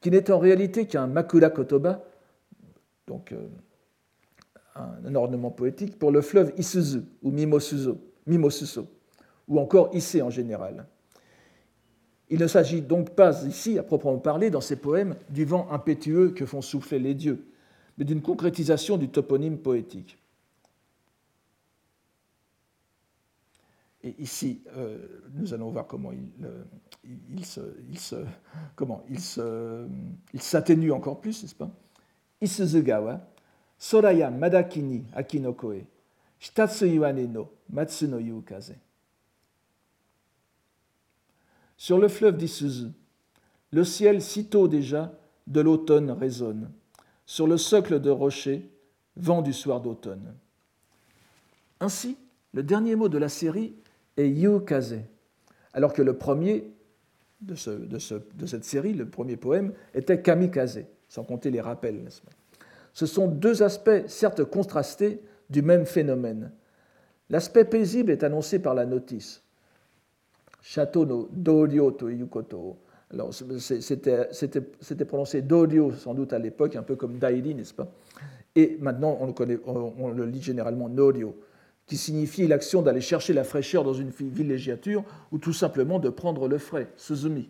qui 0.00 0.10
n'est 0.10 0.30
en 0.30 0.38
réalité 0.38 0.86
qu'un 0.86 1.06
makura 1.06 1.50
kotoba, 1.50 2.04
donc 3.06 3.32
euh, 3.32 3.48
un, 4.74 5.14
ornement 5.14 5.50
poétique, 5.50 5.98
pour 5.98 6.10
le 6.10 6.20
fleuve 6.20 6.52
Isuzu 6.56 7.02
ou 7.22 7.30
Mimosuzo, 7.30 7.98
Mimosuso, 8.26 8.86
ou 9.48 9.58
encore 9.58 9.90
Issei 9.94 10.22
en 10.22 10.30
général. 10.30 10.86
Il 12.28 12.40
ne 12.40 12.46
s'agit 12.46 12.82
donc 12.82 13.10
pas 13.10 13.44
ici, 13.44 13.78
à 13.78 13.82
proprement 13.82 14.18
parler, 14.18 14.50
dans 14.50 14.60
ces 14.60 14.76
poèmes, 14.76 15.14
du 15.30 15.44
vent 15.44 15.68
impétueux 15.70 16.30
que 16.30 16.44
font 16.44 16.60
souffler 16.60 16.98
les 16.98 17.14
dieux, 17.14 17.46
mais 17.98 18.04
d'une 18.04 18.22
concrétisation 18.22 18.96
du 18.96 19.08
toponyme 19.08 19.58
poétique. 19.58 20.18
Et 24.02 24.14
ici, 24.18 24.62
euh, 24.76 24.98
nous 25.34 25.54
allons 25.54 25.70
voir 25.70 25.86
comment 25.86 26.12
il, 26.12 26.28
euh, 26.44 26.62
il, 27.30 27.44
se, 27.44 27.60
il 27.88 27.98
se, 27.98 28.16
comment 28.74 29.04
il 29.08 29.20
se, 29.20 29.86
il 30.32 30.42
s'atténue 30.42 30.92
encore 30.92 31.20
plus, 31.20 31.42
n'est-ce 31.42 31.54
pas? 31.54 31.70
Isuzugawa, 32.40 33.26
Soraya 33.78 34.30
Madakini 34.30 35.04
Akinokoe, 35.14 35.84
Shitatsu 36.38 36.86
no 37.28 37.50
Matsu 37.70 38.08
no 38.08 38.18
Yukaze. 38.18 38.74
Sur 41.76 41.98
le 41.98 42.08
fleuve 42.08 42.36
d'Isuzu, 42.36 42.88
le 43.70 43.84
ciel 43.84 44.22
sitôt 44.22 44.68
déjà 44.68 45.12
de 45.46 45.60
l'automne 45.60 46.10
résonne. 46.10 46.70
Sur 47.26 47.46
le 47.46 47.56
socle 47.58 48.00
de 48.00 48.10
rocher, 48.10 48.70
vent 49.16 49.42
du 49.42 49.52
soir 49.52 49.80
d'automne. 49.80 50.34
Ainsi, 51.80 52.16
le 52.52 52.62
dernier 52.62 52.96
mot 52.96 53.08
de 53.08 53.18
la 53.18 53.28
série 53.28 53.74
est 54.16 54.28
Yukaze, 54.28 55.00
alors 55.72 55.92
que 55.92 56.02
le 56.02 56.16
premier 56.16 56.70
de, 57.40 57.54
cette 58.46 58.64
série, 58.64 58.94
le 58.94 59.08
premier 59.08 59.36
poème, 59.36 59.72
était 59.94 60.20
Kamikaze, 60.20 60.80
sans 61.08 61.24
compter 61.24 61.50
les 61.50 61.60
rappels. 61.60 62.04
Ce 62.92 63.06
sont 63.06 63.28
deux 63.28 63.62
aspects, 63.62 64.06
certes 64.06 64.44
contrastés, 64.44 65.20
du 65.48 65.62
même 65.62 65.86
phénomène. 65.86 66.50
L'aspect 67.30 67.64
paisible 67.64 68.10
est 68.10 68.24
annoncé 68.24 68.58
par 68.58 68.74
la 68.74 68.84
notice. 68.84 69.42
Château 70.60 71.06
no 71.06 71.28
Dorio 71.30 71.92
to. 71.92 72.76
Alors, 73.12 73.32
c'était 73.32 75.04
prononcé 75.04 75.42
Dorio 75.42 75.92
sans 75.92 76.14
doute 76.14 76.32
à 76.32 76.38
l'époque, 76.38 76.74
un 76.74 76.82
peu 76.82 76.96
comme 76.96 77.18
Dairi, 77.18 77.54
n'est-ce 77.54 77.74
pas? 77.74 77.92
Et 78.56 78.76
maintenant, 78.80 79.16
on 79.20 79.26
le, 79.26 79.32
connaît, 79.32 79.58
on 79.64 80.10
le 80.10 80.24
lit 80.24 80.42
généralement 80.42 80.88
Norio 80.88 81.36
qui 81.86 81.96
signifie 81.96 82.46
l'action 82.46 82.82
d'aller 82.82 83.00
chercher 83.00 83.32
la 83.32 83.44
fraîcheur 83.44 83.84
dans 83.84 83.94
une 83.94 84.10
villégiature 84.10 85.04
ou 85.30 85.38
tout 85.38 85.52
simplement 85.52 85.98
de 85.98 86.08
prendre 86.08 86.48
le 86.48 86.58
frais, 86.58 86.88
suzumi. 86.96 87.48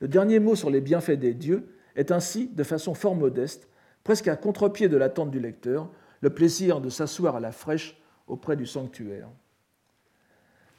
Le 0.00 0.08
dernier 0.08 0.38
mot 0.38 0.54
sur 0.54 0.70
les 0.70 0.80
bienfaits 0.80 1.12
des 1.18 1.34
dieux 1.34 1.66
est 1.96 2.12
ainsi, 2.12 2.48
de 2.48 2.62
façon 2.62 2.94
fort 2.94 3.14
modeste, 3.14 3.68
presque 4.04 4.28
à 4.28 4.36
contre-pied 4.36 4.88
de 4.88 4.96
l'attente 4.96 5.30
du 5.30 5.40
lecteur, 5.40 5.88
le 6.20 6.30
plaisir 6.30 6.80
de 6.80 6.90
s'asseoir 6.90 7.36
à 7.36 7.40
la 7.40 7.52
fraîche 7.52 7.96
auprès 8.26 8.56
du 8.56 8.66
sanctuaire. 8.66 9.28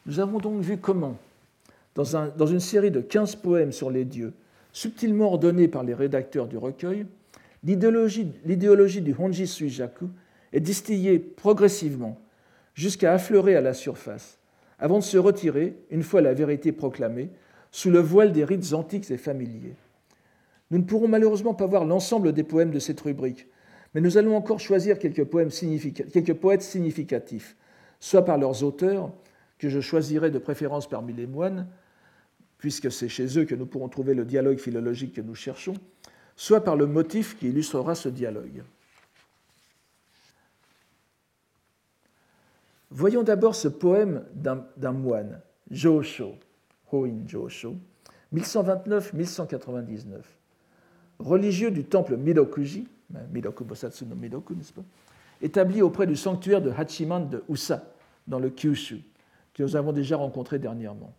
Nous 0.06 0.20
avons 0.20 0.40
donc 0.40 0.62
vu 0.62 0.78
comment, 0.78 1.18
dans, 1.96 2.32
dans 2.36 2.46
une 2.46 2.60
série 2.60 2.92
de 2.92 3.02
15 3.02 3.36
poèmes 3.38 3.72
sur 3.72 3.90
les 3.90 4.06
dieux, 4.06 4.34
subtilement 4.72 5.26
ordonnés 5.26 5.68
par 5.68 5.84
les 5.84 5.94
rédacteurs 5.94 6.48
du 6.48 6.58
recueil, 6.58 7.06
l'idéologie 7.64 9.02
du 9.02 9.16
Honji 9.18 9.48
Suijaku 9.48 10.10
est 10.54 10.60
distillée 10.60 11.20
progressivement 11.20 12.20
jusqu'à 12.82 13.14
affleurer 13.14 13.56
à 13.56 13.62
la 13.62 13.76
surface, 13.76 14.40
avant 14.80 14.98
de 14.98 15.04
se 15.04 15.20
retirer, 15.20 15.76
une 15.92 16.02
fois 16.02 16.20
la 16.20 16.34
vérité 16.34 16.72
proclamée, 16.72 17.30
sous 17.70 17.92
le 17.92 18.00
voile 18.00 18.32
des 18.32 18.44
rites 18.44 18.74
antiques 18.74 19.12
et 19.12 19.18
familiers. 19.18 19.76
Nous 20.72 20.80
ne 20.80 20.84
pourrons 20.84 21.08
malheureusement 21.08 21.54
pas 21.54 21.68
voir 21.68 21.86
l'ensemble 21.86 22.34
des 22.34 22.44
poèmes 22.44 22.72
de 22.72 22.80
cette 22.80 23.00
rubrique, 23.00 23.46
mais 23.94 24.02
nous 24.02 24.18
allons 24.18 24.36
encore 24.36 24.60
choisir 24.60 24.98
quelques, 24.98 25.30
quelques 26.12 26.34
poètes 26.34 26.64
significatifs, 26.64 27.56
soit 28.00 28.26
par 28.26 28.40
leurs 28.40 28.64
auteurs, 28.64 29.12
que 29.60 29.70
je 29.70 29.80
choisirai 29.80 30.32
de 30.32 30.40
préférence 30.40 30.90
parmi 30.90 31.14
les 31.14 31.28
moines, 31.28 31.68
puisque 32.58 32.92
c'est 32.92 33.10
chez 33.10 33.38
eux 33.38 33.46
que 33.46 33.54
nous 33.54 33.68
pourrons 33.68 33.90
trouver 33.90 34.16
le 34.16 34.26
dialogue 34.26 34.58
philologique 34.58 35.14
que 35.14 35.22
nous 35.22 35.36
cherchons, 35.36 35.76
soit 36.36 36.64
par 36.64 36.76
le 36.76 36.88
motif 36.88 37.38
qui 37.38 37.50
illustrera 37.50 37.94
ce 37.94 38.10
dialogue. 38.10 38.64
Voyons 42.92 43.24
d'abord 43.24 43.56
ce 43.56 43.70
poème 43.70 44.26
d'un 44.36 44.92
moine, 44.92 45.40
Josho, 45.70 46.34
Hoin 46.92 47.26
Josho, 47.26 47.76
1129-1199, 48.36 50.20
religieux 51.20 51.72
du 51.72 51.86
temple 51.86 52.18
Midokuji, 52.18 52.90
ben, 53.10 53.22
Midoku 53.32 53.64
Bosatsu 53.64 54.06
no 54.06 54.16
Midoku, 54.16 54.56
n'est-ce 54.56 54.74
pas, 54.74 54.84
établi 55.42 55.82
auprès 55.82 56.06
du 56.06 56.18
sanctuaire 56.18 56.62
de 56.62 56.70
Hachiman 56.70 57.30
de 57.30 57.44
Usa, 57.48 57.82
dans 58.28 58.40
le 58.40 58.50
Kyushu, 58.50 59.02
que 59.54 59.64
nous 59.64 59.78
avons 59.78 59.94
déjà 59.94 60.18
rencontré 60.18 60.60
dernièrement. 60.60 61.14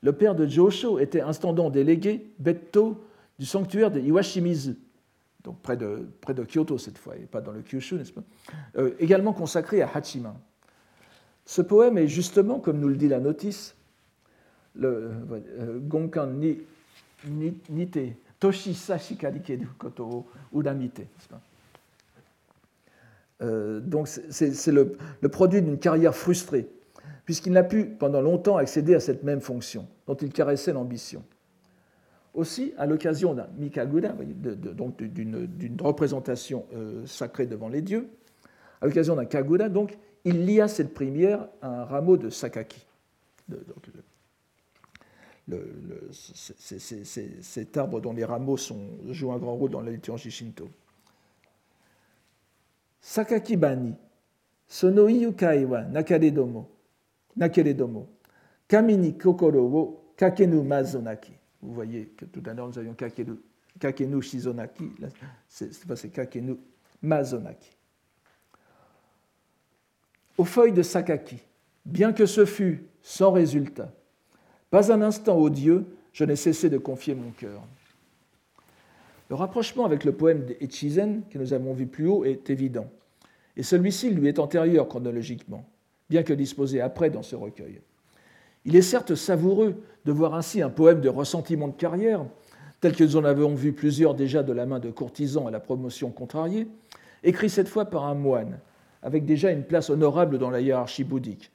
Le 0.00 0.12
père 0.12 0.34
de 0.34 0.46
Josho 0.46 0.98
était 0.98 1.20
instandant 1.20 1.68
délégué, 1.68 2.32
Betto, 2.38 3.04
du 3.38 3.44
sanctuaire 3.44 3.90
de 3.90 4.00
Iwashimizu, 4.00 4.76
donc 5.42 5.60
près 5.60 5.76
de, 5.76 6.08
près 6.22 6.32
de 6.32 6.44
Kyoto 6.44 6.78
cette 6.78 6.96
fois, 6.96 7.14
et 7.16 7.26
pas 7.26 7.42
dans 7.42 7.52
le 7.52 7.60
Kyushu, 7.60 7.96
n'est-ce 7.96 8.12
pas, 8.12 8.22
euh, 8.78 8.94
également 8.98 9.34
consacré 9.34 9.82
à 9.82 9.90
Hachiman. 9.94 10.34
Ce 11.46 11.62
poème 11.62 11.98
est 11.98 12.08
justement, 12.08 12.58
comme 12.58 12.80
nous 12.80 12.88
le 12.88 12.96
dit 12.96 13.08
la 13.08 13.20
notice, 13.20 13.74
le 14.74 15.12
euh, 15.58 15.78
Gonkan 15.78 16.28
ni, 16.28 16.58
Nite, 17.70 17.98
Toshi 18.40 18.74
Sashikarike 18.74 19.58
du 19.58 19.68
Udamite. 20.54 21.02
Euh, 23.42 23.80
donc 23.80 24.08
c'est 24.08 24.72
le, 24.72 24.96
produit 25.30 25.60
d'une 25.60 25.78
carrière 25.78 26.14
frustrée, 26.14 26.68
puisqu'il 27.24 27.52
n'a 27.52 27.64
pu 27.64 27.84
pendant 27.84 28.20
longtemps 28.20 28.56
accéder 28.56 28.94
à 28.94 29.00
cette 29.00 29.22
même 29.22 29.40
fonction, 29.40 29.86
dont 30.06 30.14
il 30.14 30.32
caressait 30.32 30.72
l'ambition. 30.72 31.22
Aussi, 32.32 32.74
à 32.78 32.86
l'occasion 32.86 33.34
d'un 33.34 33.46
Mikagura, 33.58 34.08
donc 34.08 34.96
d'une 34.96 35.76
représentation 35.80 36.66
euh, 36.74 37.06
sacrée 37.06 37.46
devant 37.46 37.68
les 37.68 37.80
dieux, 37.80 38.08
à 38.80 38.86
l'occasion 38.86 39.14
d'un 39.14 39.24
Kagura, 39.24 39.68
donc, 39.68 39.96
il 40.24 40.46
lia 40.46 40.68
cette 40.68 40.94
première 40.94 41.48
à 41.60 41.82
un 41.82 41.84
rameau 41.84 42.16
de 42.16 42.30
sakaki. 42.30 42.84
cet 47.42 47.76
arbre 47.76 48.00
dont 48.00 48.12
les 48.12 48.24
rameaux 48.24 48.56
jouent 49.10 49.32
un 49.32 49.38
grand 49.38 49.54
rôle 49.54 49.70
dans 49.70 49.82
la 49.82 49.90
liturgie 49.90 50.30
shinto. 50.30 50.68
Sakaki 53.00 53.56
bani, 53.56 53.94
sono 54.66 55.08
iyukai 55.08 55.66
wa 55.66 55.82
nakaredomo, 55.82 56.70
nakeredomo, 57.36 58.08
kami 58.66 58.96
ni 58.96 59.14
kakenu 60.16 60.62
mazonaki. 60.62 61.32
Vous 61.60 61.74
voyez 61.74 62.06
que 62.16 62.24
tout 62.24 62.42
à 62.46 62.54
l'heure 62.54 62.68
nous 62.68 62.78
avions 62.78 62.94
kakenu, 62.94 63.34
kakenu 63.78 64.22
shizonaki, 64.22 64.90
c'est 65.48 66.12
kakenu 66.12 66.56
mazonaki 67.02 67.73
aux 70.38 70.44
feuilles 70.44 70.72
de 70.72 70.82
Sakaki, 70.82 71.38
bien 71.84 72.12
que 72.12 72.26
ce 72.26 72.44
fût 72.44 72.84
sans 73.02 73.32
résultat. 73.32 73.92
Pas 74.70 74.92
un 74.92 75.02
instant, 75.02 75.36
ô 75.36 75.50
Dieu, 75.50 75.84
je 76.12 76.24
n'ai 76.24 76.36
cessé 76.36 76.70
de 76.70 76.78
confier 76.78 77.14
mon 77.14 77.30
cœur. 77.30 77.62
Le 79.30 79.36
rapprochement 79.36 79.84
avec 79.84 80.04
le 80.04 80.12
poème 80.12 80.44
d'Echizen, 80.44 81.22
que 81.30 81.38
nous 81.38 81.52
avons 81.52 81.72
vu 81.72 81.86
plus 81.86 82.06
haut, 82.06 82.24
est 82.24 82.50
évident, 82.50 82.88
et 83.56 83.62
celui-ci 83.62 84.10
lui 84.10 84.28
est 84.28 84.38
antérieur 84.38 84.88
chronologiquement, 84.88 85.64
bien 86.10 86.22
que 86.22 86.32
disposé 86.32 86.80
après 86.80 87.10
dans 87.10 87.22
ce 87.22 87.36
recueil. 87.36 87.80
Il 88.64 88.76
est 88.76 88.82
certes 88.82 89.14
savoureux 89.14 89.82
de 90.04 90.12
voir 90.12 90.34
ainsi 90.34 90.62
un 90.62 90.70
poème 90.70 91.00
de 91.00 91.08
ressentiment 91.08 91.68
de 91.68 91.74
carrière, 91.74 92.24
tel 92.80 92.94
que 92.94 93.04
nous 93.04 93.16
en 93.16 93.24
avons 93.24 93.54
vu 93.54 93.72
plusieurs 93.72 94.14
déjà 94.14 94.42
de 94.42 94.52
la 94.52 94.66
main 94.66 94.78
de 94.78 94.90
courtisans 94.90 95.46
à 95.46 95.50
la 95.50 95.60
promotion 95.60 96.10
contrariée, 96.10 96.66
écrit 97.22 97.48
cette 97.48 97.68
fois 97.68 97.86
par 97.86 98.04
un 98.04 98.14
moine, 98.14 98.58
avec 99.04 99.26
déjà 99.26 99.52
une 99.52 99.62
place 99.62 99.90
honorable 99.90 100.38
dans 100.38 100.50
la 100.50 100.60
hiérarchie 100.60 101.04
bouddhique, 101.04 101.52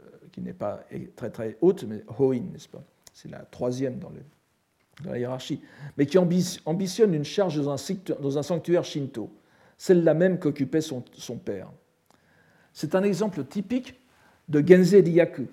euh, 0.00 0.04
qui 0.32 0.42
n'est 0.42 0.52
pas 0.52 0.84
très 1.14 1.30
très 1.30 1.56
haute, 1.60 1.84
mais 1.84 2.02
Hoin, 2.18 2.40
n'est-ce 2.52 2.68
pas? 2.68 2.82
C'est 3.14 3.30
la 3.30 3.38
troisième 3.38 3.98
dans, 3.98 4.12
la 5.04 5.18
hiérarchie, 5.18 5.60
mais 5.96 6.06
qui 6.06 6.18
ambitionne 6.18 7.14
une 7.14 7.24
charge 7.24 7.62
dans 7.62 8.38
un, 8.38 8.42
sanctuaire 8.42 8.84
shinto, 8.84 9.30
celle-là 9.78 10.12
même 10.12 10.40
qu'occupait 10.40 10.80
son, 10.80 11.02
père. 11.44 11.70
C'est 12.72 12.96
un 12.96 13.04
exemple 13.04 13.44
typique 13.44 13.94
de 14.48 14.60
Genze 14.66 14.94
Ryaku, 14.94 15.46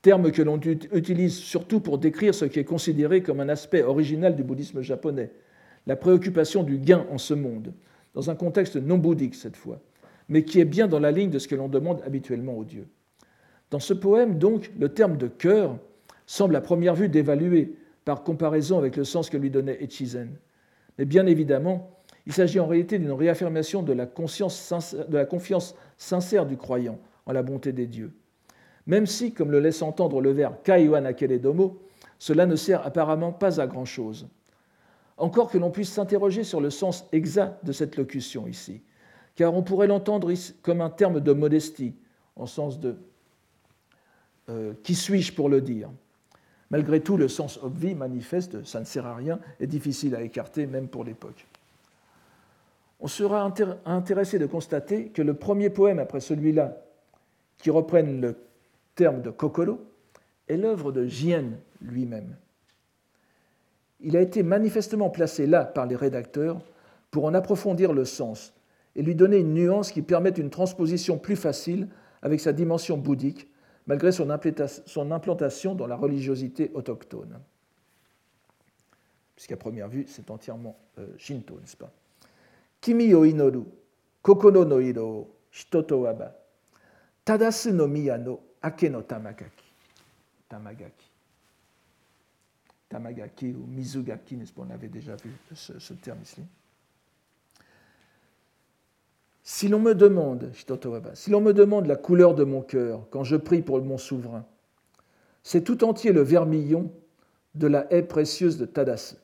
terme 0.00 0.32
que 0.32 0.40
l'on 0.40 0.58
utilise 0.94 1.36
surtout 1.36 1.80
pour 1.80 1.98
décrire 1.98 2.34
ce 2.34 2.46
qui 2.46 2.58
est 2.58 2.64
considéré 2.64 3.22
comme 3.22 3.40
un 3.40 3.50
aspect 3.50 3.82
original 3.82 4.34
du 4.34 4.42
bouddhisme 4.42 4.80
japonais, 4.80 5.30
la 5.86 5.96
préoccupation 5.96 6.62
du 6.62 6.78
gain 6.78 7.06
en 7.10 7.18
ce 7.18 7.34
monde, 7.34 7.74
dans 8.14 8.30
un 8.30 8.34
contexte 8.34 8.76
non 8.76 8.96
bouddhique 8.96 9.34
cette 9.34 9.56
fois 9.56 9.78
mais 10.32 10.44
qui 10.44 10.60
est 10.60 10.64
bien 10.64 10.88
dans 10.88 10.98
la 10.98 11.10
ligne 11.10 11.28
de 11.28 11.38
ce 11.38 11.46
que 11.46 11.54
l'on 11.54 11.68
demande 11.68 12.00
habituellement 12.06 12.56
aux 12.56 12.64
dieux. 12.64 12.88
Dans 13.70 13.80
ce 13.80 13.92
poème, 13.92 14.38
donc, 14.38 14.72
le 14.78 14.88
terme 14.88 15.18
de 15.18 15.28
cœur 15.28 15.76
semble 16.24 16.56
à 16.56 16.62
première 16.62 16.94
vue 16.94 17.10
dévalué 17.10 17.76
par 18.06 18.22
comparaison 18.22 18.78
avec 18.78 18.96
le 18.96 19.04
sens 19.04 19.28
que 19.28 19.36
lui 19.36 19.50
donnait 19.50 19.84
Echizen. 19.84 20.30
Mais 20.96 21.04
bien 21.04 21.26
évidemment, 21.26 22.00
il 22.24 22.32
s'agit 22.32 22.60
en 22.60 22.66
réalité 22.66 22.98
d'une 22.98 23.12
réaffirmation 23.12 23.82
de 23.82 23.92
la, 23.92 24.06
confiance 24.06 25.74
sincère 25.98 26.46
du 26.46 26.56
croyant 26.56 26.98
en 27.26 27.32
la 27.32 27.42
bonté 27.42 27.72
des 27.72 27.86
dieux. 27.86 28.14
Même 28.86 29.04
si, 29.04 29.34
comme 29.34 29.50
le 29.50 29.60
laisse 29.60 29.82
entendre 29.82 30.22
le 30.22 30.30
vers 30.30 30.62
Kaiwan 30.62 31.14
Domo, 31.42 31.82
cela 32.18 32.46
ne 32.46 32.56
sert 32.56 32.86
apparemment 32.86 33.32
pas 33.32 33.60
à 33.60 33.66
grand-chose. 33.66 34.28
Encore 35.18 35.50
que 35.50 35.58
l'on 35.58 35.70
puisse 35.70 35.92
s'interroger 35.92 36.42
sur 36.42 36.62
le 36.62 36.70
sens 36.70 37.06
exact 37.12 37.62
de 37.66 37.72
cette 37.72 37.98
locution 37.98 38.46
ici, 38.48 38.80
car 39.36 39.54
on 39.54 39.62
pourrait 39.62 39.86
l'entendre 39.86 40.32
comme 40.62 40.80
un 40.80 40.90
terme 40.90 41.20
de 41.20 41.32
modestie, 41.32 41.94
en 42.36 42.46
sens 42.46 42.80
de 42.80 42.96
euh, 44.48 44.72
qui 44.82 44.94
suis-je 44.94 45.32
pour 45.32 45.48
le 45.48 45.60
dire? 45.60 45.88
Malgré 46.70 47.00
tout, 47.00 47.16
le 47.16 47.28
sens 47.28 47.58
obvi 47.62 47.94
manifeste, 47.94 48.64
ça 48.64 48.80
ne 48.80 48.84
sert 48.84 49.06
à 49.06 49.14
rien, 49.14 49.38
est 49.60 49.66
difficile 49.66 50.16
à 50.16 50.22
écarter 50.22 50.66
même 50.66 50.88
pour 50.88 51.04
l'époque. 51.04 51.46
On 52.98 53.08
sera 53.08 53.52
intéressé 53.84 54.38
de 54.38 54.46
constater 54.46 55.08
que 55.08 55.22
le 55.22 55.34
premier 55.34 55.70
poème 55.70 55.98
après 55.98 56.20
celui-là, 56.20 56.76
qui 57.58 57.70
reprenne 57.70 58.20
le 58.20 58.36
terme 58.94 59.22
de 59.22 59.30
Kokoro, 59.30 59.80
est 60.48 60.56
l'œuvre 60.56 60.92
de 60.92 61.06
Jien 61.06 61.50
lui-même. 61.80 62.36
Il 64.00 64.16
a 64.16 64.20
été 64.20 64.42
manifestement 64.42 65.10
placé 65.10 65.46
là 65.46 65.64
par 65.64 65.86
les 65.86 65.96
rédacteurs 65.96 66.60
pour 67.10 67.24
en 67.24 67.34
approfondir 67.34 67.92
le 67.92 68.04
sens 68.04 68.52
et 68.96 69.02
lui 69.02 69.14
donner 69.14 69.38
une 69.38 69.54
nuance 69.54 69.90
qui 69.90 70.02
permette 70.02 70.38
une 70.38 70.50
transposition 70.50 71.18
plus 71.18 71.36
facile 71.36 71.88
avec 72.20 72.40
sa 72.40 72.52
dimension 72.52 72.96
bouddhique, 72.96 73.48
malgré 73.86 74.12
son 74.12 74.30
implantation 74.30 75.74
dans 75.74 75.86
la 75.86 75.96
religiosité 75.96 76.70
autochtone. 76.74 77.40
Puisqu'à 79.34 79.56
première 79.56 79.88
vue, 79.88 80.04
c'est 80.06 80.30
entièrement 80.30 80.78
euh, 80.98 81.06
shinto, 81.16 81.58
n'est-ce 81.58 81.76
pas? 81.76 81.90
Kimi 82.80 83.14
o 83.14 83.24
inoru, 83.24 83.64
kokono 84.22 84.64
no 84.64 84.80
iro, 84.80 85.36
shitoto 85.50 86.02
waba, 86.02 86.36
tadasu 87.24 87.72
no 87.72 87.88
miya 87.88 88.18
no 88.18 88.40
ake 88.60 88.90
no 88.90 89.02
tamagaki. 89.02 89.64
Tamagaki. 90.48 91.10
Tamagaki 92.88 93.52
ou 93.52 93.66
Mizugaki, 93.66 94.36
n'est-ce 94.36 94.52
pas? 94.52 94.62
On 94.62 94.70
avait 94.70 94.88
déjà 94.88 95.16
vu 95.16 95.30
ce, 95.54 95.94
terme 95.94 96.20
ici. 96.22 96.42
Si 99.42 99.68
l'on 99.68 99.80
me 99.80 99.94
demande, 99.94 100.52
si 101.14 101.30
l'on 101.30 101.40
me 101.40 101.52
demande 101.52 101.86
la 101.86 101.96
couleur 101.96 102.34
de 102.34 102.44
mon 102.44 102.62
cœur 102.62 103.06
quand 103.10 103.24
je 103.24 103.36
prie 103.36 103.62
pour 103.62 103.82
mon 103.82 103.98
souverain, 103.98 104.44
c'est 105.42 105.64
tout 105.64 105.82
entier 105.82 106.12
le 106.12 106.22
vermillon 106.22 106.92
de 107.56 107.66
la 107.66 107.92
haie 107.92 108.02
précieuse 108.02 108.56
de 108.56 108.66
Tadas. 108.66 109.16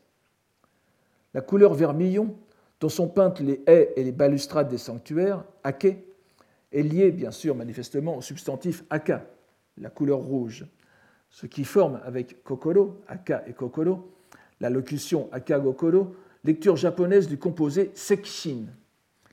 La 1.35 1.41
couleur 1.41 1.75
vermillon, 1.75 2.35
dont 2.81 2.89
sont 2.89 3.09
peintes 3.09 3.41
les 3.41 3.63
haies 3.67 3.93
et 3.97 4.03
les 4.03 4.13
balustrades 4.13 4.69
des 4.69 4.79
sanctuaires, 4.79 5.45
ake, 5.63 5.99
est 6.73 6.83
liée 6.83 7.13
bien 7.13 7.31
sûr 7.31 7.55
manifestement 7.55 8.17
au 8.17 8.23
substantif 8.23 8.85
aka, 8.91 9.25
la 9.79 9.91
couleur 9.91 10.19
rouge, 10.19 10.67
ce 11.31 11.47
qui 11.47 11.65
forme 11.65 12.01
avec 12.05 12.43
kokoro, 12.43 13.01
aka 13.09 13.45
et 13.47 13.53
kokoro, 13.53 14.11
la 14.61 14.71
locution 14.71 15.29
aka 15.33 15.59
gokoro, 15.59 16.15
lecture 16.45 16.77
japonaise 16.77 17.29
du 17.29 17.39
composé 17.39 17.91
sekshin, 17.95 18.67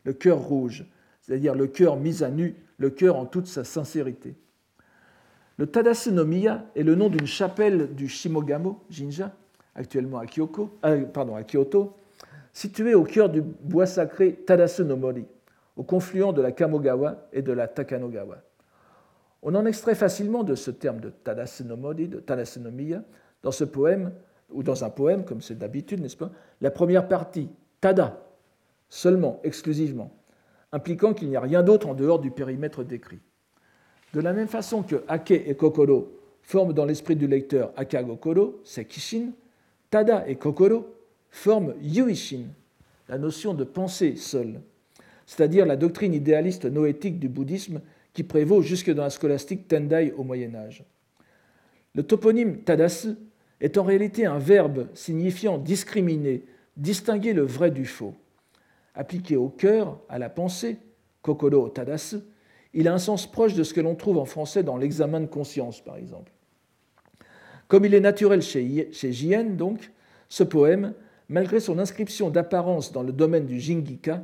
le 0.05 0.13
cœur 0.13 0.39
rouge, 0.39 0.85
c'est-à-dire 1.21 1.55
le 1.55 1.67
cœur 1.67 1.97
mis 1.97 2.23
à 2.23 2.29
nu, 2.29 2.55
le 2.77 2.89
cœur 2.89 3.17
en 3.17 3.25
toute 3.25 3.47
sa 3.47 3.63
sincérité. 3.63 4.35
Le 5.57 5.67
Tadasu 5.67 6.11
no 6.11 6.25
Miya 6.25 6.65
est 6.75 6.83
le 6.83 6.95
nom 6.95 7.09
d'une 7.09 7.27
chapelle 7.27 7.93
du 7.93 8.07
Shimogamo 8.07 8.83
Jinja, 8.89 9.31
actuellement 9.73 10.19
à, 10.19 10.89
euh, 10.89 11.43
Kyoto, 11.43 11.95
située 12.53 12.93
au 12.93 13.03
cœur 13.03 13.29
du 13.29 13.41
bois 13.41 13.85
sacré 13.85 14.33
Tadasu 14.33 14.83
no 14.85 14.95
Mori, 14.95 15.25
au 15.75 15.83
confluent 15.83 16.33
de 16.33 16.41
la 16.41 16.51
Kamogawa 16.51 17.27
et 17.33 17.41
de 17.41 17.51
la 17.51 17.67
Takanogawa. 17.67 18.37
On 19.47 19.53
en 19.53 19.65
extrait 19.67 19.93
facilement 19.93 20.43
de 20.43 20.55
ce 20.55 20.71
terme 20.71 20.99
de 20.99 21.09
Tadasunomodi, 21.09 22.07
de 22.07 22.19
Tadasunomiya, 22.19 23.03
dans 23.43 23.51
ce 23.51 23.63
poème, 23.63 24.11
ou 24.49 24.63
dans 24.63 24.83
un 24.83 24.89
poème, 24.89 25.23
comme 25.23 25.39
c'est 25.39 25.57
d'habitude, 25.57 26.01
n'est-ce 26.01 26.17
pas, 26.17 26.31
la 26.61 26.71
première 26.71 27.07
partie, 27.07 27.49
Tada, 27.79 28.24
seulement, 28.89 29.39
exclusivement, 29.43 30.11
impliquant 30.71 31.13
qu'il 31.13 31.29
n'y 31.29 31.35
a 31.35 31.41
rien 31.41 31.63
d'autre 31.63 31.87
en 31.87 31.93
dehors 31.93 32.19
du 32.19 32.31
périmètre 32.31 32.83
décrit. 32.83 33.19
De 34.13 34.21
la 34.21 34.33
même 34.33 34.47
façon 34.47 34.83
que 34.83 35.03
Ake 35.07 35.31
et 35.31 35.55
Kokoro 35.55 36.17
forment 36.41 36.73
dans 36.73 36.85
l'esprit 36.85 37.15
du 37.15 37.27
lecteur 37.27 37.73
Akagokoro, 37.75 38.61
Sekishin, 38.63 39.31
Tada 39.89 40.27
et 40.27 40.35
Kokoro 40.35 40.85
forment 41.29 41.73
Yuishin, 41.81 42.45
la 43.09 43.17
notion 43.17 43.53
de 43.53 43.63
pensée 43.63 44.15
seule, 44.15 44.61
c'est-à-dire 45.25 45.65
la 45.65 45.75
doctrine 45.75 46.13
idéaliste 46.13 46.65
noétique 46.65 47.19
du 47.19 47.29
bouddhisme 47.29 47.81
qui 48.13 48.23
prévaut 48.23 48.61
jusque 48.61 48.91
dans 48.91 49.03
la 49.03 49.09
scolastique 49.09 49.67
Tendai 49.67 50.13
au 50.15 50.23
Moyen 50.23 50.55
Âge. 50.55 50.83
Le 51.93 52.03
toponyme 52.03 52.59
Tadasu 52.59 53.15
est 53.59 53.77
en 53.77 53.83
réalité 53.83 54.25
un 54.25 54.37
verbe 54.39 54.87
signifiant 54.93 55.57
discriminer, 55.57 56.45
distinguer 56.77 57.33
le 57.33 57.43
vrai 57.43 57.71
du 57.71 57.85
faux. 57.85 58.13
Appliqué 58.95 59.35
au 59.35 59.49
cœur, 59.49 59.99
à 60.09 60.17
la 60.17 60.29
pensée, 60.29 60.77
kokoro 61.21 61.69
tadasu, 61.69 62.17
il 62.73 62.87
a 62.87 62.93
un 62.93 62.97
sens 62.97 63.29
proche 63.29 63.53
de 63.53 63.63
ce 63.63 63.73
que 63.73 63.81
l'on 63.81 63.95
trouve 63.95 64.17
en 64.17 64.25
français 64.25 64.63
dans 64.63 64.77
l'examen 64.77 65.21
de 65.21 65.25
conscience, 65.25 65.81
par 65.81 65.97
exemple. 65.97 66.31
Comme 67.67 67.85
il 67.85 67.93
est 67.93 68.01
naturel 68.01 68.41
chez, 68.41 68.87
Jien, 68.91 69.43
donc, 69.43 69.91
ce 70.29 70.43
poème, 70.43 70.93
malgré 71.29 71.59
son 71.59 71.79
inscription 71.79 72.29
d'apparence 72.29 72.91
dans 72.91 73.03
le 73.03 73.11
domaine 73.11 73.45
du 73.45 73.59
Jingika, 73.59 74.23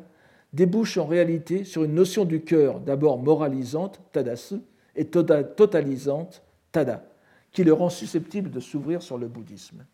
débouche 0.54 0.98
en 0.98 1.06
réalité 1.06 1.64
sur 1.64 1.84
une 1.84 1.96
notion 1.96 2.26
du 2.26 2.42
cœur 2.42 2.80
d'abord 2.80 3.18
moralisante, 3.18 4.02
tadasu, 4.12 4.56
et 4.96 5.06
tota-, 5.06 5.44
totalisante, 5.44 6.44
tada, 6.72 7.06
qui 7.52 7.64
le 7.64 7.74
rend 7.74 7.90
susceptible 7.90 8.52
de 8.52 8.60
s'ouvrir 8.60 9.02
sur 9.02 9.18
le 9.18 9.28
bouddhisme. 9.28 9.86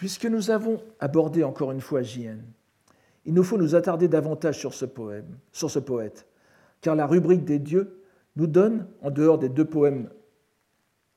Puisque 0.00 0.24
nous 0.24 0.50
avons 0.50 0.82
abordé 0.98 1.44
encore 1.44 1.72
une 1.72 1.82
fois 1.82 2.00
Jien, 2.00 2.38
il 3.26 3.34
nous 3.34 3.42
faut 3.42 3.58
nous 3.58 3.74
attarder 3.74 4.08
davantage 4.08 4.58
sur 4.58 4.72
ce 4.72 4.86
poème, 4.86 5.36
sur 5.52 5.70
ce 5.70 5.78
poète, 5.78 6.26
car 6.80 6.96
la 6.96 7.06
rubrique 7.06 7.44
des 7.44 7.58
dieux 7.58 8.00
nous 8.34 8.46
donne, 8.46 8.86
en 9.02 9.10
dehors 9.10 9.36
des 9.36 9.50
deux 9.50 9.66
poèmes 9.66 10.08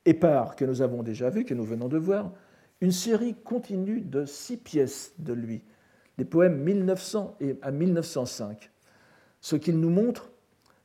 épars 0.04 0.58
que 0.58 0.66
nous 0.66 0.82
avons 0.82 1.02
déjà 1.02 1.30
vus, 1.30 1.46
que 1.46 1.54
nous 1.54 1.64
venons 1.64 1.88
de 1.88 1.98
voir, 1.98 2.34
une 2.82 2.92
série 2.92 3.36
continue 3.36 4.02
de 4.02 4.26
six 4.26 4.58
pièces 4.58 5.14
de 5.18 5.32
lui, 5.32 5.64
des 6.18 6.26
poèmes 6.26 6.62
1900 6.62 7.38
et 7.40 7.56
à 7.62 7.72
1905, 7.72 8.70
ce 9.40 9.56
qu'il 9.56 9.80
nous 9.80 9.92
montre, 9.92 10.30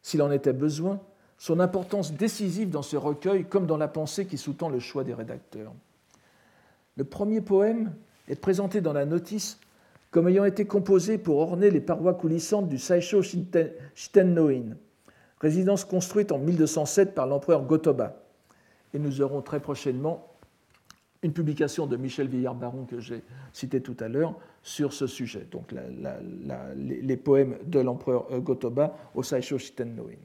s'il 0.02 0.22
en 0.22 0.30
était 0.30 0.52
besoin, 0.52 1.00
son 1.36 1.58
importance 1.58 2.12
décisive 2.12 2.70
dans 2.70 2.82
ce 2.82 2.96
recueil 2.96 3.44
comme 3.44 3.66
dans 3.66 3.76
la 3.76 3.88
pensée 3.88 4.26
qui 4.26 4.38
sous-tend 4.38 4.68
le 4.68 4.78
choix 4.78 5.02
des 5.02 5.14
rédacteurs. 5.14 5.72
Le 6.98 7.04
premier 7.04 7.40
poème 7.40 7.94
est 8.28 8.40
présenté 8.40 8.80
dans 8.80 8.92
la 8.92 9.06
notice 9.06 9.60
comme 10.10 10.26
ayant 10.26 10.44
été 10.44 10.64
composé 10.64 11.16
pour 11.16 11.38
orner 11.38 11.70
les 11.70 11.80
parois 11.80 12.14
coulissantes 12.14 12.68
du 12.68 12.76
Saisho 12.76 13.22
Shitennoin, 13.22 14.74
résidence 15.40 15.84
construite 15.84 16.32
en 16.32 16.38
1207 16.38 17.14
par 17.14 17.28
l'empereur 17.28 17.62
Gotoba. 17.62 18.24
Et 18.94 18.98
nous 18.98 19.20
aurons 19.20 19.42
très 19.42 19.60
prochainement 19.60 20.26
une 21.22 21.32
publication 21.32 21.86
de 21.86 21.96
Michel 21.96 22.26
Villard-Baron 22.26 22.84
que 22.84 22.98
j'ai 22.98 23.22
cité 23.52 23.80
tout 23.80 23.96
à 24.00 24.08
l'heure 24.08 24.34
sur 24.62 24.92
ce 24.92 25.06
sujet, 25.06 25.46
donc 25.52 25.72
les, 26.74 27.16
poèmes 27.16 27.58
de 27.64 27.78
l'empereur 27.78 28.26
euh, 28.32 28.40
Gotoba 28.40 28.96
au 29.14 29.22
Saisho 29.22 29.58
Shitennoin. 29.58 30.16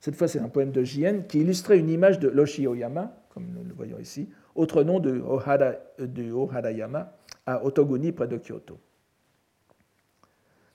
Cette 0.00 0.16
fois, 0.16 0.28
c'est 0.28 0.38
un 0.38 0.48
poème 0.48 0.70
de 0.70 0.84
Jien 0.84 1.20
qui 1.20 1.40
illustrait 1.40 1.78
une 1.78 1.90
image 1.90 2.18
de 2.18 2.28
Loshi 2.28 2.66
Oyama, 2.66 3.14
comme 3.30 3.46
nous 3.52 3.64
le 3.64 3.74
voyons 3.74 3.98
ici, 3.98 4.28
autre 4.56 4.82
nom 4.82 4.98
de 4.98 5.20
Ohara, 5.20 5.74
du 5.98 6.32
Ohara-yama, 6.32 7.12
à 7.46 7.64
Otoguni, 7.64 8.12
près 8.12 8.26
de 8.26 8.38
Kyoto. 8.38 8.78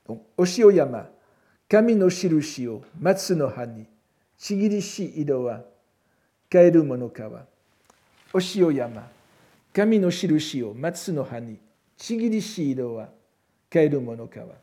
Donc, 0.07 0.23
Oshioyama, 0.37 1.09
Kami 1.67 1.95
no 1.95 2.09
shirushi 2.09 2.67
o 2.67 2.81
matsu 2.99 3.33
no 3.33 3.47
hani, 3.47 3.85
shigirishi 4.37 5.05
ido 5.05 5.43
wa 5.43 5.63
kaeru 6.49 6.83
monokawa. 6.83 7.47
Oshioyama, 8.33 9.03
Kami 9.73 9.99
no 9.99 10.09
shirushi 10.09 10.63
o 10.63 10.73
matsu 10.73 11.13
no 11.13 11.23
hani, 11.23 11.57
shigirishi 11.97 12.71
ido 12.71 12.95
wa 12.95 13.07
kaeru 13.69 14.01
monokawa. 14.01 14.55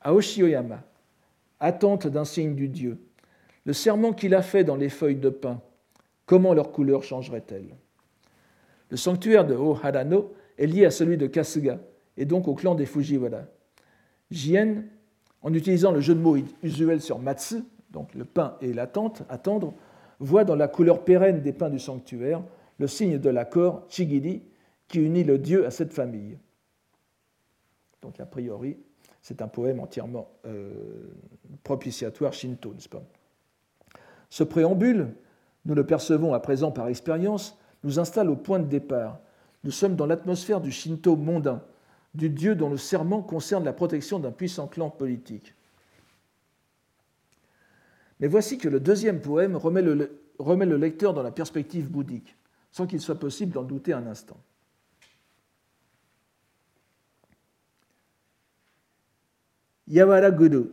À 0.00 0.14
Oshioyama, 0.14 0.82
attente 1.58 2.06
d'un 2.06 2.24
signe 2.24 2.54
du 2.54 2.68
Dieu, 2.68 2.98
le 3.66 3.74
serment 3.74 4.14
qu'il 4.14 4.34
a 4.34 4.40
fait 4.40 4.64
dans 4.64 4.76
les 4.76 4.88
feuilles 4.88 5.16
de 5.16 5.28
pin, 5.28 5.60
comment 6.30 6.54
leur 6.54 6.70
couleur 6.70 7.02
changerait-elle? 7.02 7.74
Le 8.88 8.96
sanctuaire 8.96 9.44
de 9.44 9.56
Oharano 9.56 10.32
est 10.58 10.68
lié 10.68 10.84
à 10.84 10.92
celui 10.92 11.16
de 11.16 11.26
Kasuga, 11.26 11.80
et 12.16 12.24
donc 12.24 12.46
au 12.46 12.54
clan 12.54 12.76
des 12.76 12.86
Fujiwara. 12.86 13.46
Jien 14.30 14.84
en 15.42 15.52
utilisant 15.52 15.90
le 15.90 15.98
jeu 15.98 16.14
de 16.14 16.20
mots 16.20 16.36
usuel 16.62 17.00
sur 17.00 17.18
matsu, 17.18 17.64
donc 17.90 18.14
le 18.14 18.24
pain 18.24 18.56
et 18.60 18.72
l'attente, 18.72 19.24
attendre, 19.28 19.74
voit 20.20 20.44
dans 20.44 20.54
la 20.54 20.68
couleur 20.68 21.04
pérenne 21.04 21.42
des 21.42 21.52
pains 21.52 21.68
du 21.68 21.80
sanctuaire 21.80 22.44
le 22.78 22.86
signe 22.86 23.18
de 23.18 23.28
l'accord 23.28 23.84
Chigiri 23.88 24.40
qui 24.86 25.00
unit 25.00 25.24
le 25.24 25.36
dieu 25.36 25.66
à 25.66 25.72
cette 25.72 25.92
famille. 25.92 26.38
Donc 28.02 28.20
a 28.20 28.26
priori, 28.26 28.76
c'est 29.20 29.42
un 29.42 29.48
poème 29.48 29.80
entièrement 29.80 30.30
euh, 30.46 30.70
propitiatoire 31.64 32.32
shinto, 32.32 32.72
n'est-ce 32.72 32.88
pas? 32.88 33.02
Ce 34.28 34.44
préambule, 34.44 35.08
nous 35.64 35.74
le 35.74 35.84
percevons 35.84 36.34
à 36.34 36.40
présent 36.40 36.70
par 36.70 36.88
expérience, 36.88 37.58
nous 37.84 37.98
installe 37.98 38.30
au 38.30 38.36
point 38.36 38.58
de 38.58 38.66
départ. 38.66 39.18
Nous 39.64 39.70
sommes 39.70 39.96
dans 39.96 40.06
l'atmosphère 40.06 40.60
du 40.60 40.72
shinto 40.72 41.16
mondain, 41.16 41.62
du 42.14 42.30
dieu 42.30 42.54
dont 42.54 42.70
le 42.70 42.76
serment 42.76 43.22
concerne 43.22 43.64
la 43.64 43.72
protection 43.72 44.18
d'un 44.18 44.32
puissant 44.32 44.66
clan 44.66 44.90
politique. 44.90 45.54
Mais 48.20 48.26
voici 48.26 48.58
que 48.58 48.68
le 48.68 48.80
deuxième 48.80 49.20
poème 49.20 49.56
remet 49.56 49.82
le, 49.82 50.76
lecteur 50.76 51.14
dans 51.14 51.22
la 51.22 51.30
perspective 51.30 51.90
bouddhique, 51.90 52.36
sans 52.70 52.86
qu'il 52.86 53.00
soit 53.00 53.18
possible 53.18 53.52
d'en 53.52 53.64
douter 53.64 53.92
un 53.92 54.06
instant. 54.06 54.38
Yawaraguru 59.88 60.70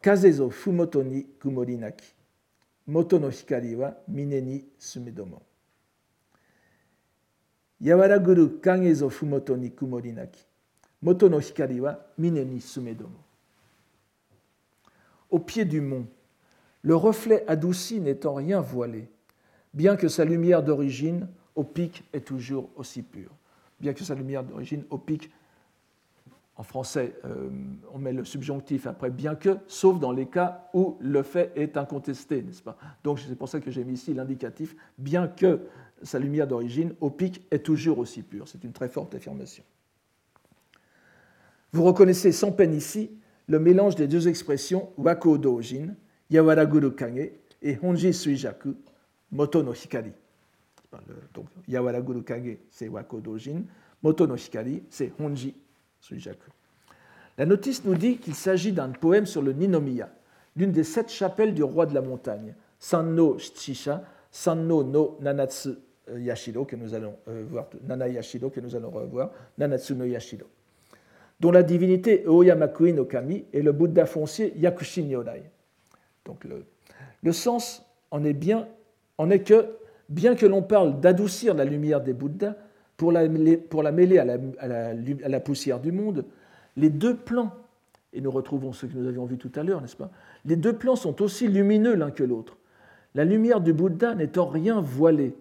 kaze 0.00 0.30
zo 0.30 0.50
fumoto 0.50 1.02
ni 1.02 1.26
Moto 2.90 3.18
no 3.18 3.28
hikari 3.28 3.76
wa 3.76 3.96
mine 4.08 4.40
ni 4.40 4.64
sumedomo. 4.78 5.42
Yawaraguru 7.80 8.48
kage 8.60 8.94
zo 8.94 9.10
fumoto 9.10 9.56
ni 9.56 9.70
kumori 9.70 10.12
naki. 10.12 10.44
Moto 11.02 11.28
no 11.28 11.38
hikari 11.38 11.80
wa 11.80 12.04
mine 12.18 12.44
ni 12.44 12.60
sumedomo. 12.60 13.20
Au 15.30 15.38
pied 15.38 15.64
du 15.64 15.80
mont, 15.80 16.06
le 16.82 16.96
reflet 16.96 17.44
adouci 17.46 18.00
n'étant 18.00 18.34
rien 18.34 18.60
voilé, 18.60 19.08
bien 19.72 19.94
que 19.94 20.08
sa 20.08 20.24
lumière 20.24 20.64
d'origine 20.64 21.28
au 21.54 21.62
pic 21.62 22.02
est 22.12 22.26
toujours 22.26 22.70
aussi 22.74 23.02
pure. 23.02 23.30
Bien 23.80 23.94
que 23.94 24.02
sa 24.02 24.16
lumière 24.16 24.42
d'origine 24.42 24.82
au 24.90 24.98
pic, 24.98 25.30
en 26.60 26.62
français, 26.62 27.14
euh, 27.24 27.48
on 27.90 27.98
met 27.98 28.12
le 28.12 28.22
subjonctif 28.22 28.86
après 28.86 29.08
bien 29.08 29.34
que, 29.34 29.56
sauf 29.66 29.98
dans 29.98 30.12
les 30.12 30.26
cas 30.26 30.68
où 30.74 30.98
le 31.00 31.22
fait 31.22 31.52
est 31.56 31.78
incontesté, 31.78 32.42
n'est-ce 32.42 32.62
pas? 32.62 32.76
Donc 33.02 33.18
c'est 33.18 33.34
pour 33.34 33.48
ça 33.48 33.60
que 33.60 33.70
j'ai 33.70 33.82
mis 33.82 33.94
ici 33.94 34.12
l'indicatif 34.12 34.76
bien 34.98 35.26
que 35.26 35.62
sa 36.02 36.18
lumière 36.18 36.46
d'origine 36.46 36.92
au 37.00 37.08
pic 37.08 37.46
est 37.50 37.60
toujours 37.60 37.98
aussi 37.98 38.20
pure. 38.20 38.46
C'est 38.46 38.62
une 38.62 38.72
très 38.72 38.90
forte 38.90 39.14
affirmation. 39.14 39.64
Vous 41.72 41.82
reconnaissez 41.82 42.30
sans 42.30 42.52
peine 42.52 42.74
ici 42.74 43.10
le 43.48 43.58
mélange 43.58 43.94
des 43.94 44.06
deux 44.06 44.28
expressions 44.28 44.90
wako 44.98 45.38
yawaraguru 46.28 46.94
kage, 46.94 47.32
et 47.62 47.78
honji 47.82 48.12
suijaku, 48.12 48.74
moto 49.32 49.62
no 49.62 49.72
hikari. 49.72 50.12
Donc, 51.32 51.46
yawaraguru 51.66 52.22
kage, 52.22 52.58
c'est 52.68 52.90
wako 52.90 53.20
dojin, 53.20 53.62
moto 54.02 54.26
no 54.26 54.34
hikari, 54.34 54.82
c'est 54.90 55.10
honji. 55.18 55.54
La 57.38 57.46
notice 57.46 57.84
nous 57.84 57.94
dit 57.94 58.18
qu'il 58.18 58.34
s'agit 58.34 58.72
d'un 58.72 58.90
poème 58.90 59.26
sur 59.26 59.42
le 59.42 59.52
Ninomiya, 59.52 60.10
l'une 60.56 60.72
des 60.72 60.84
sept 60.84 61.10
chapelles 61.10 61.54
du 61.54 61.62
roi 61.62 61.86
de 61.86 61.94
la 61.94 62.02
montagne, 62.02 62.54
Sanno 62.78 63.38
Shichisha, 63.38 64.02
Sanno 64.30 64.82
no 64.82 65.18
Nanatsu 65.20 65.70
Yashiro, 66.16 66.64
que 66.64 66.76
nous 66.76 66.94
allons 66.94 67.16
euh, 67.28 67.44
voir, 67.48 67.68
Nana 67.86 68.08
que 68.08 68.60
nous 68.60 68.74
allons 68.74 68.90
revoir, 68.90 69.30
Nanatsu 69.58 69.94
no 69.94 70.04
Yashiro 70.04 70.46
dont 71.40 71.50
la 71.50 71.62
divinité 71.62 72.26
Oyamakui 72.26 72.92
no 72.92 73.06
Kami 73.06 73.46
est 73.52 73.62
le 73.62 73.72
Bouddha 73.72 74.06
foncier 74.06 74.52
Yakushi 74.58 75.04
Nyorai. 75.04 75.42
Donc 76.26 76.44
le, 76.44 76.66
le, 77.22 77.32
sens 77.32 77.82
en 78.10 78.24
est, 78.24 78.34
bien, 78.34 78.68
en 79.16 79.30
est 79.30 79.40
que, 79.40 79.76
bien 80.10 80.36
que 80.36 80.46
l'on 80.46 80.62
parle 80.62 81.00
d'adoucir 81.00 81.54
la 81.54 81.64
lumière 81.64 82.02
des 82.02 82.12
Bouddhas 82.12 82.54
pour 83.00 83.12
la, 83.82 83.92
mêler 83.92 84.18
à 84.18 85.28
la, 85.28 85.40
poussière 85.40 85.80
du 85.80 85.90
monde, 85.90 86.26
les 86.76 86.90
deux 86.90 87.16
plans, 87.16 87.52
et 88.12 88.20
nous 88.20 88.30
retrouvons 88.30 88.72
ce 88.72 88.86
que 88.86 88.96
nous 88.96 89.08
avions 89.08 89.24
vu 89.24 89.38
tout 89.38 89.52
à 89.54 89.62
l'heure, 89.62 89.80
n'est-ce 89.80 89.96
pas? 89.96 90.10
Les 90.44 90.56
deux 90.56 90.74
plans 90.74 90.96
sont 90.96 91.22
aussi 91.22 91.48
lumineux 91.48 91.94
l'un 91.94 92.10
que 92.10 92.24
l'autre. 92.24 92.58
La 93.14 93.24
lumière 93.24 93.60
du 93.60 93.72
Bouddha 93.72 94.14
n'étant 94.14 94.46
rien 94.46 94.80
voilée. 94.80 95.34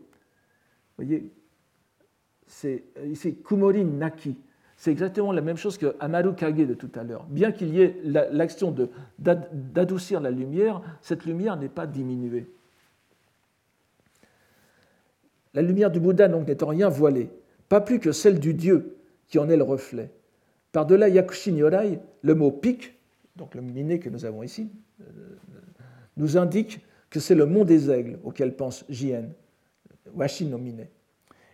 Vous 0.98 1.06
voyez, 1.06 1.32
c'est 2.48 2.84
ici 3.06 3.36
Kumori 3.36 3.84
Naki 3.84 4.38
c'est 4.80 4.92
exactement 4.92 5.34
la 5.34 5.42
même 5.42 5.58
chose 5.58 5.78
que 5.78 5.94
Amaru 6.00 6.34
Kage 6.36 6.56
de 6.56 6.74
tout 6.74 6.90
à 6.96 7.04
l'heure. 7.04 7.26
Bien 7.26 7.52
qu'il 7.52 7.76
y 7.76 7.82
ait 7.82 8.00
l'action 8.06 8.74
d'adoucir 9.20 10.22
la 10.22 10.32
lumière, 10.32 10.82
cette 11.02 11.26
lumière 11.26 11.58
n'est 11.58 11.68
pas 11.68 11.86
diminuée. 11.86 12.50
La 15.54 15.62
lumière 15.62 15.92
du 15.92 16.00
Bouddha 16.00 16.30
donc 16.30 16.48
n'étant 16.48 16.68
rien 16.68 16.88
voilée, 16.88 17.30
pas 17.70 17.80
plus 17.82 18.00
que 18.00 18.12
celle 18.12 18.40
du 18.40 18.54
Dieu 18.54 18.98
qui 19.28 19.40
en 19.40 19.48
est 19.50 19.58
le 19.58 19.64
reflet. 19.64 20.12
Par-delà 20.72 21.08
Yakushi 21.08 21.54
Nyorai, 21.54 22.00
le 22.22 22.36
mot 22.36 22.52
pic, 22.52 22.96
donc 23.36 23.56
le 23.56 23.62
miné 23.62 24.00
que 24.00 24.10
nous 24.10 24.26
avons 24.26 24.44
ici, 24.44 24.70
euh, 25.02 25.04
nous 26.18 26.38
indique 26.38 26.82
que 27.10 27.20
c'est 27.20 27.36
le 27.36 27.46
mont 27.46 27.64
des 27.64 27.90
aigles 27.90 28.20
auquel 28.24 28.56
pense 28.56 28.86
Jien, 28.90 29.30
Washi 30.14 30.46
no 30.46 30.58
Mine. 30.58 30.88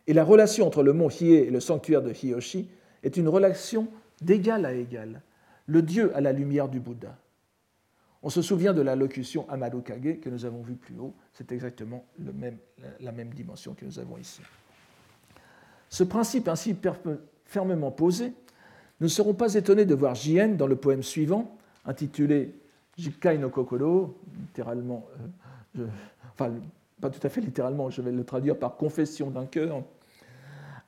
Et 0.08 0.14
la 0.14 0.24
relation 0.24 0.68
entre 0.68 0.84
le 0.84 0.94
mont 0.94 1.10
Hie 1.10 1.34
et 1.34 1.50
le 1.50 1.60
sanctuaire 1.60 2.02
de 2.02 2.12
Hiyoshi 2.12 2.70
est 3.04 3.18
une 3.18 3.28
relation 3.28 3.88
d'égal 4.22 4.66
à 4.66 4.74
égal, 4.74 5.22
le 5.66 5.82
Dieu 5.82 6.16
à 6.16 6.22
la 6.22 6.32
lumière 6.32 6.70
du 6.70 6.80
Bouddha. 6.80 7.18
On 8.24 8.30
se 8.30 8.42
souvient 8.42 8.74
de 8.74 8.82
la 8.82 8.96
locution 8.96 9.48
Amado 9.50 9.82
Kage 9.82 10.20
que 10.22 10.30
nous 10.30 10.46
avons 10.46 10.62
vue 10.62 10.76
plus 10.76 10.98
haut, 10.98 11.14
c'est 11.34 11.52
exactement 11.52 12.06
la 12.18 13.12
même 13.12 13.34
dimension 13.34 13.74
que 13.74 13.86
nous 13.86 14.00
avons 14.00 14.18
ici. 14.18 14.42
Ce 15.96 16.04
principe 16.04 16.50
ainsi 16.50 16.76
fermement 17.46 17.90
posé, 17.90 18.34
nous 19.00 19.06
ne 19.06 19.08
serons 19.08 19.34
pas 19.34 19.54
étonnés 19.54 19.86
de 19.86 19.96
voir 19.96 20.14
Jien 20.14 20.50
dans 20.50 20.68
le 20.68 20.76
poème 20.76 21.02
suivant, 21.02 21.56
intitulé 21.86 22.54
Jikai 22.98 23.38
no 23.38 23.50
Kokoro, 23.50 24.18
littéralement, 24.38 25.06
euh, 25.14 25.24
je, 25.74 25.84
enfin, 26.34 26.52
pas 27.00 27.10
tout 27.10 27.26
à 27.26 27.30
fait 27.30 27.40
littéralement, 27.40 27.90
je 27.90 28.02
vais 28.02 28.12
le 28.12 28.26
traduire 28.26 28.60
par 28.60 28.76
confession 28.76 29.30
d'un 29.30 29.46
cœur, 29.46 29.84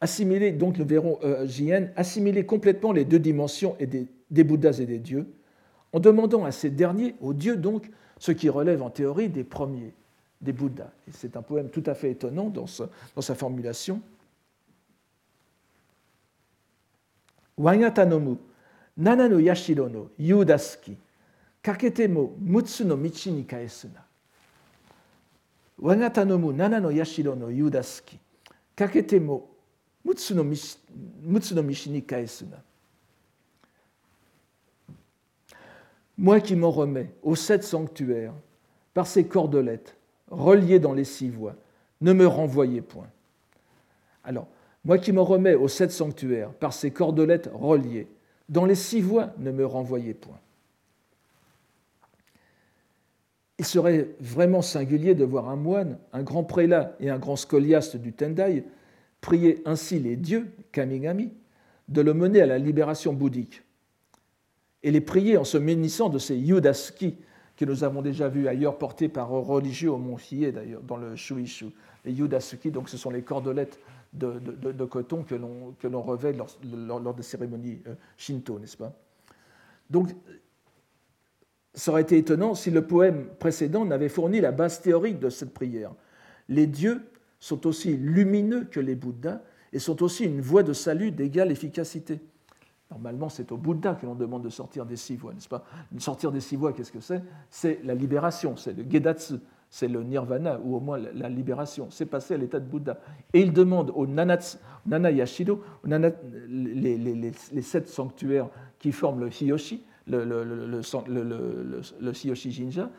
assimiler, 0.01 0.51
donc 0.51 0.77
nous 0.77 0.85
verrons 0.85 1.19
euh, 1.23 1.47
JN, 1.47 1.89
assimiler 1.95 2.45
complètement 2.45 2.91
les 2.91 3.05
deux 3.05 3.19
dimensions 3.19 3.77
et 3.79 3.85
des, 3.87 4.43
Bouddhas 4.43 4.79
et 4.81 4.85
des 4.85 4.99
dieux, 4.99 5.25
en 5.93 6.01
demandant 6.01 6.43
à 6.43 6.51
ces 6.51 6.69
derniers, 6.69 7.15
aux 7.21 7.33
dieux 7.33 7.55
donc, 7.55 7.89
ce 8.19 8.33
qui 8.33 8.49
relève 8.49 8.81
en 8.81 8.89
théorie 8.89 9.29
des 9.29 9.45
premiers, 9.45 9.93
des 10.41 10.51
Bouddhas. 10.51 10.91
C'est 11.11 11.37
un 11.37 11.41
poème 11.41 11.69
tout 11.69 11.83
à 11.85 11.93
fait 11.93 12.11
étonnant 12.11 12.49
dans 12.49 12.67
sa 12.67 13.35
formulation. 13.35 14.01
Wangatanomu, 17.57 18.37
nana 18.97 19.27
no 19.27 19.39
yashiro 19.39 19.89
no 19.89 20.09
yudasuki, 20.19 20.97
kakete 21.61 22.07
mo 22.07 22.35
mutsu 22.39 22.85
no 22.85 22.95
michi 22.97 23.31
ni 23.31 23.43
kaesuna. 23.43 24.03
No 25.79 26.91
yashiro 26.91 27.35
no 27.35 27.49
yudasuki, 27.49 28.19
kakete 28.75 29.19
mo 29.19 29.49
Mutsu 30.07 30.35
no 30.35 31.63
Mishi 31.63 31.89
ni 31.89 32.01
Kaesuna. 32.01 32.63
Moi 36.17 36.39
qui 36.39 36.55
m'en 36.55 36.71
remets 36.71 37.13
aux 37.21 37.35
sept 37.35 37.63
sanctuaires, 37.63 38.33
par 38.93 39.05
ces 39.05 39.27
cordelettes, 39.27 39.97
reliées 40.31 40.79
dans 40.79 40.93
les 40.93 41.03
six 41.03 41.29
voies, 41.29 41.55
ne 41.99 42.13
me 42.13 42.25
renvoyez 42.25 42.81
point. 42.81 43.09
Alors, 44.23 44.47
moi 44.87 44.97
qui 44.97 45.11
m'en 45.11 45.25
remets 45.25 45.53
aux 45.53 45.67
sept 45.67 45.91
sanctuaires, 45.91 46.53
par 46.53 46.71
ces 46.71 46.91
cordelettes 46.91 47.49
reliées, 47.53 48.07
dans 48.47 48.63
les 48.63 48.73
six 48.73 49.01
voies, 49.01 49.33
ne 49.37 49.51
me 49.51 49.65
renvoyez 49.65 50.13
point. 50.13 50.39
Il 53.59 53.65
serait 53.65 54.07
vraiment 54.21 54.61
singulier 54.61 55.13
de 55.13 55.25
voir 55.25 55.49
un 55.49 55.57
moine, 55.57 55.97
un 56.13 56.23
grand 56.23 56.45
prélat 56.45 56.95
et 57.01 57.09
un 57.09 57.19
grand 57.19 57.35
scoliaste 57.35 57.97
du 57.97 58.13
Tendai 58.13 58.63
prier 59.19 59.61
ainsi 59.65 59.99
les 59.99 60.15
dieux, 60.15 60.47
Kamigami, 60.71 61.33
de 61.89 62.01
le 62.01 62.13
mener 62.13 62.41
à 62.41 62.45
la 62.45 62.57
libération 62.57 63.11
bouddhique. 63.11 63.63
Et 64.83 64.91
les 64.91 65.01
prier 65.01 65.35
en 65.35 65.43
se 65.43 65.57
munissant 65.57 66.07
de 66.07 66.17
ces 66.17 66.37
yudaski 66.37 67.17
que 67.57 67.65
nous 67.65 67.83
avons 67.83 68.01
déjà 68.01 68.29
vus 68.29 68.47
ailleurs 68.47 68.77
portés 68.77 69.09
par 69.09 69.29
religieux 69.29 69.91
au 69.91 69.97
mont 69.97 70.17
d'ailleurs, 70.31 70.83
dans 70.83 70.95
le 70.95 71.17
Shuishu. 71.17 71.73
Les 72.05 72.13
yudasuki, 72.13 72.71
donc 72.71 72.87
ce 72.87 72.95
sont 72.95 73.09
les 73.09 73.21
cordelettes 73.21 73.79
de, 74.13 74.85
coton 74.85 75.23
que 75.23 75.35
l'on 75.35 76.01
revêt 76.01 76.33
lors, 76.33 76.49
lors, 76.63 76.99
lors, 76.99 77.13
des 77.13 77.23
cérémonies 77.23 77.81
euh, 77.87 77.95
shinto, 78.17 78.59
n'est-ce 78.59 78.77
pas? 78.77 78.93
Donc, 79.89 80.09
ça 81.73 81.91
aurait 81.91 82.01
été 82.01 82.17
étonnant 82.17 82.55
si 82.55 82.71
le 82.71 82.85
poème 82.85 83.27
précédent 83.39 83.85
n'avait 83.85 84.09
fourni 84.09 84.41
la 84.41 84.51
base 84.51 84.81
théorique 84.81 85.19
de 85.19 85.29
cette 85.29 85.53
prière. 85.53 85.93
Les 86.49 86.65
dieux 86.65 87.03
sont 87.39 87.67
aussi 87.67 87.95
lumineux 87.95 88.65
que 88.65 88.79
les 88.79 88.95
Bouddhas 88.95 89.41
et 89.73 89.79
sont 89.79 90.01
aussi 90.01 90.25
une 90.25 90.41
voie 90.41 90.63
de 90.63 90.73
salut 90.73 91.11
d'égale 91.11 91.51
efficacité. 91.51 92.19
Normalement, 92.89 93.29
c'est 93.29 93.51
au 93.51 93.57
Bouddha 93.57 93.95
que 93.95 94.05
l'on 94.05 94.15
demande 94.15 94.43
de 94.43 94.49
sortir 94.49 94.85
des 94.85 94.95
six 94.95 95.17
voies, 95.17 95.33
n'est-ce 95.33 95.49
pas? 95.49 95.65
Sortir 95.99 96.31
des 96.31 96.39
six 96.39 96.55
voies, 96.55 96.73
qu'est-ce 96.73 96.91
que 96.91 97.01
c'est? 97.01 97.21
C'est 97.49 97.81
la 97.83 97.93
libération, 97.93 98.55
c'est 98.55 98.73
le 98.73 98.89
Gedatsu, 98.89 99.35
c'est 99.69 99.87
le 99.87 100.03
nirvana, 100.03 100.59
ou 100.63 100.75
au 100.75 100.79
moins 100.79 100.97
la 100.97 101.29
libération, 101.29 101.87
c'est 101.89 102.05
passer 102.05 102.35
à 102.35 102.37
l'état 102.37 102.59
de 102.59 102.65
Bouddha. 102.65 102.99
Et 103.33 103.41
il 103.41 103.51
demande 103.51 103.91
au 103.95 104.07
Nanats, 104.07 104.57
Nana 104.85 105.11
Yashido, 105.11 105.61
les, 105.85 107.61
sept 107.61 107.87
sanctuaires 107.87 108.49
qui 108.79 108.91
forment 108.91 109.21
le 109.21 109.29
Hiyoshi, 109.29 109.83
le, 110.07 110.81
Hiyoshi 112.11 112.51
Jinja, 112.51 112.89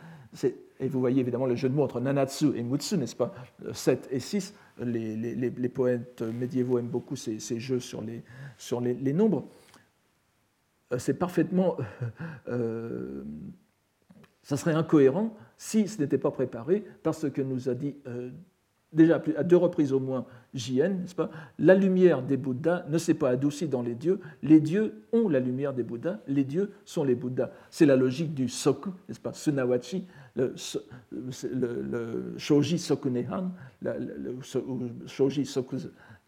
et 0.80 0.88
vous 0.88 1.00
voyez 1.00 1.20
évidemment 1.20 1.46
le 1.46 1.54
jeu 1.54 1.68
de 1.68 1.74
mots 1.74 1.82
entre 1.82 2.00
Nanatsu 2.00 2.54
et 2.54 2.62
Mutsu, 2.62 2.98
n'est-ce 2.98 3.16
pas? 3.16 3.32
7 3.72 4.08
et 4.10 4.20
6. 4.20 4.54
Les, 4.80 5.68
poètes 5.68 6.22
médiévaux 6.22 6.78
aiment 6.78 6.88
beaucoup 6.88 7.16
ces, 7.16 7.38
jeux 7.58 7.80
sur 7.80 8.02
les, 8.02 8.22
sur 8.56 8.80
les, 8.80 9.12
nombres. 9.12 9.48
Euh, 10.92 10.98
c'est 10.98 11.14
parfaitement. 11.14 11.76
Euh, 12.48 13.24
ça 14.42 14.56
serait 14.56 14.72
incohérent 14.72 15.36
si 15.58 15.88
ce 15.88 16.00
n'était 16.00 16.18
pas 16.18 16.30
préparé 16.30 16.84
par 17.02 17.14
ce 17.14 17.26
que 17.26 17.42
nous 17.42 17.68
a 17.68 17.74
dit 17.74 17.96
euh, 18.06 18.30
déjà 18.92 19.22
à 19.36 19.42
deux 19.42 19.56
reprises 19.56 19.92
au 19.92 20.00
moins 20.00 20.24
JN, 20.54 21.00
n'est-ce 21.00 21.14
pas 21.14 21.30
La 21.58 21.74
lumière 21.74 22.22
des 22.22 22.36
Bouddhas 22.36 22.86
ne 22.88 22.96
s'est 22.96 23.14
pas 23.14 23.30
adoucie 23.30 23.68
dans 23.68 23.82
les 23.82 23.94
dieux. 23.94 24.20
Les 24.42 24.60
dieux 24.60 25.02
ont 25.12 25.28
la 25.28 25.40
lumière 25.40 25.74
des 25.74 25.82
Bouddhas. 25.82 26.20
Les 26.26 26.44
dieux 26.44 26.72
sont 26.84 27.04
les 27.04 27.14
Bouddhas. 27.14 27.50
C'est 27.70 27.86
la 27.86 27.96
logique 27.96 28.34
du 28.34 28.48
soku, 28.48 28.90
n'est-ce 29.08 29.20
pas 29.20 29.34
Sunawachi, 29.34 30.06
le, 30.36 30.54
le, 31.10 31.82
le, 31.82 32.34
shoji 32.38 32.78
soku 32.78 33.10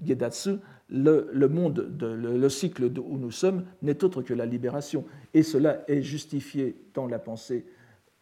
gedatsu, 0.04 0.50
le, 0.88 1.48
monde, 1.48 1.88
le, 2.00 2.48
cycle 2.48 2.84
où 2.84 3.16
nous 3.16 3.30
sommes 3.30 3.64
n'est 3.82 4.02
autre 4.04 4.22
que 4.22 4.34
la 4.34 4.46
libération. 4.46 5.04
Et 5.34 5.42
cela 5.42 5.82
est 5.88 6.02
justifié 6.02 6.76
dans 6.94 7.06
la 7.06 7.18
pensée, 7.18 7.66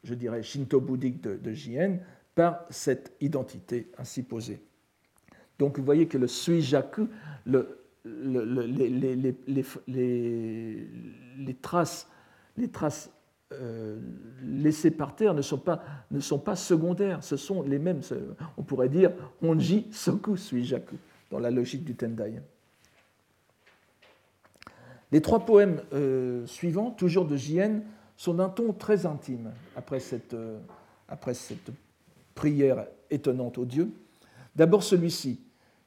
je 0.04 0.14
dirais, 0.14 0.42
shinto-bouddhique 0.42 1.20
de, 1.20 1.36
de 1.36 1.52
Jien 1.52 1.98
par 2.34 2.64
cette 2.70 3.12
identité 3.20 3.90
ainsi 3.98 4.22
posée. 4.22 4.60
Donc 5.58 5.78
vous 5.78 5.84
voyez 5.84 6.06
que 6.06 6.18
le 6.18 6.28
suijaku, 6.28 7.08
le, 7.44 7.78
les, 8.04 9.34
traces, 11.60 12.08
euh, 13.52 13.98
laissées 14.42 14.90
par 14.90 15.16
terre 15.16 15.34
ne 15.34 15.42
sont, 15.42 15.58
pas, 15.58 15.82
secondaires, 16.54 17.24
ce 17.24 17.36
sont 17.36 17.62
les 17.62 17.78
mêmes. 17.78 18.00
On 18.56 18.62
pourrait 18.62 18.88
dire 18.88 19.12
Honji 19.42 19.88
Soku 19.90 20.36
Suijaku, 20.36 20.96
dans 21.30 21.38
la 21.38 21.50
logique 21.50 21.84
du 21.84 21.94
Tendai. 21.94 22.34
Les 25.10 25.22
trois 25.22 25.40
poèmes 25.40 25.82
euh, 25.94 26.46
suivants, 26.46 26.90
toujours 26.90 27.24
de 27.24 27.34
Jien, 27.36 27.80
sont 28.18 28.34
d'un 28.34 28.48
ton 28.50 28.72
très 28.72 29.06
intime 29.06 29.52
après 29.76 30.00
cette, 30.00 30.34
euh, 30.34 30.58
après 31.08 31.34
cette 31.34 31.70
prière 32.34 32.84
étonnante 33.10 33.56
au 33.56 33.64
Dieu. 33.64 33.90
D'abord 34.56 34.82
celui-ci, 34.82 35.40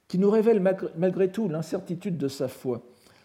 qui 0.08 0.18
nous 0.18 0.32
révèle 0.32 0.62
malgré 0.98 1.30
tout 1.30 1.48
l'incertitude 1.50 2.18
de 2.18 2.28
sa 2.28 2.48
foi. 2.48 2.82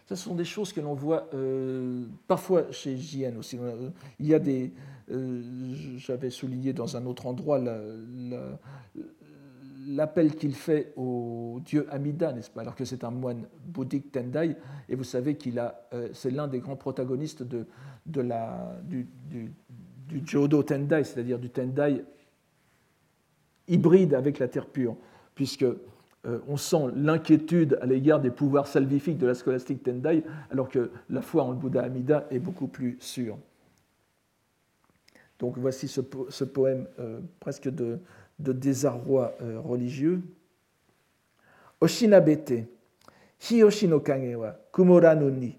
Ce 0.09 0.15
sont 0.17 0.35
des 0.35 0.45
choses 0.45 0.73
que 0.73 0.81
l'on 0.81 0.95
voit 0.95 1.29
euh, 1.35 2.05
parfois 2.29 2.71
chez 2.73 2.97
JN 2.97 3.37
aussi. 3.39 3.59
Il 4.21 4.27
y 4.27 4.35
a 4.35 4.39
des. 4.39 4.73
Euh, 5.11 5.43
j'avais 5.97 6.31
souligné 6.31 6.73
dans 6.73 6.97
un 6.97 7.07
autre 7.07 7.27
endroit 7.27 7.61
l'appel 9.87 10.35
qu'il 10.35 10.55
fait 10.55 10.93
au 10.97 11.61
dieu 11.65 11.87
Amida, 11.91 12.33
n'est-ce 12.33 12.51
pas 12.51 12.63
Alors 12.63 12.75
que 12.75 12.85
c'est 12.85 13.05
un 13.05 13.11
moine 13.11 13.47
bouddhique 13.67 14.13
Tendai, 14.13 14.57
et 14.89 14.95
vous 14.95 15.05
savez 15.05 15.37
qu'il 15.37 15.59
a, 15.59 15.89
c'est 16.13 16.31
l'un 16.31 16.49
des 16.49 16.59
grands 16.59 16.77
protagonistes 16.77 17.43
du 17.43 17.65
Jodo 20.25 20.63
Tendai, 20.63 21.05
c'est-à-dire 21.05 21.39
du 21.39 21.51
Tendai 21.51 22.05
hybride 23.69 24.15
avec 24.15 24.39
la 24.39 24.49
terre 24.49 24.67
pure, 24.67 24.97
puisque 25.35 25.65
euh, 26.27 26.41
on 26.49 26.57
sent 26.57 26.91
l'inquiétude 26.97 27.79
à 27.81 27.87
l'égard 27.87 28.21
des 28.21 28.31
pouvoirs 28.31 28.67
salvifiques 28.67 29.19
de 29.19 29.27
la 29.27 29.35
scolastique 29.35 29.83
Tendai, 29.83 30.25
alors 30.51 30.69
que 30.69 30.91
la 31.11 31.23
foi 31.23 31.45
en 31.45 31.51
le 31.51 31.57
Bouddha 31.57 31.83
Amida 31.83 32.27
est 32.31 32.39
beaucoup 32.39 32.69
plus 32.69 32.97
sûre. 33.01 33.39
Donc 35.39 35.59
voici 35.59 35.87
ce, 35.87 36.01
poème 36.45 36.87
euh, 36.99 37.21
presque 37.41 37.69
de, 37.69 37.99
désarroi 38.39 39.35
euh, 39.43 39.61
religieux. 39.61 40.23
Oshinabete, 41.81 42.69
Hiyoshi 43.39 43.89
no 43.89 44.01
kage 44.01 44.35
wa 44.35 44.53
kumoranu 44.73 45.31
ni, 45.31 45.59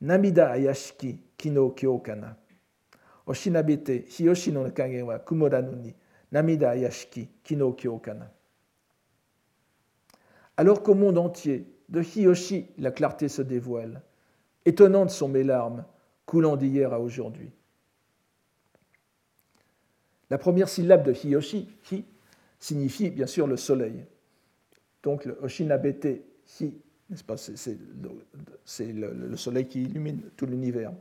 namida 0.00 0.50
ayashiki 0.50 1.18
kino 1.36 1.70
kyokana. 1.70 2.36
Oshinabete, 3.26 4.04
Hiyoshi 4.08 4.52
no 4.52 4.70
kage 4.70 5.02
wa 5.02 5.18
kumoranu 5.18 5.72
ni, 5.72 5.94
namida 6.32 6.70
ayashiki 6.70 7.28
kino 7.42 7.72
kyokana. 7.72 8.30
Alors 10.56 10.82
qu'au 10.82 10.94
monde 10.94 11.18
entier, 11.18 11.66
de 11.88 12.00
Hiyoshi, 12.00 12.66
la 12.78 12.90
clarté 12.90 13.28
se 13.28 13.42
dévoile. 13.42 14.02
Étonnantes 14.64 15.10
sont 15.10 15.28
mes 15.28 15.42
larmes, 15.42 15.84
coulant 16.26 16.56
d'hier 16.56 16.92
à 16.92 17.00
aujourd'hui. 17.00 17.50
La 20.34 20.38
première 20.38 20.68
syllabe 20.68 21.04
de 21.04 21.12
Hiyoshi, 21.12 21.68
Hi, 21.92 22.04
signifie 22.58 23.08
bien 23.10 23.28
sûr 23.28 23.46
le 23.46 23.56
soleil. 23.56 24.04
Donc 25.04 25.26
le 25.26 25.38
Oshinabete, 25.40 26.24
Hi, 26.58 26.74
n'est-ce 27.08 27.22
pas 27.22 27.36
C'est 27.36 27.78
le, 28.92 29.36
soleil 29.36 29.68
qui 29.68 29.82
illumine 29.82 30.22
tout 30.36 30.46
l'univers. 30.46 30.92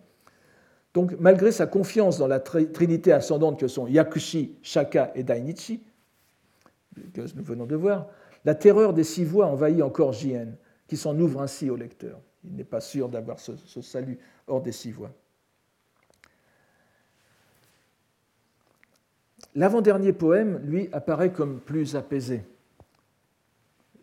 Donc 0.93 1.15
malgré 1.19 1.51
sa 1.51 1.65
confiance 1.65 2.19
dans 2.19 2.27
la 2.27 2.39
trinité 2.39 3.11
ascendante 3.11 3.59
que 3.59 3.67
sont 3.67 3.87
Yakushi, 3.87 4.57
Shaka 4.61 5.11
et 5.15 5.23
Dainichi, 5.23 5.81
que 7.11 7.21
nous 7.35 7.43
venons 7.43 7.65
de 7.65 7.75
voir, 7.75 8.09
la 8.45 8.53
terreur 8.53 8.93
des 8.93 9.03
six 9.03 9.23
voix 9.23 9.47
envahit 9.47 9.81
encore 9.81 10.13
JN, 10.13 10.55
qui 10.85 10.95
s'en 10.95 11.19
ouvre 11.19 11.41
ainsi 11.41 11.71
au 11.71 11.75
lecteur. 11.75 12.21
Il 12.43 12.55
n'est 12.55 12.63
pas 12.63 12.81
sûr 12.81 13.09
d'avoir 13.09 13.39
ce, 13.39 13.53
salut 13.81 14.19
hors 14.45 14.61
des 14.61 14.71
six 14.71 14.91
voix. 14.91 15.09
L'avant-dernier 19.55 20.13
poème, 20.13 20.59
lui, 20.65 20.89
apparaît 20.91 21.31
comme 21.31 21.59
plus 21.59 21.95
apaisé. 21.95 22.43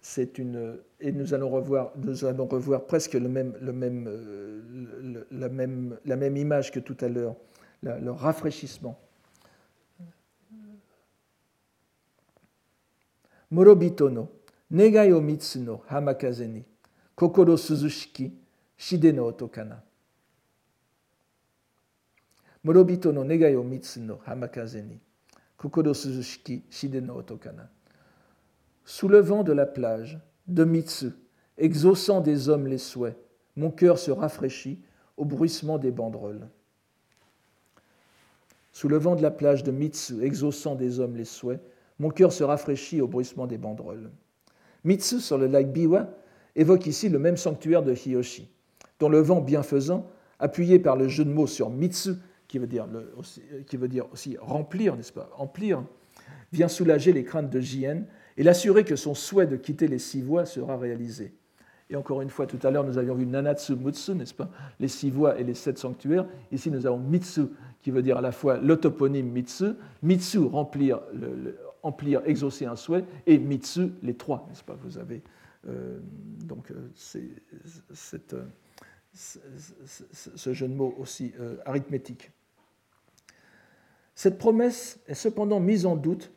C'est 0.01 0.38
une, 0.38 0.78
et 1.01 1.12
nous 1.12 1.34
allons 1.34 1.51
revoir, 1.51 1.92
nous 1.96 2.24
allons 2.24 2.46
revoir 2.46 2.86
presque 2.86 3.14
le 3.14 3.28
même, 3.28 3.55
le 3.61 3.72
même, 3.72 4.07
euh, 4.09 5.24
la, 5.30 5.48
même, 5.48 5.98
la 6.05 6.16
même 6.16 6.36
image 6.36 6.70
que 6.70 6.80
tout 6.80 6.96
à 7.01 7.09
l'heure, 7.09 7.34
le 7.82 8.11
rafraîchissement. 8.11 8.98
Morobito 13.51 14.09
no 14.09 14.28
negai 14.70 15.12
o 15.12 15.20
mitsu 15.20 15.59
no 15.59 15.82
hamakaze 15.88 16.64
kokoro 17.16 17.57
suzushiki 17.57 18.32
shide 18.76 19.12
no 19.12 19.26
oto 19.26 19.48
kana. 19.48 19.82
Morobito 22.62 23.12
no 23.12 23.24
negai 23.24 23.57
o 23.57 23.64
mitsu 23.64 24.01
no 24.01 24.20
hamakaze 24.24 24.84
kokoro 25.61 25.92
suzushiki 25.92 26.62
shide 26.70 27.00
no 27.02 27.16
oto 27.16 27.36
kana. 27.36 27.68
Sous 28.84 29.08
le 29.08 29.20
vent 29.20 29.44
de 29.44 29.52
la 29.52 29.66
plage, 29.66 30.18
de 30.48 30.64
Mitsu, 30.64 31.11
exaucant 31.58 32.22
des 32.22 32.48
hommes 32.48 32.66
les 32.66 32.78
souhaits, 32.78 33.16
mon 33.56 33.70
cœur 33.70 33.98
se 33.98 34.11
rafraîchit 34.11 34.80
au 35.18 35.26
bruissement 35.26 35.78
des 35.78 35.90
banderoles. 35.90 36.48
Sous 38.72 38.88
le 38.88 38.96
vent 38.96 39.16
de 39.16 39.22
la 39.22 39.30
plage 39.30 39.62
de 39.62 39.70
Mitsu, 39.70 40.24
exaucant 40.24 40.76
des 40.76 40.98
hommes 40.98 41.16
les 41.16 41.26
souhaits, 41.26 41.61
mon 41.98 42.08
cœur 42.08 42.32
se 42.32 42.42
rafraîchit 42.42 43.02
au 43.02 43.06
bruissement 43.06 43.46
des 43.46 43.58
banderoles. 43.58 44.11
Mitsu, 44.84 45.20
sur 45.20 45.36
le 45.36 45.46
lac 45.46 45.70
Biwa, 45.70 46.08
évoque 46.56 46.86
ici 46.86 47.11
le 47.11 47.18
même 47.18 47.36
sanctuaire 47.36 47.82
de 47.82 47.92
Hiyoshi, 47.92 48.48
dont 48.98 49.11
le 49.11 49.20
vent 49.20 49.42
bienfaisant, 49.42 50.11
appuyé 50.38 50.78
par 50.78 50.96
le 50.96 51.08
jeu 51.08 51.26
de 51.26 51.30
mots 51.30 51.46
sur 51.46 51.68
Mitsu, 51.68 52.14
qui 52.51 52.59
veut 52.59 52.66
dire, 52.66 52.86
aussi, 53.16 53.42
qui 53.66 53.76
veut 53.76 53.86
dire 53.86 54.07
aussi 54.12 54.36
remplir, 54.40 54.96
n'est-ce 54.96 55.12
pas? 55.12 55.30
Remplir, 55.34 55.84
vient 56.53 56.66
soulager 56.66 57.12
les 57.12 57.22
craintes 57.22 57.48
de 57.48 57.61
Jien 57.61 58.03
et 58.36 58.42
l'assurer 58.42 58.82
que 58.82 58.96
son 58.96 59.14
souhait 59.14 59.46
de 59.46 59.57
quitter 59.57 59.86
les 59.86 60.01
six 60.01 60.20
voies 60.20 60.44
sera 60.46 60.76
réalisé. 60.76 61.32
Et 61.90 61.96
encore 61.96 62.22
une 62.22 62.30
fois, 62.30 62.46
tout 62.46 62.59
à 62.64 62.72
l'heure, 62.72 62.82
nous 62.82 62.98
avions 62.98 63.14
vu 63.14 63.24
Nanatsu 63.24 63.76
Mutsu, 63.76 64.14
n'est-ce 64.14 64.34
pas? 64.34 64.51
Les 64.80 64.88
six 64.88 65.11
voies 65.11 65.38
et 65.38 65.44
les 65.44 65.55
sept 65.55 65.78
sanctuaires. 65.78 66.26
Ici, 66.51 66.72
nous 66.72 66.86
avons 66.86 66.98
Mitsu, 66.98 67.42
qui 67.82 67.92
veut 67.92 68.03
dire 68.03 68.18
à 68.18 68.20
la 68.20 68.32
fois 68.32 68.59
le 68.59 68.76
toponyme 68.76 69.30
Mitsu, 69.30 69.74
Mitsu, 70.03 70.38
remplir, 70.38 71.01
exaucer 72.24 72.66
un 72.66 72.76
souhait, 72.76 73.05
et 73.26 73.38
mitsu, 73.38 73.92
les 74.03 74.14
trois, 74.14 74.44
n'est-ce 74.48 74.64
pas? 74.64 74.76
Vous 74.82 74.98
avez 74.98 75.22
euh, 75.68 76.01
donc 76.44 76.70
euh, 76.72 76.88
euh, 77.14 78.44
ce 79.12 80.53
jeu 80.53 80.68
de 80.68 80.80
aussi 80.80 81.32
arithmétique. 81.64 82.32
Cette 84.20 84.36
promesse 84.36 85.00
est 85.06 85.14
cependant 85.14 85.60
mise 85.60 85.86
en 85.86 85.96
doute 85.96 86.30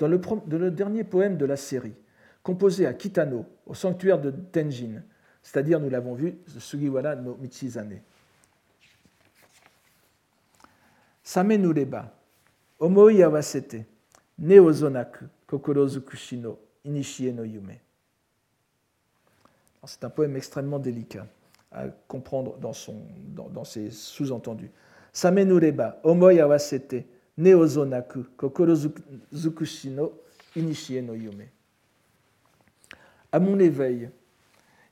dans 0.00 0.08
le, 0.08 0.70
dernier 0.72 1.04
poème 1.04 1.36
de 1.36 1.44
la 1.44 1.56
série, 1.56 1.94
composé 2.42 2.84
à 2.84 2.92
Kitano, 2.92 3.46
au 3.64 3.74
sanctuaire 3.74 4.20
de 4.20 4.32
Tenjin, 4.32 5.04
c'est-à-dire, 5.40 5.78
nous 5.78 5.88
l'avons 5.88 6.14
vu, 6.14 6.36
Sugiwara 6.58 7.14
no 7.14 7.36
Michizane. 7.36 8.02
Same 11.22 11.58
nureba, 11.58 12.12
omoi 12.80 13.22
awasete, 13.22 13.86
ne 14.40 14.58
ozonaku, 14.58 15.26
kokoro 15.46 15.86
zukushi 15.86 16.38
no 16.38 16.58
no 16.84 17.44
yume. 17.44 17.78
C'est 19.84 20.02
un 20.02 20.10
poème 20.10 20.34
extrêmement 20.34 20.80
délicat 20.80 21.28
à 21.70 21.86
comprendre 22.08 22.58
dans 22.58 23.64
ses 23.64 23.92
sous-entendus. 23.92 24.72
Same 25.12 25.44
nureba, 25.44 26.00
omoi 26.02 26.40
awasete, 26.40 27.06
ne 27.38 27.54
ozonaku, 27.54 28.24
kokoro 28.36 28.74
zukushi 29.32 29.90
no 29.90 30.12
inishie 30.56 31.00
no 31.00 31.14
yume. 31.14 31.46
À 33.30 33.38
mon 33.38 33.58
éveil, 33.58 34.10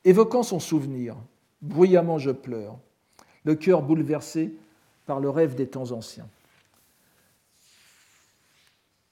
évoquant 0.04 0.44
son 0.44 0.60
souvenir, 0.60 1.16
bruyamment 1.60 2.18
je 2.18 2.30
pleure, 2.30 2.78
le 3.44 3.56
cœur 3.56 3.82
bouleversé 3.82 4.54
par 5.06 5.20
le 5.20 5.28
rêve 5.28 5.54
des 5.56 5.66
temps 5.66 5.90
anciens. 5.90 6.28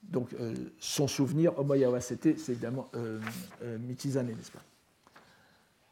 Donc, 0.03 0.33
euh, 0.35 0.55
son 0.79 1.09
souvenir, 1.09 1.59
Omoyawa 1.59 2.01
c'était, 2.01 2.37
c'est 2.37 2.53
évidemment 2.53 2.89
euh, 2.95 3.19
euh, 3.63 3.79
Michizane, 3.79 4.29
n'est-ce 4.29 4.53
pas? 4.53 4.63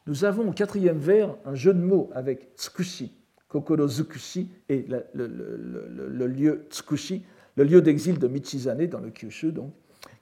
Nous 0.07 0.23
avons 0.23 0.47
au 0.47 0.53
quatrième 0.53 0.97
vers 0.97 1.35
un 1.45 1.55
jeu 1.55 1.73
de 1.73 1.81
mots 1.81 2.09
avec 2.13 2.55
Tsukushi, 2.55 3.11
Kokoro 3.47 3.87
Zukushi, 3.87 4.49
et 4.69 4.85
le 5.13 6.27
lieu 6.27 6.67
Tsukushi, 6.69 7.23
le 7.55 7.63
lieu 7.63 7.81
d'exil 7.81 8.19
de 8.19 8.27
Michizane 8.27 8.87
dans 8.87 8.99
le 8.99 9.09
Kyushu, 9.09 9.53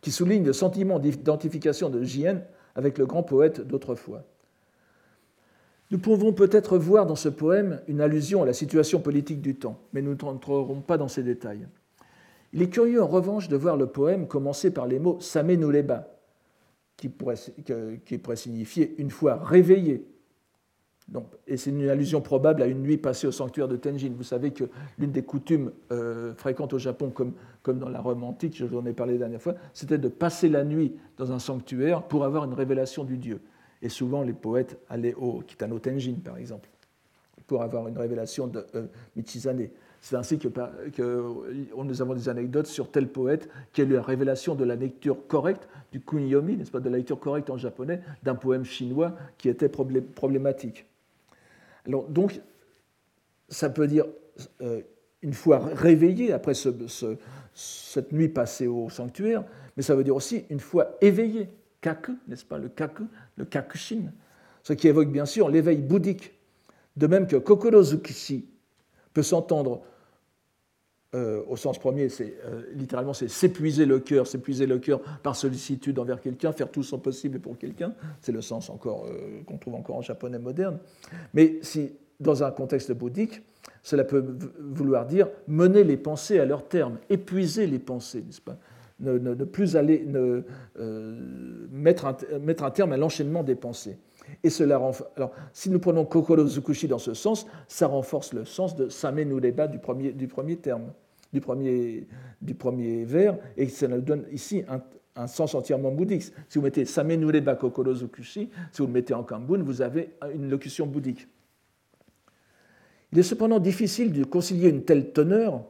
qui 0.02 0.12
souligne 0.12 0.46
le 0.46 0.54
sentiment 0.54 1.00
d'identification 1.00 1.90
de 1.90 2.04
Jien 2.04 2.42
avec 2.76 2.98
le 2.98 3.06
grand 3.06 3.24
poète 3.24 3.62
d'autrefois. 3.62 4.24
Nous 5.92 6.00
pouvons 6.00 6.32
peut-être 6.32 6.78
voir 6.78 7.06
dans 7.06 7.18
ce 7.18 7.28
poème 7.28 7.82
une 7.88 8.00
allusion 8.00 8.42
à 8.42 8.46
la 8.46 8.54
situation 8.54 9.02
politique 9.02 9.42
du 9.42 9.56
temps, 9.56 9.80
mais 9.92 10.02
nous 10.02 10.16
n'entrerons 10.16 10.82
pas 10.82 10.98
dans 10.98 11.10
ces 11.10 11.24
détails. 11.24 11.68
Il 12.54 12.62
est 12.62 12.70
curieux 12.70 13.02
en 13.02 13.08
revanche 13.08 13.50
de 13.50 13.58
voir 13.58 13.78
le 13.78 13.88
poème 13.88 14.28
commencer 14.28 14.72
par 14.72 14.88
les 14.88 15.00
mots 15.00 15.20
Samenuleba, 15.20 16.08
qui 16.96 17.10
pourrait, 17.10 17.36
qui 18.06 18.18
pourrait 18.18 18.36
signifier 18.36 18.96
une 19.00 19.10
fois 19.10 19.36
réveillé. 19.44 20.06
Et 21.47 21.57
c'est 21.57 21.72
une 21.72 21.89
allusion 21.89 22.22
probable 22.22 22.62
à 22.62 22.68
une 22.68 22.82
nuit 22.82 22.97
passée 22.97 23.28
au 23.28 23.32
sanctuaire 23.32 23.68
de 23.68 23.76
Tenjin. 23.76 24.12
Vous 24.16 24.24
savez 24.24 24.51
que 24.51 24.66
l'une 24.97 25.12
des 25.12 25.24
coutumes 25.24 25.72
euh, 25.91 26.34
fréquentes 26.36 26.74
au 26.74 26.78
Japon, 26.78 27.12
comme, 27.12 27.80
dans 27.80 27.89
la 27.89 27.99
Rome 27.99 28.24
antique, 28.24 28.55
je 28.57 28.66
vous 28.66 28.78
en 28.78 28.86
ai 28.86 28.93
parlé 28.93 29.14
la 29.14 29.20
dernière 29.20 29.41
fois, 29.41 29.55
c'était 29.74 29.97
de 29.97 30.07
passer 30.07 30.49
la 30.49 30.64
nuit 30.64 30.95
dans 31.18 31.32
un 31.32 31.39
sanctuaire 31.39 32.03
pour 32.03 32.24
avoir 32.24 32.45
une 32.45 32.53
révélation 32.53 33.03
du 33.03 33.18
Dieu. 33.18 33.41
Et 33.82 33.89
souvent, 33.89 34.22
les 34.22 34.34
poètes 34.34 34.78
allaient 34.89 35.16
au 35.16 35.41
Kitano 35.41 35.80
Tenjin, 35.80 36.16
par 36.24 36.38
exemple, 36.38 36.70
pour 37.47 37.62
avoir 37.62 37.88
une 37.88 37.97
révélation 37.97 38.47
de 38.47 38.66
euh, 38.76 38.86
Michizane. 39.16 39.68
C'est 39.99 40.16
ainsi 40.16 40.39
que, 40.39 40.47
que, 40.47 41.24
nous 41.76 42.01
avons 42.01 42.14
des 42.14 42.30
anecdotes 42.30 42.68
sur 42.68 42.89
tel 42.89 43.07
poète 43.07 43.49
qui 43.74 43.82
a 43.82 43.84
eu 43.84 43.93
la 43.93 44.01
révélation 44.01 44.55
de 44.55 44.64
la 44.64 44.76
lecture 44.76 45.28
correcte 45.28 45.68
du 45.91 45.99
kunyomi, 45.99 46.55
n'est-ce 46.55 46.72
pas, 46.72 46.80
de 46.80 46.89
la 46.89 46.97
lecture 46.97 47.20
correcte 47.20 47.49
en 47.49 47.57
japonais 47.57 48.01
d'un 48.24 48.34
poème 48.34 48.64
chinois 48.64 49.14
qui 49.38 49.49
était 49.49 49.70
problématique. 49.70 50.86
Alors, 51.88 52.08
donc, 52.08 52.40
ça 53.50 53.70
peut 53.70 53.88
dire 53.88 54.06
euh, 54.62 54.82
une 55.22 55.34
fois 55.34 55.60
réveillé 55.60 56.34
après 56.34 56.54
ce, 56.54 56.70
ce, 56.88 57.18
cette 57.54 58.12
nuit 58.12 58.30
passée 58.30 58.68
au 58.68 58.90
sanctuaire, 58.90 59.44
mais 59.76 59.84
ça 59.84 59.96
veut 59.96 60.04
dire 60.04 60.16
aussi 60.16 60.46
une 60.50 60.60
fois 60.60 60.98
éveillé 61.02 61.50
kaku, 61.82 62.18
n'est-ce 62.28 62.46
pas, 62.46 62.58
le 62.58 62.70
kaku, 62.70 63.04
le 63.38 63.46
kakushin, 63.46 64.12
ce 64.64 64.74
qui 64.74 64.88
évoque 64.88 65.10
bien 65.10 65.26
sûr 65.26 65.50
l'éveil 65.50 65.78
bouddhique. 65.78 66.34
De 66.96 67.08
même 67.08 67.28
que 67.28 67.38
kokoro 67.38 67.82
zukishi 67.82 68.48
peut 69.14 69.24
s'entendre 69.24 69.82
euh, 71.14 71.43
au 71.49 71.57
sens 71.57 71.78
premier, 71.78 72.07
c'est 72.07 72.36
euh, 72.45 72.62
littéralement 72.74 73.14
c'est 73.14 73.28
s'épuiser 73.28 73.86
le 73.86 73.99
cœur, 73.99 74.28
s'épuiser 74.28 74.66
le 74.66 74.80
cœur 74.80 75.01
par 75.22 75.36
sollicitude 75.36 75.99
envers 75.99 76.22
quelqu'un, 76.22 76.53
faire 76.53 76.72
tout 76.72 76.84
son 76.84 76.99
possible 76.99 77.39
pour 77.39 77.57
quelqu'un. 77.57 77.93
C'est 78.22 78.32
le 78.32 78.41
sens 78.41 78.70
encore 78.70 79.07
euh, 79.07 79.41
qu'on 79.45 79.57
trouve 79.57 79.76
encore 79.76 79.97
en 79.97 80.01
japonais 80.01 80.39
moderne. 80.39 80.80
Mais 81.34 81.59
si 81.64 81.91
dans 82.22 82.43
un 82.43 82.51
contexte 82.51 82.93
bouddhique, 82.93 83.41
cela 83.84 84.05
peut 84.05 84.24
vouloir 84.59 85.05
dire 85.05 85.28
mener 85.49 85.84
les 85.84 85.97
pensées 85.97 86.39
à 86.39 86.45
leur 86.45 86.66
terme, 86.70 86.97
épuiser 87.09 87.68
les 87.68 87.80
pensées, 87.80 88.24
n'est-ce 88.26 88.41
pas? 88.41 88.57
Ne, 89.01 89.34
plus 89.34 89.76
aller 89.76 90.05
ne, 90.05 90.43
mettre, 91.72 92.16
mettre, 92.39 92.64
un, 92.64 92.70
terme 92.70 92.93
à 92.93 92.97
l'enchaînement 92.97 93.41
des 93.41 93.55
pensées. 93.55 93.97
Et 94.44 94.50
cela 94.50 94.76
Alors, 95.16 95.32
si 95.54 95.70
nous 95.70 95.80
prenons 95.80 96.06
Kokoro 96.06 96.46
Zukushi 96.46 96.88
dans 96.88 96.98
ce 96.98 97.14
sens, 97.14 97.46
ça 97.68 97.88
renforce 97.88 98.34
le 98.34 98.46
sens 98.46 98.76
de 98.76 98.90
Same 98.90 99.22
Nureba 99.22 99.68
du 99.68 99.80
premier, 99.80 100.12
du 100.12 100.28
premier 100.28 100.58
terme, 100.58 100.92
du 101.34 101.42
premier, 101.42 102.08
du 102.42 102.54
premier 102.54 103.06
vers, 103.06 103.38
et 103.58 103.68
ça 103.68 103.88
nous 103.88 104.02
donne 104.02 104.26
ici 104.32 104.64
un, 105.16 105.28
sens 105.28 105.54
entièrement 105.56 105.92
bouddhique. 105.92 106.24
Si 106.50 106.58
vous 106.58 106.64
mettez 106.64 106.86
Same 106.86 107.14
Nureba 107.16 107.56
Kokoro 107.56 107.94
Zukushi, 107.94 108.50
si 108.72 108.82
vous 108.82 108.88
le 108.88 108.94
mettez 108.94 109.14
en 109.14 109.24
Kambun, 109.24 109.64
vous 109.64 109.82
avez 109.82 110.12
une 110.34 110.50
locution 110.50 110.88
bouddhique. 110.88 111.28
Il 113.12 113.20
est 113.20 113.24
cependant 113.24 113.60
difficile 113.60 114.14
de 114.14 114.24
concilier 114.24 114.70
une 114.70 114.84
telle 114.84 115.12
teneur 115.12 115.64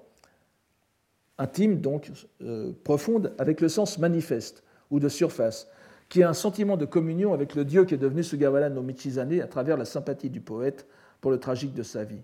intime, 1.40 1.82
donc 1.82 2.12
euh, 2.44 2.72
profonde, 2.84 3.34
avec 3.40 3.62
le 3.62 3.70
sens 3.70 3.98
manifeste 3.98 4.64
ou 4.92 5.00
de 5.00 5.10
surface, 5.10 5.68
qui 6.12 6.24
a 6.24 6.30
un 6.30 6.34
sentiment 6.34 6.76
de 6.76 6.84
communion 6.84 7.34
avec 7.34 7.56
le 7.56 7.64
Dieu 7.64 7.86
qui 7.86 7.94
est 7.94 7.98
devenu 7.98 8.22
Sugawara 8.22 8.68
no 8.68 8.82
Michizane 8.82 9.40
à 9.40 9.48
travers 9.48 9.78
la 9.78 9.86
sympathie 9.86 10.30
du 10.30 10.42
poète 10.42 10.86
pour 11.22 11.32
le 11.32 11.40
tragique 11.40 11.74
de 11.74 11.84
sa 11.84 12.04
vie. 12.04 12.22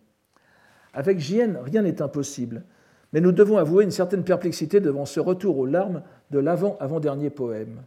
Avec 0.93 1.19
Jien, 1.19 1.55
rien 1.63 1.83
n'est 1.83 2.01
impossible, 2.01 2.65
mais 3.13 3.21
nous 3.21 3.31
devons 3.31 3.57
avouer 3.57 3.85
une 3.85 3.91
certaine 3.91 4.25
perplexité 4.25 4.81
devant 4.81 5.05
ce 5.05 5.21
retour 5.21 5.57
aux 5.57 5.65
larmes 5.65 6.03
de 6.31 6.39
l'avant-avant-dernier 6.39 7.29
poème. 7.29 7.81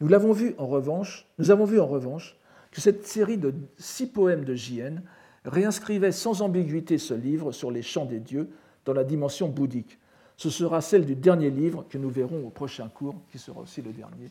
Nous 0.00 0.06
l'avons 0.06 0.30
vu 0.30 0.54
en 0.56 0.68
revanche, 0.68 1.26
nous 1.38 1.50
avons 1.50 1.64
vu 1.64 1.80
en 1.80 1.86
revanche 1.88 2.38
que 2.70 2.80
cette 2.80 3.04
série 3.04 3.38
de 3.38 3.52
six 3.76 4.06
poèmes 4.06 4.44
de 4.44 4.54
Jien 4.54 5.02
réinscrivait 5.44 6.12
sans 6.12 6.42
ambiguïté 6.42 6.96
ce 6.96 7.14
livre 7.14 7.50
sur 7.50 7.72
les 7.72 7.82
chants 7.82 8.06
des 8.06 8.20
dieux 8.20 8.50
dans 8.84 8.92
la 8.92 9.02
dimension 9.02 9.48
bouddhique, 9.48 9.98
ce 10.36 10.48
sera 10.48 10.80
celle 10.80 11.04
du 11.04 11.16
dernier 11.16 11.50
livre 11.50 11.84
que 11.88 11.98
nous 11.98 12.08
verrons 12.08 12.46
au 12.46 12.50
prochain 12.50 12.88
cours, 12.88 13.16
qui 13.32 13.38
sera 13.38 13.60
aussi 13.60 13.82
le 13.82 13.92
dernier. 13.92 14.30